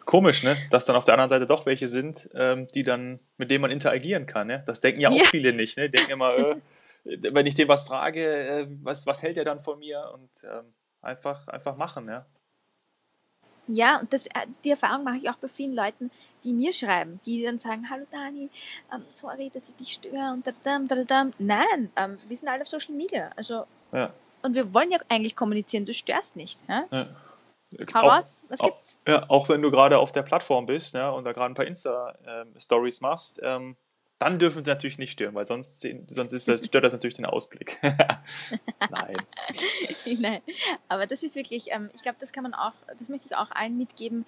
Komisch, 0.06 0.44
ne? 0.44 0.58
Dass 0.72 0.86
dann 0.86 0.96
auf 0.96 1.06
der 1.06 1.14
anderen 1.14 1.30
Seite 1.30 1.46
doch 1.46 1.66
welche 1.66 1.88
sind, 1.88 2.30
ähm, 2.34 2.68
die 2.74 2.84
dann, 2.84 3.20
mit 3.38 3.52
denen 3.52 3.62
man 3.62 3.72
interagieren 3.72 4.26
kann. 4.26 4.48
Ne? 4.48 4.64
Das 4.66 4.82
denken 4.82 5.00
ja 5.00 5.10
auch 5.10 5.16
ja. 5.16 5.26
viele 5.26 5.54
nicht. 5.54 5.78
Ne? 5.78 5.90
Die 5.90 5.98
denken 5.98 6.14
immer, 6.14 6.36
äh, 6.38 6.56
wenn 7.04 7.46
ich 7.46 7.56
den 7.56 7.68
was 7.68 7.84
frage, 7.84 8.26
äh, 8.26 8.68
was, 8.82 9.06
was 9.06 9.22
hält 9.22 9.38
er 9.38 9.46
dann 9.46 9.60
von 9.60 9.80
mir? 9.80 10.10
Und 10.14 10.30
ähm, 10.44 10.74
einfach, 11.02 11.48
einfach 11.48 11.78
machen, 11.78 12.08
ja. 12.08 12.26
Ja, 13.68 14.00
und 14.00 14.14
das, 14.14 14.28
äh, 14.28 14.48
die 14.64 14.70
Erfahrung 14.72 15.04
mache 15.04 15.18
ich 15.18 15.30
auch 15.30 15.38
bei 15.38 15.48
vielen 15.48 15.74
Leuten, 15.74 16.12
die 16.44 16.54
mir 16.54 16.72
schreiben, 16.72 17.20
die 17.26 17.44
dann 17.44 17.58
sagen, 17.58 17.90
hallo 17.90 18.06
Dani, 18.12 18.50
ähm, 18.94 19.04
sorry, 19.10 19.50
dass 19.54 19.70
ich 19.70 19.76
dich 19.76 19.94
störe 19.94 20.34
und 20.34 20.46
da, 20.46 20.52
da, 20.64 20.80
da, 20.80 21.04
da. 21.04 21.32
Nein, 21.40 21.92
ähm, 21.96 22.18
wir 22.28 22.38
sind 22.38 22.48
alle 22.48 22.62
auf 22.62 22.68
Social 22.68 22.96
Media. 22.96 23.32
Also, 23.36 23.66
ja. 23.92 24.12
Und 24.44 24.54
wir 24.54 24.74
wollen 24.74 24.92
ja 24.92 25.00
eigentlich 25.10 25.36
kommunizieren, 25.36 25.86
du 25.86 25.94
störst 25.94 26.36
nicht. 26.36 26.64
Ja? 26.70 26.86
ja. 26.92 27.08
Hau 27.94 28.08
raus, 28.08 28.40
was 28.48 28.60
gibt's? 28.60 29.00
Ja, 29.08 29.26
auch 29.28 29.50
wenn 29.50 29.62
du 29.62 29.72
gerade 29.72 29.98
auf 29.98 30.12
der 30.12 30.22
Plattform 30.22 30.68
bist 30.68 30.94
ja, 30.94 31.10
und 31.10 31.24
da 31.24 31.32
gerade 31.32 31.52
ein 31.52 31.56
paar 31.56 31.66
Insta-Stories 31.66 33.02
ähm, 33.02 33.02
machst, 33.02 33.42
ähm, 33.44 33.76
dann 34.20 34.40
dürfen 34.40 34.64
sie 34.64 34.70
natürlich 34.70 34.98
nicht 34.98 35.12
stören, 35.12 35.36
weil 35.36 35.46
sonst, 35.46 35.86
sonst 36.08 36.34
ist 36.34 36.48
das, 36.48 36.66
stört 36.66 36.86
das 36.86 36.94
natürlich 36.94 37.16
den 37.16 37.26
Ausblick. 37.26 37.80
Nein. 38.90 39.18
Nein. 40.20 40.42
Aber 40.88 41.06
das 41.06 41.22
ist 41.24 41.36
wirklich, 41.36 41.72
ähm, 41.72 41.90
ich 41.94 42.02
glaube, 42.02 42.18
das 42.20 42.32
kann 42.32 42.44
man 42.44 42.54
auch, 42.54 42.74
das 42.98 43.10
möchte 43.10 43.28
ich 43.28 43.36
auch 43.36 43.52
allen 43.52 43.78
mitgeben. 43.78 44.26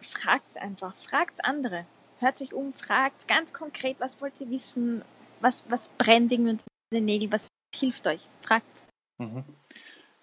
Fragt 0.00 0.56
einfach, 0.56 0.96
fragt 0.96 1.44
andere. 1.44 1.84
Hört 2.20 2.38
sich 2.38 2.54
um, 2.54 2.72
fragt 2.72 3.28
ganz 3.28 3.52
konkret, 3.52 3.96
was 4.00 4.20
wollt 4.20 4.40
ihr 4.40 4.50
wissen, 4.50 5.02
was, 5.40 5.62
was 5.68 5.88
brennt 5.90 6.32
irgendwie 6.32 6.52
unter 6.52 6.64
den 6.92 7.04
Nägeln, 7.04 7.30
was 7.30 7.48
hilft 7.76 8.06
euch? 8.06 8.26
Fragt. 8.40 8.84
Mhm. 9.18 9.44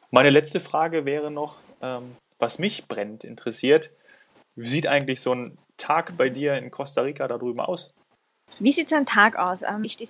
Meine 0.10 0.30
letzte 0.30 0.60
Frage 0.60 1.06
wäre 1.06 1.30
noch, 1.30 1.58
ähm, 1.82 2.16
was 2.40 2.58
mich 2.58 2.88
brennt 2.88 3.24
interessiert. 3.24 3.92
Wie 4.56 4.68
sieht 4.68 4.88
eigentlich 4.88 5.22
so 5.22 5.34
ein 5.34 5.58
Tag 5.78 6.18
bei 6.18 6.30
dir 6.30 6.54
in 6.56 6.72
Costa 6.72 7.02
Rica 7.02 7.28
da 7.28 7.38
drüben 7.38 7.60
aus? 7.60 7.94
Wie 8.60 8.72
sieht 8.72 8.90
so 8.90 8.96
ein 8.96 9.06
Tag 9.06 9.38
aus? 9.38 9.64
Ähm, 9.64 9.84
ich 9.84 9.94
stehe 9.94 10.10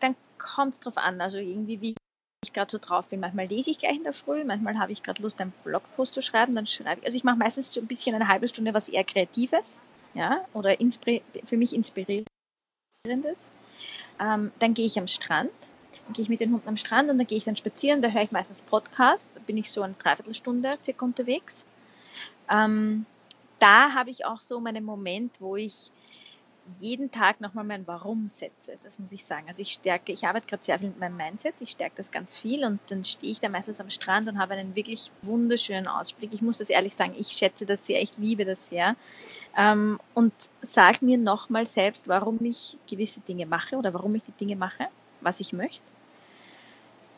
Dann 0.00 0.16
kommt 0.38 0.74
es 0.74 0.80
drauf 0.80 0.96
an, 0.96 1.20
also 1.20 1.38
irgendwie 1.38 1.80
wie 1.80 1.94
ich 2.44 2.52
gerade 2.52 2.70
so 2.70 2.78
drauf 2.78 3.08
bin. 3.08 3.20
Manchmal 3.20 3.46
lese 3.46 3.70
ich 3.70 3.78
gleich 3.78 3.96
in 3.96 4.04
der 4.04 4.12
Früh, 4.12 4.44
manchmal 4.44 4.78
habe 4.78 4.92
ich 4.92 5.02
gerade 5.02 5.22
Lust, 5.22 5.40
einen 5.40 5.52
Blogpost 5.64 6.14
zu 6.14 6.22
schreiben, 6.22 6.54
dann 6.54 6.66
schreibe 6.66 7.00
ich. 7.00 7.06
Also 7.06 7.16
ich 7.16 7.24
mache 7.24 7.36
meistens 7.36 7.72
so 7.72 7.80
ein 7.80 7.86
bisschen 7.86 8.14
eine 8.14 8.28
halbe 8.28 8.48
Stunde 8.48 8.74
was 8.74 8.88
eher 8.88 9.04
Kreatives, 9.04 9.80
ja, 10.14 10.44
oder 10.52 10.76
für 11.46 11.56
mich 11.56 11.74
Inspirierendes. 11.74 13.48
Ähm, 14.20 14.52
dann 14.58 14.74
gehe 14.74 14.86
ich 14.86 14.98
am 14.98 15.08
Strand. 15.08 15.50
Dann 16.04 16.14
gehe 16.14 16.22
ich 16.24 16.28
mit 16.28 16.40
den 16.40 16.52
Hunden 16.52 16.68
am 16.68 16.76
Strand 16.76 17.10
und 17.10 17.18
dann 17.18 17.26
gehe 17.26 17.38
ich 17.38 17.44
dann 17.44 17.56
spazieren. 17.56 18.02
Da 18.02 18.08
höre 18.08 18.22
ich 18.22 18.32
meistens 18.32 18.62
Podcast. 18.62 19.30
Da 19.34 19.40
bin 19.40 19.56
ich 19.56 19.70
so 19.70 19.82
eine 19.82 19.94
Dreiviertelstunde 19.94 20.78
circa 20.82 21.04
unterwegs. 21.04 21.64
Ähm, 22.50 23.06
da 23.62 23.94
habe 23.94 24.10
ich 24.10 24.24
auch 24.24 24.40
so 24.40 24.60
meinen 24.60 24.84
Moment, 24.84 25.40
wo 25.40 25.56
ich 25.56 25.92
jeden 26.76 27.10
Tag 27.10 27.40
nochmal 27.40 27.64
mein 27.64 27.86
Warum 27.86 28.28
setze. 28.28 28.78
Das 28.82 28.98
muss 28.98 29.12
ich 29.12 29.24
sagen. 29.24 29.46
Also 29.48 29.62
ich 29.62 29.72
stärke, 29.72 30.12
ich 30.12 30.24
arbeite 30.24 30.46
gerade 30.46 30.64
sehr 30.64 30.78
viel 30.78 30.88
mit 30.88 30.98
meinem 30.98 31.16
Mindset, 31.16 31.54
ich 31.60 31.70
stärke 31.70 31.94
das 31.96 32.10
ganz 32.10 32.36
viel 32.36 32.64
und 32.64 32.80
dann 32.88 33.04
stehe 33.04 33.32
ich 33.32 33.40
da 33.40 33.48
meistens 33.48 33.80
am 33.80 33.90
Strand 33.90 34.28
und 34.28 34.38
habe 34.38 34.54
einen 34.54 34.74
wirklich 34.74 35.10
wunderschönen 35.22 35.86
Ausblick. 35.86 36.32
Ich 36.32 36.42
muss 36.42 36.58
das 36.58 36.70
ehrlich 36.70 36.94
sagen, 36.94 37.14
ich 37.18 37.28
schätze 37.28 37.66
das 37.66 37.86
sehr, 37.86 38.00
ich 38.00 38.16
liebe 38.16 38.44
das 38.44 38.68
sehr. 38.68 38.96
Ähm, 39.56 40.00
und 40.14 40.32
sage 40.62 41.04
mir 41.04 41.18
nochmal 41.18 41.66
selbst, 41.66 42.08
warum 42.08 42.42
ich 42.44 42.78
gewisse 42.88 43.20
Dinge 43.20 43.46
mache 43.46 43.76
oder 43.76 43.92
warum 43.92 44.14
ich 44.14 44.22
die 44.22 44.32
Dinge 44.32 44.56
mache, 44.56 44.88
was 45.20 45.40
ich 45.40 45.52
möchte. 45.52 45.84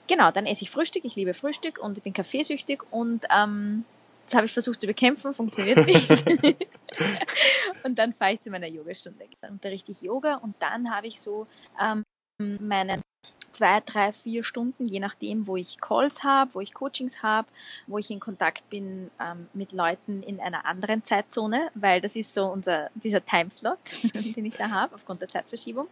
Genau, 0.06 0.30
dann 0.30 0.44
esse 0.46 0.62
ich 0.62 0.70
Frühstück, 0.70 1.04
ich 1.04 1.16
liebe 1.16 1.32
Frühstück 1.32 1.78
und 1.78 1.96
ich 1.96 2.02
bin 2.02 2.12
kaffeesüchtig 2.12 2.82
und 2.90 3.24
ähm, 3.34 3.84
das 4.24 4.34
habe 4.34 4.46
ich 4.46 4.52
versucht 4.52 4.80
zu 4.80 4.86
bekämpfen, 4.86 5.34
funktioniert 5.34 5.86
nicht. 5.86 6.10
und 7.84 7.98
dann 7.98 8.12
fahre 8.12 8.34
ich 8.34 8.40
zu 8.40 8.50
meiner 8.50 8.66
Yogastunde. 8.66 9.26
Dann 9.40 9.52
unterrichte 9.52 9.92
ich 9.92 10.00
Yoga 10.02 10.36
und 10.36 10.54
dann 10.60 10.90
habe 10.94 11.06
ich 11.06 11.20
so 11.20 11.46
ähm, 11.80 12.04
meine 12.38 13.00
zwei, 13.54 13.80
drei, 13.80 14.12
vier 14.12 14.42
Stunden, 14.42 14.84
je 14.84 14.98
nachdem, 14.98 15.46
wo 15.46 15.56
ich 15.56 15.80
Calls 15.80 16.24
habe, 16.24 16.54
wo 16.54 16.60
ich 16.60 16.74
Coachings 16.74 17.22
habe, 17.22 17.48
wo 17.86 17.98
ich 17.98 18.10
in 18.10 18.20
Kontakt 18.20 18.68
bin 18.68 19.10
ähm, 19.20 19.48
mit 19.54 19.72
Leuten 19.72 20.22
in 20.22 20.40
einer 20.40 20.66
anderen 20.66 21.04
Zeitzone, 21.04 21.70
weil 21.74 22.00
das 22.00 22.16
ist 22.16 22.34
so 22.34 22.46
unser 22.46 22.90
dieser 22.94 23.24
Timeslot, 23.24 23.78
den 24.36 24.46
ich 24.46 24.56
da 24.56 24.70
habe 24.70 24.94
aufgrund 24.94 25.20
der 25.20 25.28
Zeitverschiebung. 25.28 25.86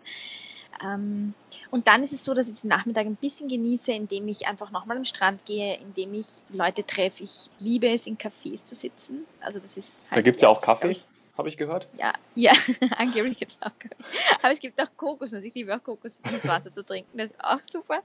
Ähm, 0.83 1.35
und 1.71 1.87
dann 1.87 2.03
ist 2.03 2.13
es 2.13 2.25
so, 2.25 2.35
dass 2.35 2.49
ich 2.49 2.61
den 2.61 2.69
Nachmittag 2.69 3.07
ein 3.07 3.17
bisschen 3.17 3.49
genieße, 3.49 3.93
indem 3.93 4.29
ich 4.29 4.47
einfach 4.47 4.71
nochmal 4.71 4.97
am 4.97 5.05
Strand 5.05 5.45
gehe, 5.45 5.77
indem 5.77 6.15
ich 6.15 6.27
Leute 6.51 6.85
treffe. 6.85 7.23
Ich 7.23 7.51
liebe 7.59 7.89
es, 7.89 8.07
in 8.07 8.17
Cafés 8.17 8.65
zu 8.65 8.75
sitzen. 8.75 9.27
Also 9.41 9.59
das 9.59 9.77
ist 9.77 10.03
halt 10.11 10.19
Da 10.19 10.23
gibt 10.23 10.37
es 10.37 10.43
ja 10.43 10.49
auch 10.49 10.61
Kaffee, 10.61 10.95
habe 11.37 11.49
ich 11.49 11.57
gehört. 11.57 11.89
Ja, 11.99 12.13
ja, 12.35 12.53
angeblich 12.97 13.39
gibt 13.39 13.53
es 13.53 13.59
auch 13.61 13.79
Kaffee. 13.79 13.97
Aber 14.43 14.53
es 14.53 14.61
gibt 14.61 14.81
auch 14.81 14.97
Kokosnuss. 14.97 15.45
Ich 15.45 15.55
liebe 15.55 15.75
auch 15.75 15.83
Kokos 15.83 16.19
ins 16.31 16.47
Wasser 16.47 16.73
zu 16.73 16.85
trinken. 16.85 17.17
Das 17.17 17.31
ist 17.31 17.45
auch 17.45 17.61
super. 17.71 18.03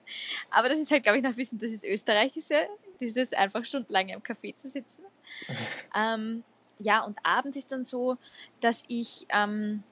Aber 0.49 0.69
das 0.69 0.79
ist 0.79 0.91
halt, 0.91 1.03
glaube 1.03 1.17
ich, 1.17 1.23
noch 1.23 1.31
ein 1.31 1.35
bisschen 1.35 1.59
das 1.59 1.71
ist 1.71 1.83
Österreichische. 1.83 2.67
Dieses 2.99 3.33
einfach 3.33 3.63
stundenlang 3.65 4.09
im 4.09 4.21
Café 4.21 4.55
zu 4.57 4.69
sitzen. 4.69 5.03
ähm, 5.95 6.43
ja, 6.79 7.03
und 7.03 7.17
abends 7.23 7.57
ist 7.57 7.71
dann 7.71 7.83
so, 7.83 8.17
dass 8.59 8.83
ich... 8.87 9.25
Ähm, 9.29 9.83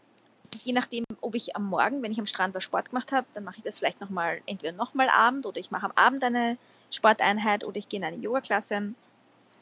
je 0.63 0.73
nachdem, 0.73 1.03
ob 1.21 1.35
ich 1.35 1.55
am 1.55 1.65
Morgen, 1.65 2.01
wenn 2.01 2.11
ich 2.11 2.19
am 2.19 2.25
Strand 2.25 2.53
was 2.53 2.63
Sport 2.63 2.89
gemacht 2.89 3.11
habe, 3.11 3.27
dann 3.33 3.43
mache 3.43 3.57
ich 3.57 3.63
das 3.63 3.79
vielleicht 3.79 4.01
nochmal, 4.01 4.41
entweder 4.45 4.73
nochmal 4.73 5.09
Abend 5.09 5.45
oder 5.45 5.59
ich 5.59 5.71
mache 5.71 5.85
am 5.85 5.91
Abend 5.95 6.23
eine 6.23 6.57
Sporteinheit 6.91 7.63
oder 7.63 7.77
ich 7.77 7.89
gehe 7.89 7.99
in 7.99 8.05
eine 8.05 8.17
Yoga-Klasse. 8.17 8.93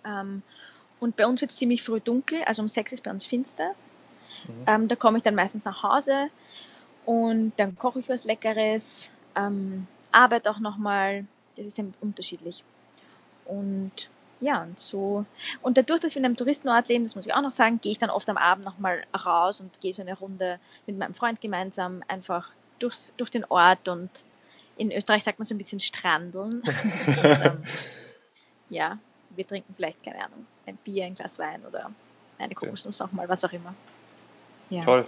Ähm, 0.05 0.43
und 0.99 1.15
bei 1.15 1.27
uns 1.27 1.41
wird 1.41 1.51
es 1.51 1.57
ziemlich 1.57 1.83
früh 1.83 1.99
dunkel, 1.99 2.43
also 2.43 2.61
um 2.61 2.67
sechs 2.67 2.91
ist 2.91 3.03
bei 3.03 3.11
uns 3.11 3.25
finster. 3.25 3.75
Mhm. 4.47 4.63
Ähm, 4.67 4.87
da 4.87 4.95
komme 4.95 5.17
ich 5.17 5.23
dann 5.23 5.35
meistens 5.35 5.65
nach 5.65 5.83
Hause 5.83 6.29
und 7.05 7.53
dann 7.57 7.77
koche 7.77 7.99
ich 7.99 8.09
was 8.09 8.23
Leckeres, 8.23 9.11
ähm, 9.35 9.87
arbeite 10.11 10.49
auch 10.49 10.59
nochmal. 10.59 11.25
Das 11.55 11.67
ist 11.67 11.77
dann 11.77 11.93
unterschiedlich. 12.01 12.63
Und 13.45 14.09
ja, 14.43 14.61
und 14.61 14.77
so. 14.77 15.25
Und 15.61 15.77
dadurch, 15.77 16.01
dass 16.01 16.15
wir 16.15 16.19
in 16.19 16.25
einem 16.25 16.35
Touristenort 16.35 16.89
leben, 16.89 17.05
das 17.05 17.15
muss 17.15 17.25
ich 17.25 17.33
auch 17.33 17.41
noch 17.41 17.51
sagen, 17.51 17.79
gehe 17.81 17.93
ich 17.93 17.97
dann 17.97 18.09
oft 18.09 18.27
am 18.29 18.37
Abend 18.37 18.65
nochmal 18.65 19.03
raus 19.25 19.61
und 19.61 19.79
gehe 19.79 19.93
so 19.93 20.01
eine 20.01 20.17
Runde 20.17 20.59
mit 20.85 20.97
meinem 20.97 21.13
Freund 21.13 21.39
gemeinsam 21.39 22.03
einfach 22.07 22.49
durchs, 22.79 23.13
durch 23.17 23.29
den 23.29 23.45
Ort 23.45 23.87
und 23.87 24.09
in 24.75 24.91
Österreich 24.91 25.23
sagt 25.23 25.39
man 25.39 25.45
so 25.45 25.53
ein 25.53 25.57
bisschen 25.57 25.79
strandeln. 25.79 26.61
und, 26.61 26.63
ähm, 27.23 27.63
ja, 28.69 28.97
wir 29.29 29.47
trinken 29.47 29.73
vielleicht, 29.75 30.03
keine 30.03 30.23
Ahnung, 30.25 30.45
ein 30.65 30.77
Bier, 30.77 31.05
ein 31.05 31.15
Glas 31.15 31.39
Wein 31.39 31.63
oder 31.65 31.91
eine 32.37 32.55
Kokosnuss 32.55 33.01
auch 33.01 33.11
mal, 33.11 33.29
was 33.29 33.45
auch 33.45 33.53
immer. 33.53 33.73
Ja. 34.69 34.81
Toll. 34.81 35.07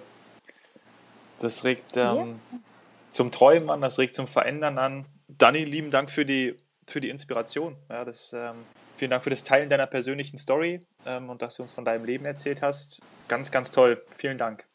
Das 1.39 1.63
regt 1.63 1.97
ähm, 1.97 2.39
ja. 2.51 2.59
zum 3.11 3.31
Träumen 3.31 3.69
an, 3.69 3.81
das 3.81 3.99
regt 3.99 4.15
zum 4.15 4.27
Verändern 4.27 4.77
an. 4.77 5.05
Dani, 5.27 5.63
lieben 5.63 5.91
Dank 5.91 6.11
für 6.11 6.25
die, 6.25 6.55
für 6.87 7.01
die 7.01 7.09
Inspiration. 7.09 7.75
Ja, 7.89 8.05
das 8.05 8.31
ähm, 8.33 8.63
Vielen 8.95 9.12
Dank 9.12 9.23
für 9.23 9.29
das 9.29 9.43
Teilen 9.43 9.69
deiner 9.69 9.88
persönlichen 9.88 10.38
Story 10.38 10.79
ähm, 11.05 11.29
und 11.29 11.41
dass 11.41 11.58
du 11.58 11.63
uns 11.63 11.71
von 11.71 11.84
deinem 11.84 12.05
Leben 12.05 12.25
erzählt 12.25 12.62
hast. 12.62 13.01
Ganz, 13.27 13.51
ganz 13.51 13.71
toll. 13.71 14.01
Vielen 14.15 14.38
Dank. 14.38 14.65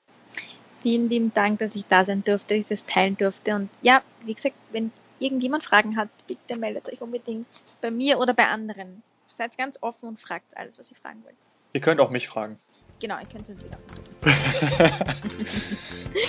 Vielen 0.82 1.08
lieben 1.08 1.32
Dank, 1.34 1.58
dass 1.58 1.74
ich 1.74 1.84
da 1.88 2.04
sein 2.04 2.24
durfte, 2.24 2.54
dass 2.54 2.62
ich 2.62 2.68
das 2.68 2.86
teilen 2.86 3.16
durfte. 3.16 3.54
Und 3.54 3.70
ja, 3.82 4.02
wie 4.24 4.34
gesagt, 4.34 4.56
wenn 4.72 4.92
irgendjemand 5.18 5.64
Fragen 5.64 5.96
hat, 5.96 6.08
bitte 6.26 6.56
meldet 6.56 6.90
euch 6.92 7.00
unbedingt 7.00 7.46
bei 7.80 7.90
mir 7.90 8.18
oder 8.18 8.34
bei 8.34 8.46
anderen. 8.46 9.02
Seid 9.34 9.56
ganz 9.56 9.78
offen 9.80 10.08
und 10.08 10.20
fragt 10.20 10.56
alles, 10.56 10.78
was 10.78 10.90
ihr 10.90 10.96
fragen 10.96 11.22
wollt. 11.24 11.36
Ihr 11.72 11.80
könnt 11.80 12.00
auch 12.00 12.10
mich 12.10 12.28
fragen. 12.28 12.58
Genau, 13.00 13.18
ihr 13.18 13.26
könnt 13.26 13.48
es 13.48 13.64
wieder. 13.64 13.78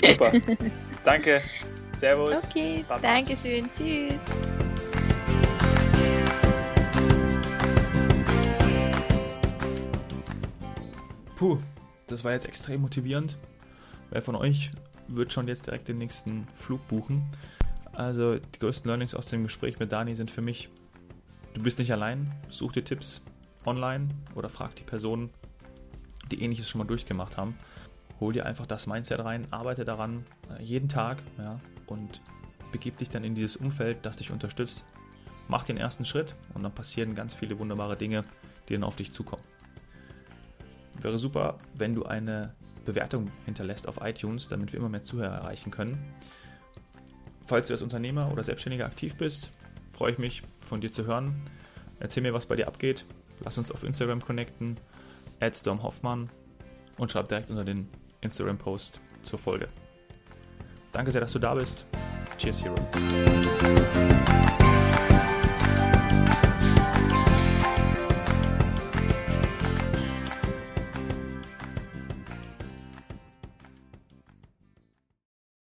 Super. 0.08 0.32
Danke. 1.04 1.42
Servus. 2.02 2.50
Okay, 2.50 2.84
danke 3.02 3.38
schön. 3.38 3.70
Tschüss. 3.78 4.71
Puh, 11.42 11.58
das 12.06 12.24
war 12.24 12.34
jetzt 12.34 12.48
extrem 12.48 12.82
motivierend. 12.82 13.36
Wer 14.12 14.22
von 14.22 14.36
euch 14.36 14.70
wird 15.08 15.34
schon 15.34 15.48
jetzt 15.48 15.66
direkt 15.66 15.88
den 15.88 15.98
nächsten 15.98 16.48
Flug 16.56 16.88
buchen? 16.88 17.24
Also 17.94 18.36
die 18.36 18.60
größten 18.60 18.88
Learnings 18.88 19.16
aus 19.16 19.26
dem 19.26 19.42
Gespräch 19.42 19.80
mit 19.80 19.92
Dani 19.92 20.14
sind 20.14 20.30
für 20.30 20.44
mich, 20.44 20.70
du 21.56 21.64
bist 21.64 21.80
nicht 21.80 21.92
allein, 21.92 22.32
such 22.52 22.74
dir 22.74 22.84
Tipps 22.84 23.24
online 23.66 24.10
oder 24.36 24.50
frag 24.50 24.76
die 24.76 24.84
Personen, 24.84 25.32
die 26.30 26.44
ähnliches 26.44 26.70
schon 26.70 26.78
mal 26.78 26.86
durchgemacht 26.86 27.38
haben. 27.38 27.58
Hol 28.20 28.34
dir 28.34 28.46
einfach 28.46 28.68
das 28.68 28.86
Mindset 28.86 29.22
rein, 29.22 29.48
arbeite 29.50 29.84
daran 29.84 30.24
äh, 30.60 30.62
jeden 30.62 30.90
Tag 30.90 31.24
ja, 31.40 31.58
und 31.88 32.22
begib 32.72 33.00
dich 33.00 33.10
dann 33.10 33.24
in 33.24 33.34
dieses 33.34 33.56
Umfeld, 33.56 33.98
das 34.04 34.18
dich 34.18 34.30
unterstützt. 34.30 34.86
Mach 35.48 35.64
den 35.64 35.78
ersten 35.78 36.06
Schritt 36.06 36.36
und 36.54 36.62
dann 36.62 36.76
passieren 36.76 37.16
ganz 37.16 37.34
viele 37.34 37.58
wunderbare 37.58 37.98
Dinge, 37.98 38.26
die 38.70 38.74
dann 38.74 38.84
auf 38.84 38.98
dich 38.98 39.12
zukommen. 39.12 39.42
Wäre 41.02 41.18
super, 41.20 41.58
wenn 41.76 41.96
du 41.96 42.06
eine 42.06 42.54
Bewertung 42.86 43.32
hinterlässt 43.46 43.88
auf 43.88 44.00
iTunes, 44.02 44.48
damit 44.48 44.72
wir 44.72 44.80
immer 44.80 44.90
mehr 44.90 45.04
Zuhörer 45.04 45.36
erreichen 45.36 45.72
können. 45.72 45.98
Falls 47.46 47.68
du 47.68 47.74
als 47.74 47.82
Unternehmer 47.82 48.32
oder 48.32 48.44
Selbstständiger 48.44 48.86
aktiv 48.86 49.16
bist, 49.18 49.52
freue 49.92 50.14
ich 50.14 50.18
mich, 50.18 50.44
von 50.66 50.82
dir 50.82 50.92
zu 50.92 51.06
hören. 51.06 51.36
Erzähl 52.00 52.24
mir, 52.24 52.34
was 52.34 52.46
bei 52.46 52.56
dir 52.56 52.68
abgeht. 52.68 53.06
Lass 53.44 53.58
uns 53.58 53.72
auf 53.72 53.84
Instagram 53.84 54.24
connecten, 54.24 54.78
Hoffmann 55.66 56.30
und 56.98 57.12
schreib 57.12 57.28
direkt 57.28 57.50
unter 57.50 57.66
den 57.66 57.90
Instagram-Post 58.22 59.00
zur 59.24 59.40
Folge. 59.40 59.68
Danke 60.92 61.12
sehr, 61.12 61.22
dass 61.22 61.34
du 61.34 61.40
da 61.40 61.56
bist. 61.56 61.86
Cheers, 62.38 62.64
Hero. 62.64 62.76